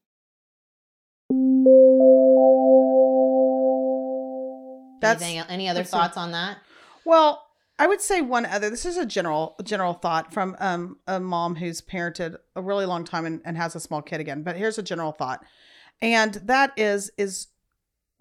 That's 5.01 5.23
Anything, 5.23 5.45
any 5.49 5.69
other 5.69 5.81
that's 5.81 5.91
a- 5.91 5.97
thoughts 5.97 6.17
on 6.17 6.33
that? 6.33 6.59
Well, 7.05 7.47
I 7.79 7.87
would 7.87 8.01
say 8.01 8.23
one 8.23 8.45
other. 8.45 8.71
This 8.71 8.85
is 8.85 8.97
a 8.97 9.07
general 9.07 9.55
general 9.63 9.95
thought 9.95 10.33
from 10.33 10.57
um, 10.59 10.99
a 11.07 11.21
mom 11.21 11.55
who's 11.55 11.81
parented 11.81 12.37
a 12.57 12.63
really 12.63 12.87
long 12.87 13.05
time 13.05 13.25
and, 13.25 13.41
and 13.45 13.57
has 13.57 13.77
a 13.77 13.81
small 13.81 14.03
kid 14.03 14.21
again. 14.21 14.43
But 14.43 14.57
here's 14.57 14.79
a 14.79 14.83
general 14.83 15.13
thought, 15.13 15.45
and 16.01 16.35
that 16.35 16.73
is 16.77 17.13
is 17.17 17.47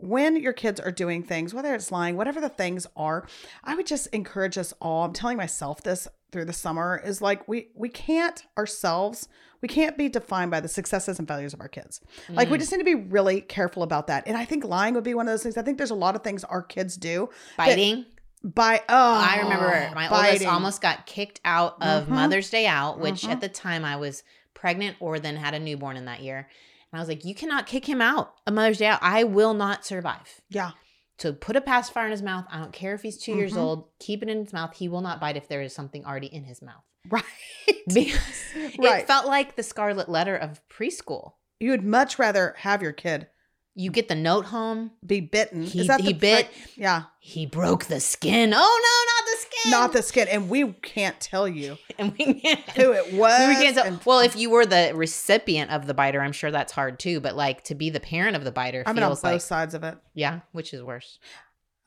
when 0.02 0.36
your 0.36 0.54
kids 0.54 0.80
are 0.80 0.92
doing 0.92 1.24
things, 1.24 1.54
whether 1.54 1.74
it's 1.76 1.92
lying, 1.92 2.18
whatever 2.18 2.42
the 2.42 2.50
things 2.50 2.88
are, 2.96 3.28
I 3.64 3.76
would 3.76 3.86
just 3.88 4.08
encourage 4.08 4.58
us 4.58 4.74
all. 4.82 5.06
I'm 5.06 5.14
telling 5.14 5.38
myself 5.38 5.82
this 5.84 6.08
through 6.32 6.46
the 6.46 6.54
summer 6.54 7.02
is 7.04 7.22
like 7.22 7.48
we 7.48 7.68
we 7.76 7.90
can't 7.90 8.46
ourselves 8.58 9.28
we 9.62 9.68
can't 9.68 9.96
be 9.98 10.10
defined 10.10 10.50
by 10.50 10.60
the 10.60 10.68
successes 10.68 11.20
and 11.20 11.28
failures 11.28 11.54
of 11.54 11.60
our 11.62 11.68
kids. 11.68 12.02
Like 12.30 12.50
we 12.50 12.58
just 12.58 12.72
need 12.72 12.80
to 12.80 12.84
be 12.84 12.96
really 12.96 13.42
careful 13.42 13.84
about 13.84 14.08
that. 14.08 14.24
And 14.26 14.36
I 14.36 14.44
think 14.46 14.64
lying 14.64 14.96
would 14.96 15.04
be 15.04 15.14
one 15.14 15.28
of 15.28 15.32
those 15.34 15.44
things. 15.44 15.56
I 15.58 15.62
think 15.62 15.78
there's 15.78 15.92
a 15.92 15.96
lot 15.96 16.16
of 16.16 16.24
things 16.24 16.44
our 16.46 16.64
kids 16.64 16.98
do 16.98 17.30
Biting. 17.58 18.06
by 18.44 18.82
oh 18.90 19.26
I 19.30 19.40
remember 19.44 19.92
my 19.94 20.10
oldest 20.10 20.46
almost 20.48 20.82
got 20.82 21.06
kicked 21.06 21.42
out 21.46 21.76
of 21.82 22.06
Mhm. 22.06 22.10
Mother's 22.10 22.50
Day 22.50 22.66
Out, 22.66 22.98
which 23.00 23.22
Mhm. 23.24 23.34
at 23.34 23.42
the 23.42 23.50
time 23.50 23.86
I 23.86 23.98
was 23.98 24.24
pregnant 24.56 24.98
or 25.00 25.20
then 25.20 25.36
had 25.36 25.54
a 25.54 25.60
newborn 25.60 25.96
in 25.98 26.06
that 26.06 26.22
year. 26.22 26.48
And 26.92 27.00
I 27.00 27.02
was 27.02 27.08
like, 27.10 27.24
you 27.26 27.34
cannot 27.34 27.68
kick 27.68 27.86
him 27.88 28.02
out 28.02 28.34
a 28.46 28.52
Mother's 28.52 28.78
Day 28.80 28.88
Out. 28.88 29.00
I 29.02 29.24
will 29.24 29.54
not 29.54 29.86
survive. 29.86 30.42
yeah 30.50 30.72
So 31.20 31.32
put 31.34 31.56
a 31.56 31.62
pacifier 31.62 32.06
in 32.06 32.12
his 32.12 32.22
mouth. 32.22 32.46
I 32.52 32.60
don't 32.60 32.74
care 32.74 32.94
if 32.96 33.02
he's 33.04 33.18
2 33.18 33.34
years 33.34 33.54
Mhm. 33.54 33.58
old. 33.58 33.90
Keep 34.00 34.24
it 34.24 34.30
in 34.30 34.40
his 34.44 34.54
mouth. 34.54 34.76
He 34.76 34.88
will 34.90 35.02
not 35.02 35.20
bite 35.20 35.38
if 35.38 35.48
there 35.48 35.62
is 35.62 35.74
something 35.74 36.06
already 36.06 36.28
in 36.28 36.44
his 36.44 36.62
mouth. 36.62 36.84
right 37.10 37.24
Because 37.88 38.54
Right. 38.78 39.02
it 39.02 39.08
felt 39.08 39.26
like 39.28 39.56
the 39.56 39.64
scarlet 39.64 40.10
letter 40.10 40.36
of 40.36 40.62
preschool. 40.70 41.34
you 41.60 41.72
would 41.72 41.84
much 41.84 42.18
rather 42.20 42.56
have 42.60 42.82
your 42.82 42.92
kid 42.92 43.28
You 43.74 43.90
get 43.90 44.10
the 44.10 44.16
note 44.16 44.46
home. 44.46 44.92
be 45.06 45.22
bitten 45.22 45.64
He, 45.64 45.82
is 45.82 45.88
that 45.88 46.02
he 46.02 46.08
the 46.08 46.20
bit. 46.20 46.50
yeah 46.76 47.04
He 47.20 47.46
broke 47.46 47.86
the 47.86 48.00
skin. 48.02 48.54
Oh 48.54 48.58
no, 48.58 49.14
not 49.14 49.26
the 49.32 49.38
skin. 49.42 49.72
not 49.72 49.94
the 49.94 50.02
skin 50.04 50.28
and 50.28 50.50
we 50.50 50.74
can't 50.82 51.20
tell 51.22 51.48
you 51.48 51.78
And 51.98 52.14
we 52.18 52.34
can't. 52.34 52.60
who 52.72 52.92
it 52.92 53.14
was 53.14 53.40
we 53.48 53.56
can't 53.56 53.76
tell. 53.76 53.86
and- 53.86 54.00
well, 54.06 54.20
if 54.20 54.36
you 54.36 54.50
were 54.50 54.66
the 54.66 54.92
recipient 54.94 55.72
of 55.72 55.88
the 55.88 55.94
biter, 55.94 56.22
I'm 56.22 56.34
sure 56.34 56.52
that's 56.52 56.74
hard 56.74 57.00
too. 57.00 57.22
But 57.22 57.36
like 57.36 57.64
to 57.66 57.76
be 57.76 57.90
the 57.90 58.00
parent 58.02 58.36
of 58.36 58.44
the 58.44 58.52
biter 58.52 58.84
been 58.84 59.02
on 59.04 59.10
both 59.12 59.24
like 59.24 59.40
sides 59.42 59.74
of 59.74 59.84
it 59.84 59.98
yeah, 60.14 60.42
which 60.52 60.74
is 60.74 60.84
worse. 60.84 61.20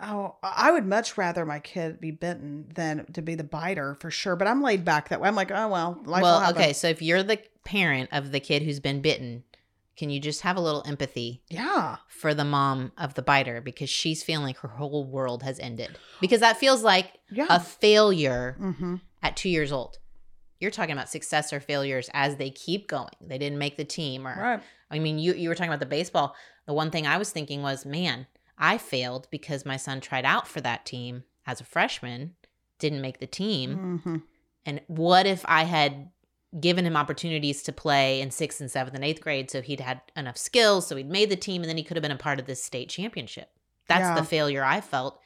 Oh, 0.01 0.37
I 0.43 0.73
would 0.73 0.87
much 0.87 1.17
rather 1.17 1.47
my 1.47 1.61
kid 1.61 2.01
be 2.01 2.11
bitten 2.11 2.67
than 2.75 3.07
to 3.13 3.23
be 3.23 3.37
the 3.37 3.45
biter 3.45 3.95
for 3.95 4.11
sure. 4.11 4.35
But 4.37 4.49
I'm 4.49 4.61
laid 4.61 4.85
back 4.85 5.09
that 5.11 5.21
way. 5.21 5.29
I'm 5.29 5.37
like, 5.37 5.51
oh 5.53 5.69
well, 5.69 6.03
well, 6.07 6.51
okay, 6.51 6.73
so 6.73 6.89
if 6.89 7.01
you're 7.01 7.23
the 7.23 7.39
parent 7.65 8.09
of 8.13 8.33
the 8.33 8.41
kid 8.41 8.63
who's 8.63 8.81
been 8.81 9.01
bitten, 9.01 9.45
can 9.97 10.11
you 10.11 10.21
just 10.21 10.41
have 10.43 10.57
a 10.57 10.61
little 10.61 10.83
empathy 10.87 11.43
Yeah, 11.49 11.97
for 12.09 12.35
the 12.35 12.45
mom 12.45 12.93
of 12.99 13.15
the 13.15 13.23
biter 13.23 13.61
because 13.61 13.91
she's 13.91 14.23
feeling 14.23 14.45
like 14.45 14.59
her 14.59 14.69
whole 14.69 15.05
world 15.05 15.43
has 15.43 15.61
ended? 15.61 15.97
Because 16.21 16.41
that 16.41 16.59
feels 16.59 16.83
like 16.83 17.19
yeah. 17.31 17.47
a 17.49 17.61
failure 17.61 18.57
mm-hmm. 18.61 18.97
at 19.23 19.37
two 19.37 19.49
years 19.49 19.73
old. 19.73 19.99
You're 20.61 20.71
talking 20.71 20.93
about 20.93 21.09
success 21.09 21.53
or 21.53 21.61
failures 21.61 22.09
as 22.13 22.37
they 22.37 22.51
keep 22.51 22.89
going. 22.89 23.15
They 23.21 23.39
didn't 23.39 23.59
make 23.59 23.77
the 23.77 23.85
team, 23.85 24.27
or 24.27 24.35
Right. 24.37 24.63
I 24.91 24.99
mean, 24.99 25.19
you 25.19 25.35
you 25.35 25.49
were 25.49 25.55
talking 25.55 25.71
about 25.71 25.81
the 25.81 25.87
baseball. 25.87 26.35
The 26.67 26.75
one 26.75 26.91
thing 26.91 27.07
I 27.07 27.19
was 27.19 27.31
thinking 27.31 27.63
was, 27.63 27.85
man, 27.85 28.27
I 28.59 28.79
failed 28.79 29.29
because 29.31 29.67
my 29.67 29.77
son 29.77 30.01
tried 30.01 30.25
out 30.25 30.49
for 30.49 30.61
that 30.61 30.87
team 30.87 31.25
as 31.47 31.61
a 31.61 31.65
freshman, 31.65 32.35
didn't 32.79 33.01
make 33.01 33.19
the 33.19 33.27
team. 33.27 33.77
Mm-hmm. 33.77 34.17
And 34.67 34.81
what 34.87 35.27
if 35.27 35.45
I 35.47 35.65
had 35.65 36.11
given 36.61 36.85
him 36.87 36.97
opportunities 36.97 37.63
to 37.65 37.73
play 37.73 38.21
in 38.21 38.31
sixth 38.31 38.61
and 38.61 38.71
seventh 38.71 38.95
and 38.95 39.05
eighth 39.05 39.21
grade 39.21 39.51
so 39.51 39.61
he'd 39.61 39.81
had 39.81 40.01
enough 40.17 40.37
skills 40.37 40.87
so 40.87 40.95
he'd 40.97 41.09
made 41.11 41.29
the 41.31 41.37
team 41.37 41.63
and 41.63 41.69
then 41.69 41.77
he 41.77 41.83
could 41.83 41.97
have 41.97 42.03
been 42.03 42.13
a 42.13 42.17
part 42.17 42.39
of 42.39 42.47
this 42.47 42.63
state 42.63 42.89
championship? 42.89 43.51
That's 43.89 44.03
Yeah. 44.03 44.15
the 44.15 44.25
failure 44.25 44.63
I 44.65 44.81
felt 44.81 45.19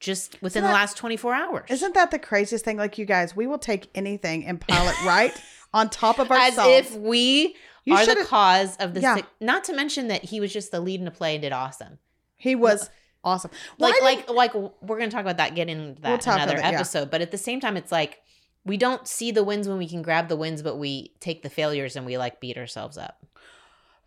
just 0.00 0.40
within 0.42 0.62
that- 0.64 0.68
the 0.70 0.74
last 0.74 0.96
24 0.96 1.34
hours. 1.34 1.70
Isn't 1.70 1.94
that 1.94 2.10
the 2.10 2.18
craziest 2.18 2.64
thing? 2.64 2.76
Like 2.76 2.98
you 2.98 3.04
guys, 3.04 3.36
we 3.36 3.46
will 3.46 3.58
take 3.58 3.88
anything 3.94 4.44
and 4.44 4.60
pile 4.60 4.88
it 4.88 5.00
right 5.04 5.32
on 5.74 5.88
top 5.88 6.18
of 6.18 6.30
As 6.30 6.58
ourselves. 6.58 6.90
if 6.90 6.96
we 6.96 7.54
You 7.84 7.94
are 7.94 8.04
the 8.06 8.24
cause 8.24 8.76
of 8.78 8.94
the 8.94 9.00
Yeah. 9.00 9.16
sick- 9.16 9.26
not 9.40 9.64
to 9.64 9.72
mention 9.72 10.08
that 10.08 10.24
he 10.24 10.40
was 10.40 10.52
just 10.52 10.70
the 10.72 10.80
lead 10.80 11.00
in 11.00 11.06
a 11.06 11.10
play 11.12 11.34
and 11.36 11.42
did 11.42 11.52
awesome. 11.52 11.98
he 12.36 12.54
was 12.56 12.90
awesome. 13.24 13.52
Why 13.78 13.90
like 14.02 14.26
like 14.28 14.52
like 14.54 14.54
we're 14.82 14.98
gonna 14.98 15.10
talk 15.12 15.20
about 15.20 15.36
that 15.36 15.54
get 15.54 15.68
into 15.68 16.00
that 16.02 16.08
We'll 16.26 16.34
in 16.34 16.40
another 16.40 16.56
it, 16.58 16.64
yeah. 16.64 16.70
episode 16.72 17.08
but 17.10 17.20
at 17.20 17.30
the 17.30 17.38
same 17.38 17.60
time 17.60 17.76
it's 17.76 17.92
like 17.92 18.20
we 18.64 18.76
don't 18.76 19.06
see 19.08 19.30
the 19.30 19.44
wins 19.44 19.68
when 19.68 19.78
we 19.78 19.88
can 19.88 20.02
grab 20.02 20.28
the 20.28 20.36
wins 20.36 20.62
but 20.62 20.76
we 20.76 21.12
take 21.20 21.42
the 21.42 21.50
failures 21.50 21.96
and 21.96 22.06
we 22.06 22.16
like 22.18 22.40
beat 22.40 22.56
ourselves 22.56 22.96
up 22.96 23.22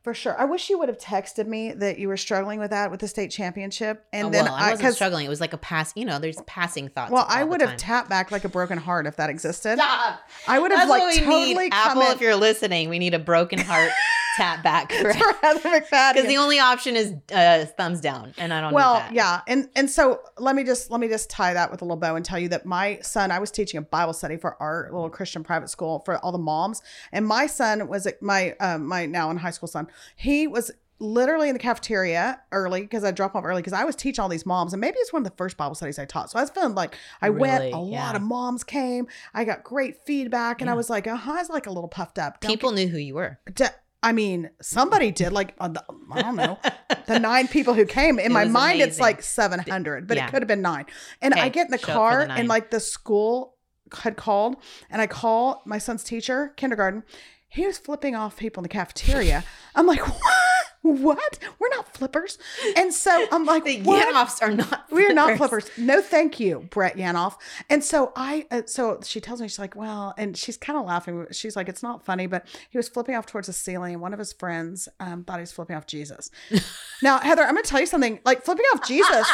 for 0.05 0.13
sure. 0.13 0.39
I 0.39 0.45
wish 0.45 0.69
you 0.69 0.77
would 0.77 0.87
have 0.87 0.99
texted 0.99 1.47
me 1.47 1.71
that 1.73 1.97
you 1.97 2.07
were 2.07 2.15
struggling 2.15 2.59
with 2.59 2.69
that 2.69 2.91
with 2.91 2.99
the 2.99 3.07
state 3.07 3.31
championship, 3.31 4.05
and 4.13 4.27
Oh, 4.27 4.29
then 4.29 4.45
well, 4.45 4.53
I 4.53 4.69
wasn't 4.69 4.93
struggling 4.93 5.25
it 5.25 5.29
was 5.29 5.41
like 5.41 5.53
a 5.53 5.57
pass 5.57 5.91
you 5.95 6.05
know 6.05 6.19
there's 6.19 6.39
passing 6.45 6.89
thoughts 6.89 7.11
well, 7.11 7.25
I 7.27 7.43
would 7.43 7.59
have 7.59 7.75
tapped 7.75 8.07
back 8.07 8.29
like 8.31 8.45
a 8.45 8.49
broken 8.49 8.77
heart 8.77 9.07
if 9.07 9.15
that 9.15 9.31
existed. 9.31 9.77
Stop. 9.79 10.19
I 10.47 10.59
would 10.59 10.69
have 10.69 10.87
That's 10.87 10.89
like 10.91 11.23
totally. 11.23 11.69
Apple, 11.71 12.03
in 12.03 12.11
if 12.11 12.21
you're 12.21 12.35
listening, 12.35 12.89
we 12.89 12.99
need 12.99 13.15
a 13.15 13.19
broken 13.19 13.57
heart 13.57 13.89
tap 14.35 14.63
back. 14.63 14.91
for 14.91 15.11
Heather 15.13 15.59
McFadden. 15.61 16.13
Because 16.13 16.27
the 16.27 16.37
only 16.37 16.59
option 16.59 16.95
is 16.95 17.13
uh, 17.33 17.65
thumbs 17.77 18.01
down, 18.01 18.33
and 18.37 18.53
I 18.53 18.61
don't. 18.61 18.73
well 18.73 19.03
yeah 19.11 19.41
and 19.47 19.69
and 19.75 19.89
so 19.89 20.21
let 20.37 20.55
me 20.55 20.63
just 20.63 20.89
let 20.91 20.99
me 20.99 21.07
just 21.07 21.29
tie 21.29 21.53
that 21.53 21.71
with 21.71 21.81
a 21.81 21.85
little 21.85 21.97
bow 21.97 22.15
and 22.15 22.23
tell 22.25 22.39
you 22.39 22.49
that 22.49 22.65
my 22.65 22.99
son 23.01 23.31
i 23.31 23.39
was 23.39 23.51
teaching 23.51 23.77
a 23.77 23.81
bible 23.81 24.13
study 24.13 24.37
for 24.37 24.61
our 24.61 24.89
little 24.91 25.09
christian 25.09 25.43
private 25.43 25.69
school 25.69 25.99
for 26.05 26.17
all 26.19 26.31
the 26.31 26.37
moms 26.37 26.81
and 27.11 27.25
my 27.25 27.45
son 27.47 27.87
was 27.87 28.07
my 28.21 28.51
um 28.59 28.85
my 28.85 29.05
now 29.05 29.29
in 29.29 29.37
high 29.37 29.51
school 29.51 29.67
son 29.67 29.87
he 30.15 30.47
was 30.47 30.71
literally 30.99 31.49
in 31.49 31.53
the 31.53 31.59
cafeteria 31.59 32.41
early 32.53 32.81
because 32.81 33.03
I 33.03 33.11
dropped 33.11 33.35
off 33.35 33.43
early 33.43 33.61
because 33.61 33.73
I 33.73 33.83
was 33.83 33.97
teaching 33.97 34.21
all 34.23 34.29
these 34.29 34.45
moms 34.45 34.71
and 34.73 34.79
maybe 34.79 34.97
it's 34.99 35.11
one 35.11 35.25
of 35.25 35.29
the 35.29 35.35
first 35.35 35.57
Bible 35.57 35.75
studies 35.75 35.99
I 35.99 36.05
taught. 36.05 36.31
So 36.31 36.39
I 36.39 36.41
was 36.41 36.49
feeling 36.51 36.73
like 36.73 36.95
I 37.21 37.29
went, 37.31 37.59
Really? 37.59 37.71
a 37.73 37.77
lot 37.77 38.15
of 38.15 38.21
moms 38.21 38.63
came, 38.63 39.07
I 39.33 39.43
got 39.43 39.63
great 39.65 39.97
feedback, 40.05 40.61
and 40.61 40.69
I 40.69 40.73
was 40.73 40.89
like, 40.89 41.05
uh 41.05 41.17
huh, 41.17 41.33
I 41.33 41.35
was 41.39 41.49
like 41.49 41.67
a 41.67 41.71
little 41.71 41.89
puffed 41.89 42.17
up. 42.17 42.39
Don't 42.39 42.49
people 42.49 42.71
knew 42.71 42.87
who 42.87 42.97
you 42.97 43.15
were. 43.15 43.37
D- 43.53 43.65
I 44.05 44.11
mean, 44.11 44.49
somebody 44.61 45.11
did 45.11 45.33
like 45.33 45.55
uh, 45.59 45.67
the, 45.69 45.83
I 46.11 46.21
don't 46.21 46.35
know 46.35 46.59
the 47.07 47.19
nine 47.31 47.47
people 47.47 47.73
who 47.73 47.85
came. 47.85 48.19
In 48.19 48.27
It 48.27 48.31
my 48.31 48.45
mind, 48.45 48.79
it's 48.81 48.99
like 48.99 49.21
seven 49.23 49.59
hundred, 49.59 50.07
but 50.07 50.15
Yeah. 50.17 50.27
it 50.27 50.31
could 50.31 50.41
have 50.43 50.47
been 50.47 50.61
nine. 50.61 50.85
And 51.21 51.33
I 51.33 51.49
get 51.49 51.65
in 51.65 51.71
the 51.71 51.77
show 51.79 51.83
up 51.83 52.11
for 52.11 52.27
car 52.27 52.27
and 52.29 52.47
like 52.47 52.69
the 52.71 52.79
school 52.79 53.55
had 54.03 54.15
called, 54.15 54.57
and 54.89 55.01
I 55.01 55.07
call 55.07 55.63
my 55.65 55.77
son's 55.79 56.03
teacher, 56.03 56.53
kindergarten. 56.55 57.03
He 57.47 57.65
was 57.65 57.77
flipping 57.77 58.15
off 58.15 58.37
people 58.37 58.61
in 58.61 58.63
the 58.63 58.69
cafeteria. 58.69 59.43
I'm 59.75 59.87
like, 59.87 60.05
what? 60.07 60.64
What? 60.85 61.39
We're 61.57 61.69
not 61.69 61.93
flippers. 61.97 62.37
And 62.77 62.93
so 62.93 63.27
I'm 63.31 63.43
like, 63.53 63.63
The 63.63 63.81
what? 63.81 64.13
Yanofs 64.13 64.41
are 64.41 64.51
not. 64.51 64.85
We 64.91 65.05
are 65.07 65.13
not 65.13 65.37
flippers. 65.37 65.69
No, 65.77 65.99
thank 66.01 66.39
you, 66.39 66.67
Brett 66.69 66.95
Yanof. 66.95 67.35
And 67.71 67.83
so 67.83 68.11
I, 68.15 68.45
uh, 68.51 68.61
so 68.67 68.99
she 69.03 69.19
tells 69.19 69.41
me, 69.41 69.47
she's 69.47 69.57
like, 69.59 69.75
well, 69.75 70.13
and 70.17 70.37
she's 70.37 70.57
kind 70.57 70.77
of 70.77 70.85
laughing. 70.85 71.25
She's 71.31 71.55
like, 71.55 71.69
it's 71.69 71.81
not 71.81 72.05
funny, 72.05 72.27
but 72.27 72.45
he 72.69 72.77
was 72.77 72.87
flipping 72.87 73.15
off 73.15 73.25
towards 73.25 73.47
the 73.47 73.53
ceiling, 73.53 73.93
and 73.93 74.01
one 74.01 74.13
of 74.13 74.19
his 74.19 74.31
friends 74.31 74.87
um, 74.99 75.23
thought 75.23 75.37
he 75.37 75.41
was 75.41 75.51
flipping 75.51 75.75
off 75.75 75.87
Jesus. 75.87 76.29
now, 77.01 77.19
Heather, 77.19 77.43
I'm 77.43 77.53
going 77.53 77.63
to 77.63 77.69
tell 77.69 77.79
you 77.79 77.87
something. 77.87 78.19
Like 78.23 78.43
flipping 78.43 78.65
off 78.73 78.87
Jesus, 78.87 79.27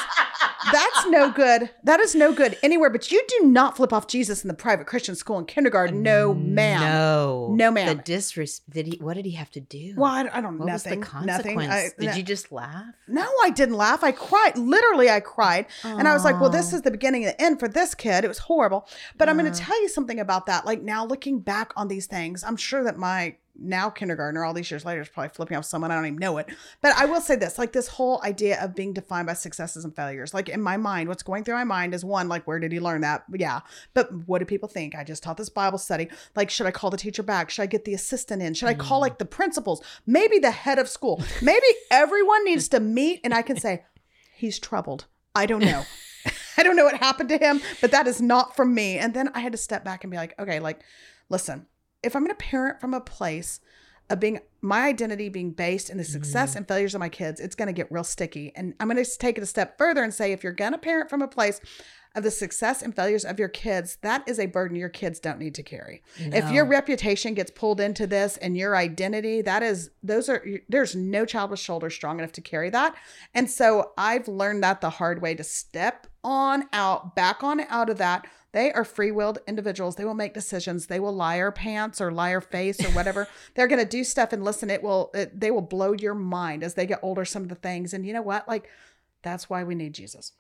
that's 0.71 1.07
no 1.07 1.31
good. 1.31 1.69
That 1.83 1.99
is 1.99 2.15
no 2.15 2.33
good 2.33 2.57
anywhere. 2.63 2.89
But 2.89 3.11
you 3.11 3.21
do 3.27 3.47
not 3.47 3.75
flip 3.75 3.91
off 3.91 4.07
Jesus 4.07 4.43
in 4.43 4.47
the 4.47 4.53
private 4.53 4.87
Christian 4.87 5.15
school 5.15 5.37
in 5.39 5.45
kindergarten. 5.45 6.01
No, 6.01 6.33
ma'am. 6.33 6.81
No, 6.81 7.49
No, 7.51 7.71
ma'am. 7.71 7.97
The 7.97 8.03
disrespect. 8.03 8.69
Did 8.73 8.85
he? 8.87 8.97
What 8.99 9.15
did 9.15 9.25
he 9.25 9.31
have 9.31 9.51
to 9.51 9.59
do? 9.59 9.95
Well, 9.97 10.11
I, 10.11 10.29
I 10.31 10.41
don't. 10.41 10.57
what 10.57 10.67
nothing. 10.67 10.99
was 11.01 11.09
the 11.09 11.25
nothing. 11.25 11.40
Consequence? 11.43 11.93
I- 11.97 12.01
did 12.01 12.15
you 12.17 12.23
just 12.23 12.51
laugh? 12.51 12.85
No, 13.07 13.27
I 13.43 13.49
didn't 13.49 13.75
laugh. 13.75 14.03
I 14.03 14.11
cried. 14.11 14.57
Literally, 14.57 15.09
I 15.09 15.19
cried. 15.19 15.65
And 15.83 16.07
I 16.07 16.13
was 16.13 16.23
like, 16.23 16.39
well, 16.39 16.49
this 16.49 16.73
is 16.73 16.81
the 16.81 16.91
beginning 16.91 17.25
and 17.25 17.33
the 17.33 17.41
end 17.41 17.59
for 17.59 17.67
this 17.67 17.93
kid. 17.95 18.23
It 18.23 18.27
was 18.27 18.37
horrible. 18.39 18.87
But 19.17 19.29
I'm 19.29 19.37
going 19.37 19.51
to 19.51 19.59
tell 19.59 19.79
you 19.81 19.89
something 19.89 20.19
about 20.19 20.45
that. 20.47 20.65
Like 20.65 20.81
now 20.81 21.05
looking 21.05 21.39
back 21.39 21.73
on 21.75 21.87
these 21.87 22.07
things, 22.07 22.43
I'm 22.43 22.55
sure 22.57 22.83
that 22.83 22.97
my 22.97 23.35
now 23.55 23.89
kindergartner, 23.89 24.43
all 24.43 24.53
these 24.53 24.69
years 24.71 24.85
later, 24.85 25.01
is 25.01 25.09
probably 25.09 25.29
flipping 25.29 25.57
off 25.57 25.65
someone. 25.65 25.91
I 25.91 25.95
don't 25.95 26.05
even 26.05 26.19
know 26.19 26.37
it. 26.37 26.47
But 26.81 26.95
I 26.97 27.05
will 27.05 27.21
say 27.21 27.35
this 27.35 27.57
like 27.57 27.73
this 27.73 27.87
whole 27.87 28.21
idea 28.23 28.61
of 28.63 28.75
being 28.75 28.93
defined 28.93 29.27
by 29.27 29.33
successes 29.33 29.85
and 29.85 29.95
failures. 29.95 30.33
Like 30.33 30.49
in 30.49 30.61
my 30.61 30.77
mind, 30.77 31.09
what's 31.09 31.23
going 31.23 31.43
through 31.43 31.55
my 31.55 31.63
mind 31.63 31.93
is 31.93 32.03
one, 32.03 32.27
like, 32.27 32.45
where 32.47 32.59
did 32.59 32.71
he 32.71 32.79
learn 32.79 33.01
that? 33.01 33.23
Yeah. 33.33 33.61
But 33.93 34.09
what 34.27 34.39
do 34.39 34.45
people 34.45 34.69
think? 34.69 34.95
I 34.95 35.03
just 35.03 35.23
taught 35.23 35.37
this 35.37 35.49
Bible 35.49 35.77
study. 35.77 36.09
Like, 36.35 36.49
should 36.49 36.67
I 36.67 36.71
call 36.71 36.89
the 36.89 36.97
teacher 36.97 37.23
back? 37.23 37.49
Should 37.49 37.63
I 37.63 37.67
get 37.67 37.85
the 37.85 37.93
assistant 37.93 38.41
in? 38.41 38.53
Should 38.53 38.69
I 38.69 38.73
call 38.73 38.99
like 39.01 39.15
mm. 39.15 39.19
the 39.19 39.25
principals? 39.25 39.83
Maybe 40.05 40.39
the 40.39 40.51
head 40.51 40.79
of 40.79 40.89
school? 40.89 41.23
Maybe 41.41 41.65
everyone 41.89 42.45
needs 42.45 42.67
to 42.69 42.79
meet 42.79 43.21
and 43.23 43.33
I 43.33 43.41
can 43.41 43.57
say, 43.57 43.83
he's 44.35 44.59
troubled. 44.59 45.05
I 45.35 45.45
don't 45.45 45.63
know. 45.63 45.83
I 46.57 46.63
don't 46.63 46.75
know 46.75 46.83
what 46.83 46.97
happened 46.97 47.29
to 47.29 47.37
him, 47.37 47.61
but 47.79 47.91
that 47.91 48.07
is 48.07 48.21
not 48.21 48.55
from 48.55 48.73
me. 48.73 48.97
And 48.97 49.13
then 49.13 49.29
I 49.33 49.39
had 49.39 49.53
to 49.53 49.57
step 49.57 49.83
back 49.83 50.03
and 50.03 50.11
be 50.11 50.17
like, 50.17 50.37
okay, 50.39 50.59
like, 50.59 50.81
listen, 51.29 51.65
if 52.03 52.15
I'm 52.15 52.23
going 52.23 52.35
to 52.35 52.43
parent 52.43 52.81
from 52.81 52.93
a 52.93 53.01
place 53.01 53.59
of 54.09 54.19
being 54.19 54.39
my 54.61 54.85
identity 54.87 55.29
being 55.29 55.51
based 55.51 55.89
in 55.89 55.97
the 55.97 56.03
success 56.03 56.53
mm. 56.53 56.57
and 56.57 56.67
failures 56.67 56.93
of 56.93 56.99
my 56.99 57.09
kids, 57.09 57.39
it's 57.39 57.55
going 57.55 57.67
to 57.67 57.73
get 57.73 57.91
real 57.91 58.03
sticky. 58.03 58.51
And 58.55 58.73
I'm 58.79 58.89
going 58.89 59.03
to 59.03 59.17
take 59.17 59.37
it 59.37 59.43
a 59.43 59.47
step 59.47 59.77
further 59.77 60.03
and 60.03 60.13
say, 60.13 60.33
if 60.33 60.43
you're 60.43 60.53
going 60.53 60.73
to 60.73 60.77
parent 60.77 61.09
from 61.09 61.21
a 61.21 61.27
place 61.27 61.61
of 62.13 62.23
the 62.23 62.29
success 62.29 62.81
and 62.81 62.93
failures 62.93 63.23
of 63.23 63.39
your 63.39 63.47
kids, 63.47 63.97
that 64.01 64.27
is 64.27 64.37
a 64.37 64.45
burden 64.45 64.75
your 64.75 64.89
kids 64.89 65.19
don't 65.19 65.39
need 65.39 65.55
to 65.55 65.63
carry. 65.63 66.03
If 66.17 66.51
your 66.51 66.65
reputation 66.65 67.33
gets 67.33 67.51
pulled 67.51 67.79
into 67.79 68.05
this 68.05 68.35
and 68.37 68.57
your 68.57 68.75
identity, 68.75 69.41
that 69.43 69.63
is, 69.63 69.91
those 70.03 70.27
are, 70.27 70.45
there's 70.67 70.93
no 70.93 71.25
child 71.25 71.51
with 71.51 71.61
shoulders 71.61 71.93
strong 71.93 72.19
enough 72.19 72.33
to 72.33 72.41
carry 72.41 72.69
that. 72.71 72.95
And 73.33 73.49
so 73.49 73.93
I've 73.97 74.27
learned 74.27 74.61
that 74.63 74.81
the 74.81 74.89
hard 74.89 75.21
way 75.21 75.35
to 75.35 75.43
step 75.43 76.05
on 76.21 76.65
out, 76.73 77.15
back 77.15 77.43
on 77.43 77.61
out 77.61 77.89
of 77.89 77.97
that. 77.99 78.27
They 78.53 78.73
are 78.73 78.83
free 78.83 79.11
willed 79.11 79.39
individuals. 79.47 79.95
They 79.95 80.03
will 80.05 80.13
make 80.13 80.33
decisions. 80.33 80.87
They 80.87 80.99
will 80.99 81.15
lie 81.15 81.35
liar 81.35 81.51
pants 81.51 82.01
or 82.01 82.11
lie 82.11 82.29
liar 82.29 82.41
face 82.41 82.83
or 82.83 82.89
whatever. 82.89 83.27
They're 83.55 83.67
going 83.67 83.79
to 83.81 83.89
do 83.89 84.03
stuff 84.03 84.33
and 84.33 84.43
listen. 84.43 84.69
It 84.69 84.83
will, 84.83 85.09
it, 85.13 85.39
they 85.39 85.51
will 85.51 85.61
blow 85.61 85.93
your 85.93 86.13
mind 86.15 86.61
as 86.63 86.73
they 86.73 86.85
get 86.85 86.99
older, 87.01 87.23
some 87.23 87.43
of 87.43 87.49
the 87.49 87.55
things. 87.55 87.93
And 87.93 88.05
you 88.05 88.11
know 88.13 88.21
what? 88.21 88.47
Like, 88.49 88.69
that's 89.21 89.49
why 89.49 89.63
we 89.63 89.75
need 89.75 89.93
Jesus. 89.93 90.33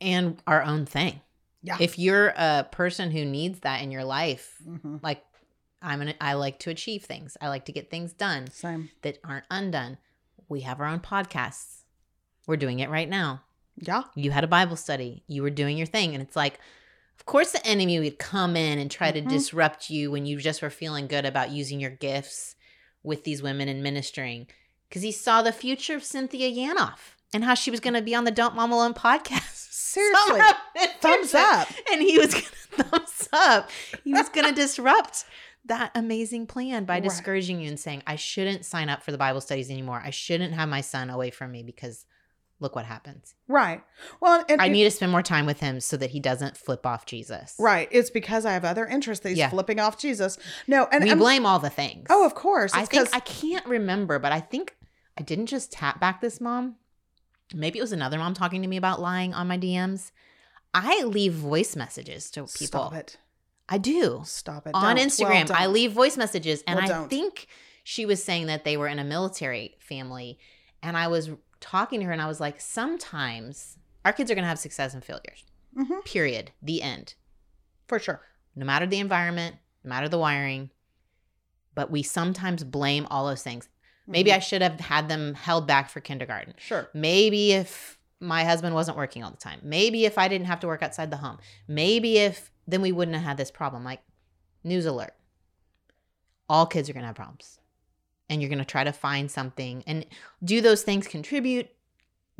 and 0.00 0.40
our 0.46 0.62
own 0.62 0.86
thing. 0.86 1.20
Yeah. 1.62 1.76
If 1.80 1.98
you're 1.98 2.28
a 2.36 2.66
person 2.70 3.10
who 3.10 3.24
needs 3.24 3.60
that 3.60 3.82
in 3.82 3.90
your 3.90 4.04
life, 4.04 4.56
Mhm. 4.66 5.02
like 5.02 5.24
I'm 5.82 6.00
an, 6.00 6.14
I 6.20 6.34
like 6.34 6.58
to 6.60 6.70
achieve 6.70 7.04
things. 7.04 7.36
I 7.40 7.48
like 7.48 7.64
to 7.66 7.72
get 7.72 7.90
things 7.90 8.12
done 8.12 8.48
Same. 8.50 8.90
that 9.02 9.18
aren't 9.24 9.44
undone. 9.50 9.98
We 10.48 10.60
have 10.62 10.80
our 10.80 10.86
own 10.86 11.00
podcasts. 11.00 11.82
We're 12.46 12.56
doing 12.56 12.78
it 12.80 12.88
right 12.90 13.08
now. 13.08 13.42
Yeah. 13.76 14.04
You 14.14 14.30
had 14.30 14.44
a 14.44 14.48
Bible 14.48 14.76
study. 14.76 15.22
You 15.26 15.42
were 15.42 15.50
doing 15.50 15.76
your 15.76 15.86
thing, 15.86 16.14
and 16.14 16.22
it's 16.22 16.34
like, 16.36 16.58
of 17.18 17.26
course, 17.26 17.52
the 17.52 17.66
enemy 17.66 17.98
would 18.00 18.18
come 18.18 18.56
in 18.56 18.78
and 18.78 18.90
try 18.90 19.10
Mhm. 19.10 19.14
to 19.14 19.20
disrupt 19.22 19.90
you 19.90 20.10
when 20.10 20.24
you 20.26 20.38
just 20.38 20.62
were 20.62 20.70
feeling 20.70 21.06
good 21.06 21.24
about 21.24 21.50
using 21.50 21.80
your 21.80 21.90
gifts 21.90 22.54
with 23.02 23.24
these 23.24 23.42
women 23.42 23.68
and 23.68 23.82
ministering, 23.82 24.46
because 24.88 25.02
he 25.02 25.12
saw 25.12 25.42
the 25.42 25.52
future 25.52 25.94
of 25.94 26.04
Cynthia 26.04 26.50
Yanof 26.50 26.98
and 27.32 27.44
how 27.44 27.54
she 27.54 27.70
was 27.70 27.80
going 27.80 27.94
to 27.94 28.02
be 28.02 28.14
on 28.14 28.24
the 28.24 28.30
Don't 28.30 28.54
Mom 28.54 28.72
Alone 28.72 28.94
podcast. 28.94 29.54
Seriously. 29.70 30.40
Thumbs 31.00 31.34
up. 31.34 31.68
And 31.92 32.02
he 32.02 32.18
was 32.18 32.32
going 32.34 32.44
to 32.44 32.82
thumbs 32.84 33.28
up. 33.32 33.70
He 34.04 34.12
was 34.12 34.28
going 34.28 34.46
to 34.46 34.52
disrupt 34.54 35.24
that 35.64 35.90
amazing 35.94 36.46
plan 36.46 36.84
by 36.84 36.94
Right. 36.94 37.02
discouraging 37.02 37.60
you 37.60 37.68
and 37.68 37.78
saying, 37.80 38.02
I 38.06 38.16
shouldn't 38.16 38.64
sign 38.64 38.88
up 38.88 39.02
for 39.02 39.12
the 39.12 39.18
Bible 39.18 39.40
studies 39.40 39.70
anymore. 39.70 40.00
I 40.04 40.10
shouldn't 40.10 40.54
have 40.54 40.68
my 40.68 40.80
son 40.80 41.10
away 41.10 41.30
from 41.30 41.50
me 41.52 41.62
because 41.62 42.04
look 42.60 42.74
what 42.74 42.84
happens. 42.84 43.34
Right. 43.46 43.82
Well, 44.20 44.44
and 44.48 44.60
I 44.60 44.66
it- 44.66 44.70
need 44.70 44.84
to 44.84 44.90
spend 44.90 45.12
more 45.12 45.22
time 45.22 45.46
with 45.46 45.60
him 45.60 45.80
so 45.80 45.96
that 45.96 46.10
he 46.10 46.20
doesn't 46.20 46.56
flip 46.56 46.84
off 46.86 47.06
Jesus. 47.06 47.54
right. 47.58 47.88
It's 47.92 48.10
because 48.10 48.44
I 48.44 48.52
have 48.52 48.64
other 48.64 48.86
interests 48.86 49.22
that 49.22 49.30
he's 49.30 49.38
Yeah. 49.38 49.50
flipping 49.50 49.78
off 49.80 49.98
Jesus. 49.98 50.38
No, 50.66 50.86
and 50.90 51.04
we 51.04 51.10
I'm- 51.10 51.18
blame 51.18 51.46
all 51.46 51.58
the 51.58 51.70
things. 51.70 52.06
Oh, 52.10 52.24
of 52.26 52.34
course. 52.34 52.72
I 52.74 52.80
It's 52.82 52.90
think 52.90 53.04
'cause- 53.04 53.14
I 53.14 53.20
can't 53.20 53.64
remember, 53.66 54.18
but 54.18 54.32
I 54.32 54.40
think 54.40 54.76
I 55.16 55.22
didn't 55.22 55.46
just 55.46 55.72
tap 55.72 56.00
back 56.00 56.20
this 56.20 56.40
mom. 56.40 56.76
Maybe 57.54 57.78
it 57.78 57.82
was 57.82 57.92
another 57.92 58.18
mom 58.18 58.34
talking 58.34 58.60
to 58.62 58.68
me 58.68 58.76
about 58.76 59.00
lying 59.00 59.32
on 59.34 59.48
my 59.48 59.56
DMs. 59.56 60.12
I 60.74 61.02
leave 61.04 61.32
voice 61.32 61.74
messages 61.76 62.30
to 62.32 62.42
people. 62.42 62.66
Stop 62.90 62.94
it. 62.94 63.16
I 63.68 63.78
do. 63.78 64.22
Stop 64.24 64.66
it. 64.66 64.74
on 64.74 64.96
Don't. 64.96 65.06
Instagram. 65.08 65.48
Well, 65.48 65.58
I 65.58 65.66
leave 65.66 65.92
voice 65.92 66.16
messages, 66.16 66.62
and 66.66 66.80
Well, 66.80 67.04
I 67.04 67.08
think 67.08 67.46
she 67.84 68.04
was 68.06 68.22
saying 68.22 68.46
that 68.46 68.64
they 68.64 68.76
were 68.76 68.86
in 68.88 68.98
a 68.98 69.04
military 69.04 69.76
family. 69.80 70.38
And 70.82 70.96
I 70.96 71.08
was 71.08 71.30
talking 71.60 72.00
to 72.00 72.06
her, 72.06 72.12
and 72.12 72.22
I 72.22 72.26
was 72.26 72.40
like, 72.40 72.60
sometimes 72.60 73.78
our 74.04 74.12
kids 74.12 74.30
are 74.30 74.34
going 74.34 74.44
to 74.44 74.48
have 74.48 74.58
success 74.58 74.94
and 74.94 75.04
failures. 75.04 75.44
Mhm. 75.76 76.04
Period. 76.04 76.52
The 76.62 76.82
end. 76.82 77.14
for 77.86 77.98
sure. 77.98 78.20
No 78.54 78.66
matter 78.66 78.84
the 78.86 78.98
environment, 78.98 79.56
no 79.82 79.88
matter 79.88 80.08
the 80.10 80.18
wiring, 80.18 80.68
but 81.74 81.90
we 81.90 82.02
sometimes 82.02 82.62
blame 82.64 83.06
all 83.10 83.26
those 83.26 83.42
things. 83.42 83.68
Maybe 84.06 84.30
Mhm. 84.30 84.34
I 84.36 84.38
should 84.40 84.60
have 84.62 84.78
had 84.80 85.08
them 85.08 85.32
held 85.34 85.66
back 85.66 85.88
for 85.88 86.00
kindergarten. 86.00 86.54
sure. 86.58 86.90
Maybe 86.92 87.52
if 87.52 87.98
my 88.20 88.44
husband 88.44 88.74
wasn't 88.74 88.96
working 88.98 89.22
all 89.24 89.30
the 89.30 89.36
time. 89.38 89.60
Maybe 89.62 90.04
if 90.04 90.18
I 90.18 90.28
didn't 90.28 90.48
have 90.48 90.60
to 90.60 90.66
work 90.66 90.82
outside 90.82 91.10
the 91.10 91.18
home. 91.18 91.38
Maybe 91.66 92.18
if 92.18 92.50
then 92.66 92.82
we 92.82 92.92
wouldn't 92.92 93.14
have 93.16 93.24
had 93.24 93.36
this 93.38 93.50
problem. 93.50 93.84
Like, 93.84 94.02
news 94.64 94.84
alert. 94.84 95.14
All 96.48 96.66
kids 96.66 96.90
are 96.90 96.92
going 96.92 97.02
to 97.04 97.06
have 97.08 97.16
problems. 97.16 97.58
And 98.30 98.40
you're 98.42 98.48
going 98.50 98.58
to 98.58 98.64
try 98.64 98.84
to 98.84 98.92
find 98.92 99.30
something. 99.30 99.82
And 99.86 100.04
do 100.44 100.60
those 100.60 100.82
things 100.82 101.06
contribute? 101.06 101.68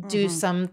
Do 0.07 0.27
Mhm. 0.27 0.31
some 0.31 0.71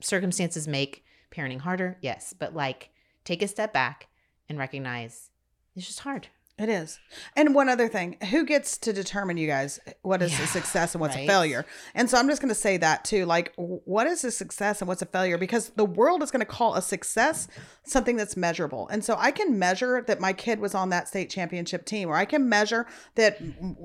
circumstances 0.00 0.68
make 0.68 1.04
parenting 1.30 1.60
harder? 1.60 1.98
Yes. 2.02 2.32
But 2.32 2.54
like, 2.54 2.90
take 3.24 3.42
a 3.42 3.48
step 3.48 3.72
back 3.72 4.08
and 4.48 4.58
recognize 4.58 5.30
it's 5.74 5.86
just 5.86 6.00
hard. 6.00 6.28
It 6.58 6.68
is. 6.68 7.00
And 7.34 7.54
one 7.54 7.70
other 7.70 7.88
thing, 7.88 8.18
who 8.30 8.44
gets 8.44 8.76
to 8.78 8.92
determine 8.92 9.38
you 9.38 9.46
guys 9.46 9.80
what 10.02 10.20
is 10.20 10.38
a 10.38 10.46
success 10.46 10.94
and 10.94 11.00
what's 11.00 11.16
right. 11.16 11.24
a 11.24 11.26
failure? 11.26 11.64
And 11.94 12.10
so 12.10 12.18
I'm 12.18 12.28
just 12.28 12.42
going 12.42 12.50
to 12.50 12.54
say 12.54 12.76
that 12.76 13.04
too. 13.04 13.24
Like, 13.24 13.54
what 13.56 14.06
is 14.06 14.22
a 14.22 14.30
success 14.30 14.80
and 14.80 14.86
what's 14.86 15.00
a 15.00 15.06
failure? 15.06 15.38
Because 15.38 15.70
the 15.70 15.84
world 15.84 16.22
is 16.22 16.30
going 16.30 16.40
to 16.40 16.46
call 16.46 16.74
a 16.74 16.82
success 16.82 17.48
something 17.84 18.16
that's 18.16 18.36
measurable. 18.36 18.86
And 18.88 19.02
so 19.02 19.16
I 19.18 19.30
can 19.30 19.58
measure 19.58 20.04
that 20.06 20.20
my 20.20 20.34
kid 20.34 20.60
was 20.60 20.74
on 20.74 20.90
that 20.90 21.08
state 21.08 21.30
championship 21.30 21.86
team, 21.86 22.08
or 22.08 22.16
I 22.16 22.26
can 22.26 22.48
measure 22.48 22.86
that 23.14 23.40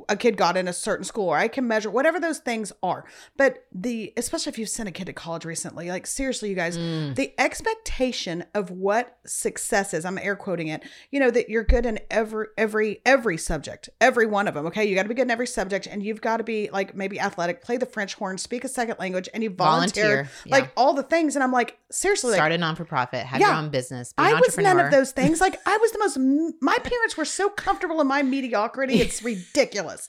a 0.09 0.17
kid 0.17 0.35
got 0.35 0.57
in 0.57 0.67
a 0.67 0.73
certain 0.73 1.05
school, 1.05 1.29
or 1.29 1.37
I 1.37 1.47
can 1.47 1.67
measure 1.67 1.89
whatever 1.89 2.19
those 2.19 2.39
things 2.39 2.73
are. 2.83 3.05
But 3.37 3.65
the, 3.73 4.13
especially 4.17 4.51
if 4.51 4.59
you've 4.59 4.69
sent 4.69 4.89
a 4.89 4.91
kid 4.91 5.05
to 5.05 5.13
college 5.13 5.45
recently, 5.45 5.89
like 5.89 6.05
seriously, 6.05 6.49
you 6.49 6.55
guys, 6.55 6.77
mm. 6.77 7.15
the 7.15 7.33
expectation 7.39 8.43
of 8.53 8.71
what 8.71 9.17
success 9.25 9.93
is, 9.93 10.03
I'm 10.03 10.17
air 10.17 10.35
quoting 10.35 10.67
it, 10.67 10.83
you 11.11 11.19
know, 11.19 11.31
that 11.31 11.49
you're 11.49 11.63
good 11.63 11.85
in 11.85 11.99
every, 12.11 12.47
every, 12.57 13.01
every 13.05 13.37
subject, 13.37 13.89
every 14.01 14.25
one 14.25 14.47
of 14.47 14.53
them. 14.53 14.65
Okay. 14.67 14.85
You 14.85 14.95
got 14.95 15.03
to 15.03 15.09
be 15.09 15.15
good 15.15 15.23
in 15.23 15.31
every 15.31 15.47
subject 15.47 15.87
and 15.87 16.01
you've 16.03 16.21
got 16.21 16.37
to 16.37 16.43
be 16.43 16.69
like 16.71 16.95
maybe 16.95 17.19
athletic, 17.19 17.61
play 17.61 17.77
the 17.77 17.85
French 17.85 18.15
horn, 18.15 18.37
speak 18.37 18.63
a 18.63 18.67
second 18.67 18.97
language, 18.99 19.29
and 19.33 19.43
you 19.43 19.49
volunteer, 19.49 20.03
Volunteer, 20.03 20.31
yeah. 20.45 20.55
like 20.55 20.71
all 20.75 20.93
the 20.93 21.03
things. 21.03 21.35
And 21.35 21.43
I'm 21.43 21.51
like, 21.51 21.77
seriously, 21.91 22.31
like, 22.31 22.37
Start 22.37 22.51
a 22.51 22.57
non 22.57 22.75
for 22.75 22.85
profit, 22.85 23.25
have 23.25 23.39
your 23.39 23.51
own 23.53 23.69
business. 23.69 24.13
Be 24.13 24.23
an 24.23 24.35
I 24.35 24.39
was 24.39 24.57
none 24.57 24.79
of 24.79 24.91
those 24.91 25.11
things. 25.11 25.39
Like 25.41 25.59
I 25.65 25.77
was 25.77 25.91
the 25.91 25.99
most. 25.99 26.17
My 26.61 26.77
parents 26.77 27.15
were 27.17 27.25
so 27.25 27.49
comfortable 27.49 28.01
in 28.01 28.07
my 28.07 28.23
mediocrity. 28.23 28.95
It's 29.01 29.21
ridiculous, 29.51 30.07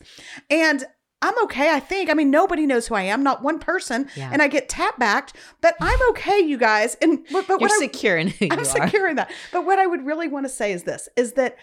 and 0.50 0.84
I'm 1.20 1.34
okay. 1.44 1.70
I 1.72 1.80
think. 1.80 2.10
I 2.10 2.14
mean, 2.14 2.30
nobody 2.30 2.64
knows 2.66 2.86
who 2.86 2.94
I 2.94 3.02
am. 3.02 3.22
Not 3.22 3.42
one 3.42 3.58
person, 3.58 4.08
Yeah. 4.16 4.30
and 4.32 4.40
I 4.40 4.48
get 4.48 4.68
tap 4.68 4.98
backed, 4.98 5.34
but 5.60 5.74
I'm 5.80 5.98
okay, 6.10 6.38
you 6.40 6.56
guys. 6.56 6.96
And 7.02 7.24
but, 7.32 7.46
but 7.48 7.60
You're 7.60 7.68
what 7.68 7.72
I, 7.72 7.78
secure 7.86 8.16
in 8.16 8.28
who 8.28 8.48
I'm 8.50 8.60
are. 8.60 8.64
secure 8.64 9.08
in 9.08 9.16
that. 9.16 9.30
But 9.52 9.64
what 9.66 9.78
I 9.78 9.86
would 9.86 10.04
really 10.06 10.28
want 10.28 10.46
to 10.46 10.50
say 10.50 10.72
is 10.72 10.84
this: 10.84 11.08
is 11.16 11.32
that 11.32 11.56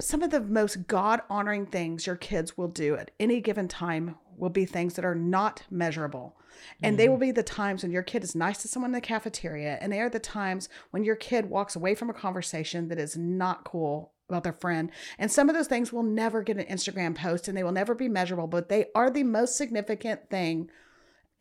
some 0.00 0.22
of 0.22 0.30
the 0.30 0.40
most 0.40 0.86
God 0.86 1.20
honoring 1.28 1.66
things 1.66 2.06
your 2.06 2.16
kids 2.16 2.56
will 2.56 2.68
do 2.68 2.96
at 2.96 3.10
any 3.20 3.40
given 3.40 3.68
time 3.68 4.16
will 4.36 4.50
be 4.50 4.64
things 4.64 4.94
that 4.94 5.04
are 5.04 5.14
not 5.14 5.64
measurable. 5.70 6.36
And 6.82 6.98
they 6.98 7.04
mm-hmm. 7.04 7.12
will 7.12 7.18
be 7.18 7.30
the 7.30 7.42
times 7.42 7.82
when 7.82 7.92
your 7.92 8.02
kid 8.02 8.24
is 8.24 8.34
nice 8.34 8.62
to 8.62 8.68
someone 8.68 8.90
in 8.90 8.94
the 8.94 9.00
cafeteria. 9.00 9.78
And 9.80 9.92
they 9.92 10.00
are 10.00 10.10
the 10.10 10.18
times 10.18 10.68
when 10.90 11.04
your 11.04 11.16
kid 11.16 11.48
walks 11.48 11.76
away 11.76 11.94
from 11.94 12.10
a 12.10 12.14
conversation 12.14 12.88
that 12.88 12.98
is 12.98 13.16
not 13.16 13.64
cool 13.64 14.12
about 14.28 14.44
their 14.44 14.52
friend. 14.52 14.90
And 15.18 15.30
some 15.30 15.48
of 15.48 15.54
those 15.54 15.66
things 15.66 15.92
will 15.92 16.02
never 16.02 16.42
get 16.42 16.56
an 16.56 16.66
Instagram 16.66 17.14
post 17.14 17.48
and 17.48 17.56
they 17.56 17.64
will 17.64 17.72
never 17.72 17.94
be 17.94 18.08
measurable, 18.08 18.46
but 18.46 18.68
they 18.68 18.86
are 18.94 19.10
the 19.10 19.24
most 19.24 19.56
significant 19.56 20.30
thing 20.30 20.70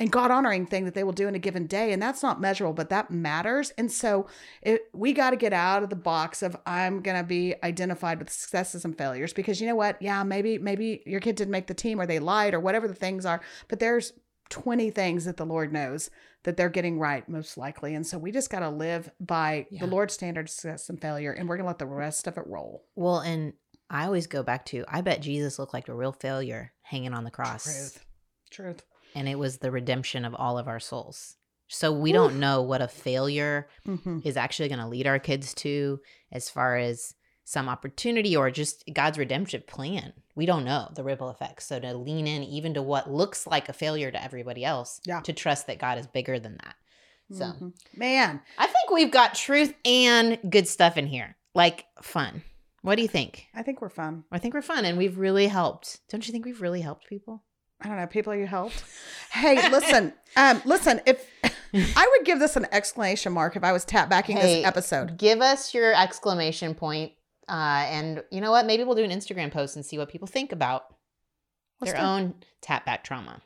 and 0.02 0.12
God 0.12 0.32
honoring 0.32 0.66
thing 0.66 0.86
that 0.86 0.96
they 0.96 1.04
will 1.04 1.12
do 1.14 1.28
in 1.28 1.36
a 1.36 1.40
given 1.40 1.68
day. 1.68 1.94
And 1.94 2.02
that's 2.02 2.24
not 2.24 2.42
measurable, 2.42 2.74
but 2.74 2.90
that 2.90 3.12
matters. 3.12 3.72
And 3.78 3.92
so 3.92 4.28
it, 4.62 4.82
we 4.94 5.14
got 5.14 5.30
to 5.30 5.36
get 5.38 5.54
out 5.54 5.84
of 5.84 5.90
the 5.90 5.96
box 5.96 6.42
of 6.42 6.58
I'm 6.66 7.02
going 7.02 7.18
to 7.18 7.24
be 7.24 7.54
identified 7.64 8.20
with 8.20 8.32
successes 8.32 8.84
and 8.84 8.98
failures 8.98 9.32
because 9.32 9.62
you 9.62 9.68
know 9.68 9.76
what? 9.76 10.02
Yeah, 10.02 10.24
maybe, 10.24 10.58
maybe 10.58 11.04
your 11.06 11.20
kid 11.20 11.36
didn't 11.36 11.52
make 11.52 11.68
the 11.68 11.74
team 11.74 12.02
or 12.02 12.08
they 12.08 12.20
lied 12.20 12.54
or 12.54 12.60
whatever 12.60 12.88
the 12.88 12.96
things 12.96 13.26
are, 13.26 13.42
but 13.68 13.80
there's 13.80 14.14
20 14.50 14.90
things 14.90 15.24
that 15.26 15.38
the 15.38 15.46
Lord 15.46 15.72
knows 15.72 16.10
that 16.44 16.58
they're 16.58 16.70
getting 16.70 16.98
right 16.98 17.30
most 17.30 17.56
likely. 17.58 17.94
And 17.94 18.06
so 18.06 18.18
we 18.18 18.32
just 18.32 18.50
got 18.50 18.60
to 18.62 18.70
live 18.70 19.12
by 19.20 19.68
Yeah. 19.70 19.82
the 19.82 19.88
Lord's 19.88 20.14
standard 20.16 20.48
of 20.48 20.50
success 20.50 20.90
and 20.90 21.00
failure. 21.00 21.32
And 21.32 21.48
we're 21.48 21.58
going 21.58 21.66
to 21.66 21.70
let 21.70 21.80
the 21.80 21.86
rest 21.86 22.26
of 22.28 22.38
it 22.38 22.48
roll. 22.48 22.84
Well, 22.96 23.20
and 23.20 23.54
I 23.90 24.06
always 24.06 24.26
go 24.26 24.42
back 24.42 24.66
to 24.68 24.84
I 24.88 25.02
bet 25.02 25.22
Jesus 25.22 25.60
looked 25.60 25.74
like 25.76 25.88
a 25.90 25.94
real 25.94 26.12
failure 26.12 26.74
hanging 26.82 27.14
on 27.14 27.24
the 27.24 27.32
cross. 27.32 27.66
Truth. 27.66 28.06
Truth. 28.50 28.84
And 29.16 29.28
it 29.28 29.38
was 29.40 29.58
the 29.58 29.72
redemption 29.72 30.26
of 30.26 30.34
all 30.36 30.58
of 30.58 30.68
our 30.68 30.80
souls. 30.80 31.36
So 31.68 31.92
we 31.92 32.12
don't 32.12 32.40
know 32.40 32.62
what 32.62 32.82
a 32.82 32.88
failure 32.88 33.68
hmm 33.86 34.20
is 34.24 34.36
actually 34.38 34.68
going 34.70 34.80
to 34.80 34.88
lead 34.88 35.08
our 35.08 35.20
kids 35.20 35.54
to 35.56 36.00
as 36.32 36.50
far 36.50 36.78
as 36.78 37.16
some 37.44 37.68
opportunity 37.70 38.36
or 38.36 38.52
just 38.52 38.84
God's 38.94 39.18
redemptive 39.18 39.66
plan. 39.68 40.14
We 40.36 40.46
don't 40.46 40.64
know 40.66 40.90
the 40.96 41.04
ripple 41.04 41.30
effects. 41.30 41.66
So 41.66 41.80
to 41.80 41.94
lean 41.98 42.28
in 42.28 42.44
even 42.44 42.74
to 42.76 42.82
what 42.82 43.12
looks 43.12 43.48
like 43.48 43.68
a 43.68 43.74
failure 43.74 44.12
to 44.12 44.24
everybody 44.24 44.64
else, 44.64 45.02
Yeah. 45.06 45.22
to 45.22 45.34
trust 45.34 45.68
that 45.68 45.80
God 45.80 45.98
is 45.98 46.08
bigger 46.08 46.40
than 46.40 46.58
that. 46.64 46.76
So 47.32 47.46
Mhm. 47.46 47.74
man, 47.96 48.42
I 48.58 48.68
think 48.68 48.92
we've 48.92 49.12
got 49.12 49.34
truth 49.36 49.74
and 49.86 50.38
good 50.50 50.68
stuff 50.68 50.98
in 50.98 51.08
here, 51.08 51.36
like 51.56 51.86
fun. 52.02 52.44
What 52.84 52.96
do 52.96 53.02
you 53.02 53.08
think? 53.08 53.48
I 53.54 53.64
think 53.64 53.82
we're 53.82 53.90
fun. 53.90 54.24
I 54.32 54.40
think 54.40 54.54
we're 54.54 54.62
fun 54.62 54.86
and 54.86 54.98
we've 54.98 55.18
really 55.18 55.48
helped. 55.48 56.00
Don't 56.10 56.28
you 56.28 56.32
think 56.32 56.46
we've 56.46 56.62
really 56.62 56.82
helped 56.82 57.08
people? 57.08 57.44
I 57.82 57.88
don't 57.88 57.98
know, 57.98 58.08
people 58.08 58.36
you 58.36 58.48
helped. 58.48 58.84
Hey, 59.32 59.70
listen, 59.70 60.12
um, 60.36 60.62
listen, 60.66 61.00
if 61.06 61.26
I 61.74 62.16
would 62.18 62.26
give 62.26 62.40
this 62.40 62.58
an 62.58 62.68
exclamation 62.74 63.32
mark 63.32 63.56
if 63.56 63.64
I 63.64 63.72
was 63.72 63.86
tap 63.86 64.10
backing 64.10 64.36
Hey, 64.36 64.58
this 64.58 64.66
episode. 64.66 65.18
Give 65.18 65.40
us 65.40 65.74
your 65.74 65.94
exclamation 65.94 66.76
point, 66.76 67.14
Uh, 67.48 67.86
and 67.88 68.24
you 68.30 68.42
know 68.42 68.52
what? 68.52 68.66
Maybe 68.66 68.84
we'll 68.84 68.96
do 68.96 69.06
an 69.06 69.10
Instagram 69.10 69.50
post 69.52 69.78
and 69.78 69.86
see 69.86 69.98
what 69.98 70.10
people 70.10 70.28
think 70.28 70.52
about 70.52 70.84
Let's 71.80 71.94
their 71.94 72.02
do 72.02 72.06
own 72.08 72.34
tap 72.60 72.86
back 72.86 73.06
trauma. 73.06 73.42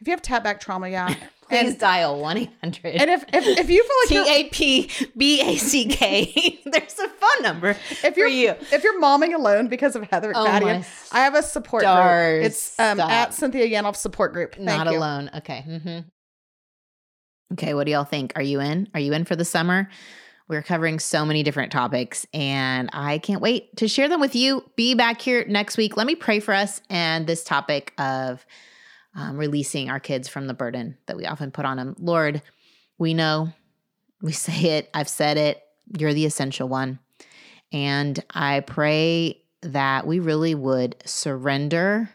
If 0.00 0.06
you 0.06 0.12
have 0.12 0.22
tap 0.22 0.44
back 0.44 0.60
trauma, 0.60 0.88
yeah. 0.88 1.14
Please 1.48 1.72
and, 1.72 1.78
dial 1.78 2.20
1 2.20 2.38
800 2.38 2.94
and 2.94 3.10
if, 3.10 3.22
if 3.34 3.46
if 3.58 3.68
you 3.68 3.84
feel 4.08 4.18
like 4.22 4.26
T 4.26 4.34
A 4.34 4.48
P 4.48 5.10
B 5.14 5.42
A 5.42 5.56
C 5.58 5.84
K. 5.86 6.62
There's 6.64 6.98
a 6.98 7.08
phone 7.08 7.42
number 7.42 7.76
if 8.02 8.16
you're 8.16 8.28
you. 8.28 8.54
if 8.72 8.82
you're 8.82 8.98
momming 8.98 9.34
alone 9.34 9.68
because 9.68 9.94
of 9.94 10.04
Heather 10.04 10.32
Oh 10.34 10.46
I 10.46 11.20
have 11.20 11.34
a 11.34 11.42
support 11.42 11.82
stars. 11.82 12.38
group. 12.38 12.46
It's 12.46 12.80
um, 12.80 12.98
at 12.98 13.34
Cynthia 13.34 13.68
Yanof 13.68 13.94
support 13.94 14.32
group. 14.32 14.54
Thank 14.54 14.66
Not 14.66 14.90
you. 14.90 14.98
alone. 14.98 15.30
Okay. 15.36 15.60
hmm 15.60 15.98
Okay. 17.52 17.74
What 17.74 17.84
do 17.84 17.92
y'all 17.92 18.04
think? 18.04 18.32
Are 18.36 18.42
you 18.42 18.60
in? 18.60 18.88
Are 18.94 19.00
you 19.00 19.12
in 19.12 19.26
for 19.26 19.36
the 19.36 19.44
summer? 19.44 19.90
We're 20.48 20.62
covering 20.62 20.98
so 20.98 21.24
many 21.24 21.42
different 21.42 21.72
topics, 21.72 22.26
and 22.34 22.90
I 22.92 23.16
can't 23.18 23.40
wait 23.40 23.74
to 23.76 23.88
share 23.88 24.08
them 24.08 24.20
with 24.20 24.34
you. 24.34 24.62
Be 24.76 24.94
back 24.94 25.20
here 25.20 25.44
next 25.48 25.78
week. 25.78 25.96
Let 25.96 26.06
me 26.06 26.14
pray 26.14 26.38
for 26.40 26.52
us 26.52 26.82
and 26.90 27.26
this 27.26 27.44
topic 27.44 27.94
of 27.96 28.44
um, 29.14 29.36
releasing 29.36 29.90
our 29.90 30.00
kids 30.00 30.28
from 30.28 30.46
the 30.46 30.54
burden 30.54 30.96
that 31.06 31.16
we 31.16 31.26
often 31.26 31.50
put 31.50 31.64
on 31.64 31.76
them. 31.76 31.94
Lord, 31.98 32.42
we 32.98 33.14
know, 33.14 33.52
we 34.20 34.32
say 34.32 34.78
it, 34.78 34.90
I've 34.94 35.08
said 35.08 35.36
it, 35.36 35.62
you're 35.98 36.14
the 36.14 36.26
essential 36.26 36.68
one. 36.68 36.98
And 37.72 38.22
I 38.30 38.60
pray 38.60 39.42
that 39.62 40.06
we 40.06 40.20
really 40.20 40.54
would 40.54 40.96
surrender 41.04 42.10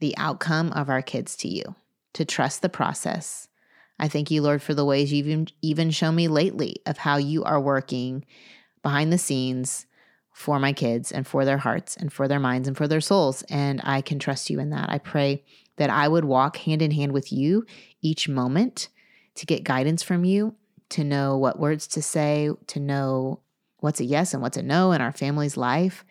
the 0.00 0.16
outcome 0.16 0.72
of 0.72 0.88
our 0.88 1.02
kids 1.02 1.36
to 1.36 1.48
you, 1.48 1.74
to 2.14 2.24
trust 2.24 2.62
the 2.62 2.68
process. 2.68 3.48
I 3.98 4.08
thank 4.08 4.30
you, 4.30 4.42
Lord, 4.42 4.62
for 4.62 4.74
the 4.74 4.84
ways 4.84 5.12
you've 5.12 5.28
even, 5.28 5.48
even 5.60 5.90
shown 5.90 6.14
me 6.14 6.28
lately 6.28 6.76
of 6.86 6.98
how 6.98 7.18
you 7.18 7.44
are 7.44 7.60
working 7.60 8.24
behind 8.82 9.12
the 9.12 9.18
scenes 9.18 9.86
for 10.32 10.58
my 10.58 10.72
kids 10.72 11.12
and 11.12 11.26
for 11.26 11.44
their 11.44 11.58
hearts 11.58 11.96
and 11.96 12.12
for 12.12 12.26
their 12.26 12.40
minds 12.40 12.66
and 12.66 12.76
for 12.76 12.88
their 12.88 13.00
souls. 13.00 13.42
And 13.50 13.80
I 13.84 14.00
can 14.00 14.18
trust 14.18 14.50
you 14.50 14.58
in 14.58 14.70
that. 14.70 14.90
I 14.90 14.98
pray 14.98 15.44
that 15.76 15.90
I 15.90 16.08
would 16.08 16.24
walk 16.24 16.56
hand 16.58 16.82
in 16.82 16.90
hand 16.90 17.12
with 17.12 17.32
you 17.32 17.64
each 18.00 18.28
moment 18.28 18.88
to 19.34 19.46
get 19.46 19.64
guidance 19.64 20.02
from 20.02 20.24
you, 20.24 20.54
to 20.90 21.04
know 21.04 21.36
what 21.38 21.58
words 21.58 21.86
to 21.88 22.02
say, 22.02 22.50
to 22.68 22.80
know 22.80 23.40
what's 23.78 24.00
a 24.00 24.04
yes 24.04 24.32
and 24.32 24.42
what's 24.42 24.56
a 24.56 24.62
no 24.62 24.92
in 24.92 25.00
our 25.00 25.12
family's 25.12 25.56
life. 25.56 26.04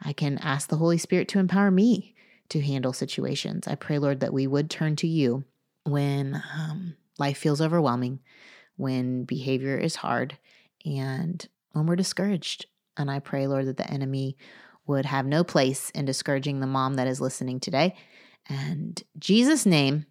I 0.00 0.12
can 0.12 0.38
ask 0.38 0.68
the 0.68 0.76
Holy 0.76 0.98
Spirit 0.98 1.28
to 1.28 1.38
empower 1.38 1.70
me 1.70 2.14
to 2.50 2.60
handle 2.60 2.92
situations. 2.92 3.66
I 3.66 3.74
pray, 3.74 3.98
Lord, 3.98 4.20
that 4.20 4.32
we 4.32 4.46
would 4.46 4.70
turn 4.70 4.96
to 4.96 5.08
you 5.08 5.44
when 5.84 6.42
um, 6.56 6.96
life 7.18 7.38
feels 7.38 7.60
overwhelming, 7.60 8.20
when 8.76 9.24
behavior 9.24 9.76
is 9.76 9.96
hard, 9.96 10.38
and 10.84 11.46
when 11.72 11.86
we're 11.86 11.96
discouraged. 11.96 12.66
And 12.96 13.10
I 13.10 13.18
pray, 13.18 13.46
Lord, 13.46 13.66
that 13.66 13.76
the 13.76 13.90
enemy 13.90 14.36
would 14.86 15.06
have 15.06 15.26
no 15.26 15.44
place 15.44 15.90
in 15.90 16.04
discouraging 16.04 16.60
the 16.60 16.66
mom 16.66 16.94
that 16.94 17.06
is 17.06 17.20
listening 17.20 17.60
today. 17.60 17.94
And 18.48 19.02
Jesus' 19.18 19.66
name, 19.66 20.06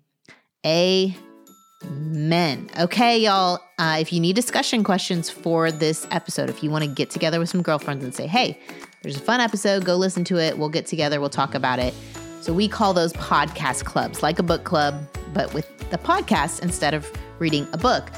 amen. 0.66 2.70
Okay, 2.80 3.20
y'all. 3.20 3.60
Uh, 3.80 3.98
if 4.00 4.14
you 4.14 4.20
need 4.20 4.36
discussion 4.36 4.84
questions 4.84 5.30
for 5.30 5.72
this 5.72 6.08
episode, 6.12 6.50
if 6.50 6.64
you 6.64 6.70
want 6.70 6.84
to 6.84 6.90
get 6.90 7.10
together 7.10 7.40
with 7.40 7.50
some 7.50 7.62
girlfriends 7.62 8.04
and 8.04 8.14
say, 8.14 8.28
hey, 8.28 8.60
there's 9.02 9.18
a 9.18 9.22
fun 9.22 9.40
episode, 9.40 9.86
go 9.86 9.96
listen 9.96 10.24
to 10.26 10.38
it. 10.38 10.58
We'll 10.58 10.70
get 10.70 10.86
together, 10.86 11.20
we'll 11.20 11.30
talk 11.30 11.56
about 11.56 11.80
it. 11.80 11.94
So 12.42 12.54
we 12.54 12.68
call 12.68 12.94
those 12.94 13.14
podcast 13.14 13.86
clubs, 13.86 14.24
like 14.24 14.40
a 14.40 14.44
book 14.44 14.64
club, 14.64 15.08
but 15.34 15.54
with 15.54 15.68
the 15.90 15.98
podcast 15.98 16.62
instead 16.62 16.94
of 16.94 17.12
reading 17.40 17.68
a 17.74 17.78
book. 17.78 18.10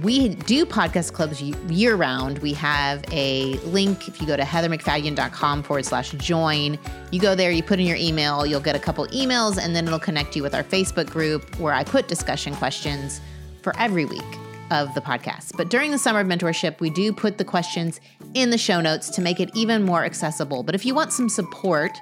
We 0.00 0.30
do 0.30 0.64
podcast 0.64 1.12
clubs 1.12 1.42
year 1.42 1.96
round. 1.96 2.38
We 2.38 2.54
have 2.54 3.04
a 3.12 3.54
link. 3.58 4.08
If 4.08 4.20
you 4.20 4.26
go 4.26 4.36
to 4.36 4.42
heathermcfadden.com 4.42 5.62
forward 5.64 5.84
slash 5.84 6.12
join, 6.12 6.78
you 7.10 7.20
go 7.20 7.34
there, 7.34 7.50
you 7.50 7.62
put 7.62 7.78
in 7.78 7.86
your 7.86 7.98
email, 7.98 8.46
you'll 8.46 8.60
get 8.60 8.74
a 8.74 8.78
couple 8.78 9.06
emails, 9.08 9.58
and 9.62 9.76
then 9.76 9.86
it'll 9.86 9.98
connect 9.98 10.34
you 10.34 10.42
with 10.42 10.54
our 10.54 10.64
Facebook 10.64 11.10
group 11.10 11.58
where 11.58 11.74
I 11.74 11.84
put 11.84 12.08
discussion 12.08 12.54
questions 12.56 13.20
for 13.60 13.76
every 13.78 14.06
week 14.06 14.22
of 14.70 14.92
the 14.94 15.02
podcast. 15.02 15.56
But 15.58 15.68
during 15.68 15.90
the 15.90 15.98
summer 15.98 16.20
of 16.20 16.26
mentorship, 16.26 16.80
we 16.80 16.88
do 16.88 17.12
put 17.12 17.36
the 17.36 17.44
questions 17.44 18.00
in 18.32 18.48
the 18.48 18.58
show 18.58 18.80
notes 18.80 19.10
to 19.10 19.20
make 19.20 19.40
it 19.40 19.50
even 19.54 19.82
more 19.82 20.04
accessible. 20.04 20.62
But 20.62 20.74
if 20.74 20.86
you 20.86 20.94
want 20.94 21.12
some 21.12 21.28
support, 21.28 21.98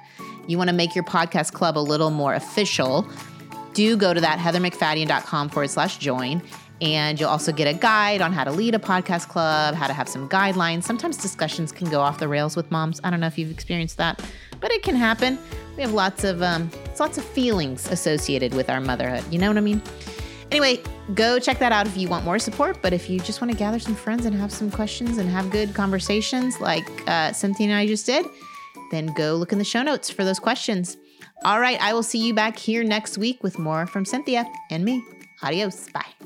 you 0.47 0.57
want 0.57 0.69
to 0.69 0.75
make 0.75 0.95
your 0.95 1.03
podcast 1.03 1.51
club 1.51 1.77
a 1.77 1.79
little 1.79 2.09
more 2.09 2.35
official, 2.35 3.05
do 3.73 3.97
go 3.97 4.13
to 4.13 4.21
that 4.21 4.39
heathermcfadden.com 4.39 5.49
forward 5.49 5.69
slash 5.69 5.97
join 5.97 6.41
And 6.81 7.19
you'll 7.19 7.29
also 7.29 7.51
get 7.51 7.67
a 7.67 7.77
guide 7.77 8.21
on 8.21 8.33
how 8.33 8.43
to 8.43 8.51
lead 8.51 8.73
a 8.73 8.79
podcast 8.79 9.29
club, 9.29 9.75
how 9.75 9.85
to 9.85 9.93
have 9.93 10.09
some 10.09 10.27
guidelines. 10.27 10.83
Sometimes 10.83 11.15
discussions 11.15 11.71
can 11.71 11.89
go 11.89 12.01
off 12.01 12.17
the 12.17 12.27
rails 12.27 12.55
with 12.55 12.71
moms. 12.71 12.99
I 13.03 13.11
don't 13.11 13.19
know 13.19 13.27
if 13.27 13.37
you've 13.37 13.51
experienced 13.51 13.97
that, 13.97 14.19
but 14.59 14.71
it 14.71 14.81
can 14.81 14.95
happen. 14.95 15.37
We 15.77 15.83
have 15.83 15.93
lots 15.93 16.23
of 16.23 16.41
um, 16.41 16.71
lots 16.99 17.17
of 17.17 17.23
feelings 17.23 17.89
associated 17.91 18.53
with 18.55 18.69
our 18.69 18.81
motherhood. 18.81 19.23
You 19.31 19.39
know 19.39 19.47
what 19.47 19.57
I 19.57 19.61
mean? 19.61 19.81
Anyway, 20.51 20.81
go 21.13 21.39
check 21.39 21.59
that 21.59 21.71
out 21.71 21.87
if 21.87 21.95
you 21.95 22.09
want 22.09 22.25
more 22.25 22.39
support. 22.39 22.81
But 22.81 22.93
if 22.93 23.09
you 23.09 23.19
just 23.19 23.41
want 23.41 23.51
to 23.51 23.57
gather 23.57 23.79
some 23.79 23.95
friends 23.95 24.25
and 24.25 24.35
have 24.35 24.51
some 24.51 24.69
questions 24.69 25.17
and 25.17 25.29
have 25.29 25.49
good 25.49 25.73
conversations 25.73 26.59
like 26.59 26.83
uh, 27.07 27.31
Cynthia 27.31 27.67
and 27.67 27.75
I 27.75 27.87
just 27.87 28.05
did, 28.05 28.25
then 28.91 29.07
go 29.13 29.35
look 29.35 29.53
in 29.53 29.59
the 29.59 29.63
show 29.63 29.81
notes 29.81 30.09
for 30.09 30.25
those 30.25 30.39
questions. 30.39 30.97
All 31.45 31.59
right, 31.59 31.79
I 31.81 31.93
will 31.93 32.03
see 32.03 32.19
you 32.19 32.33
back 32.33 32.57
here 32.57 32.83
next 32.83 33.17
week 33.17 33.41
with 33.43 33.57
more 33.57 33.87
from 33.87 34.03
Cynthia 34.03 34.45
and 34.69 34.83
me. 34.83 35.03
Adios. 35.41 35.89
Bye. 35.89 36.20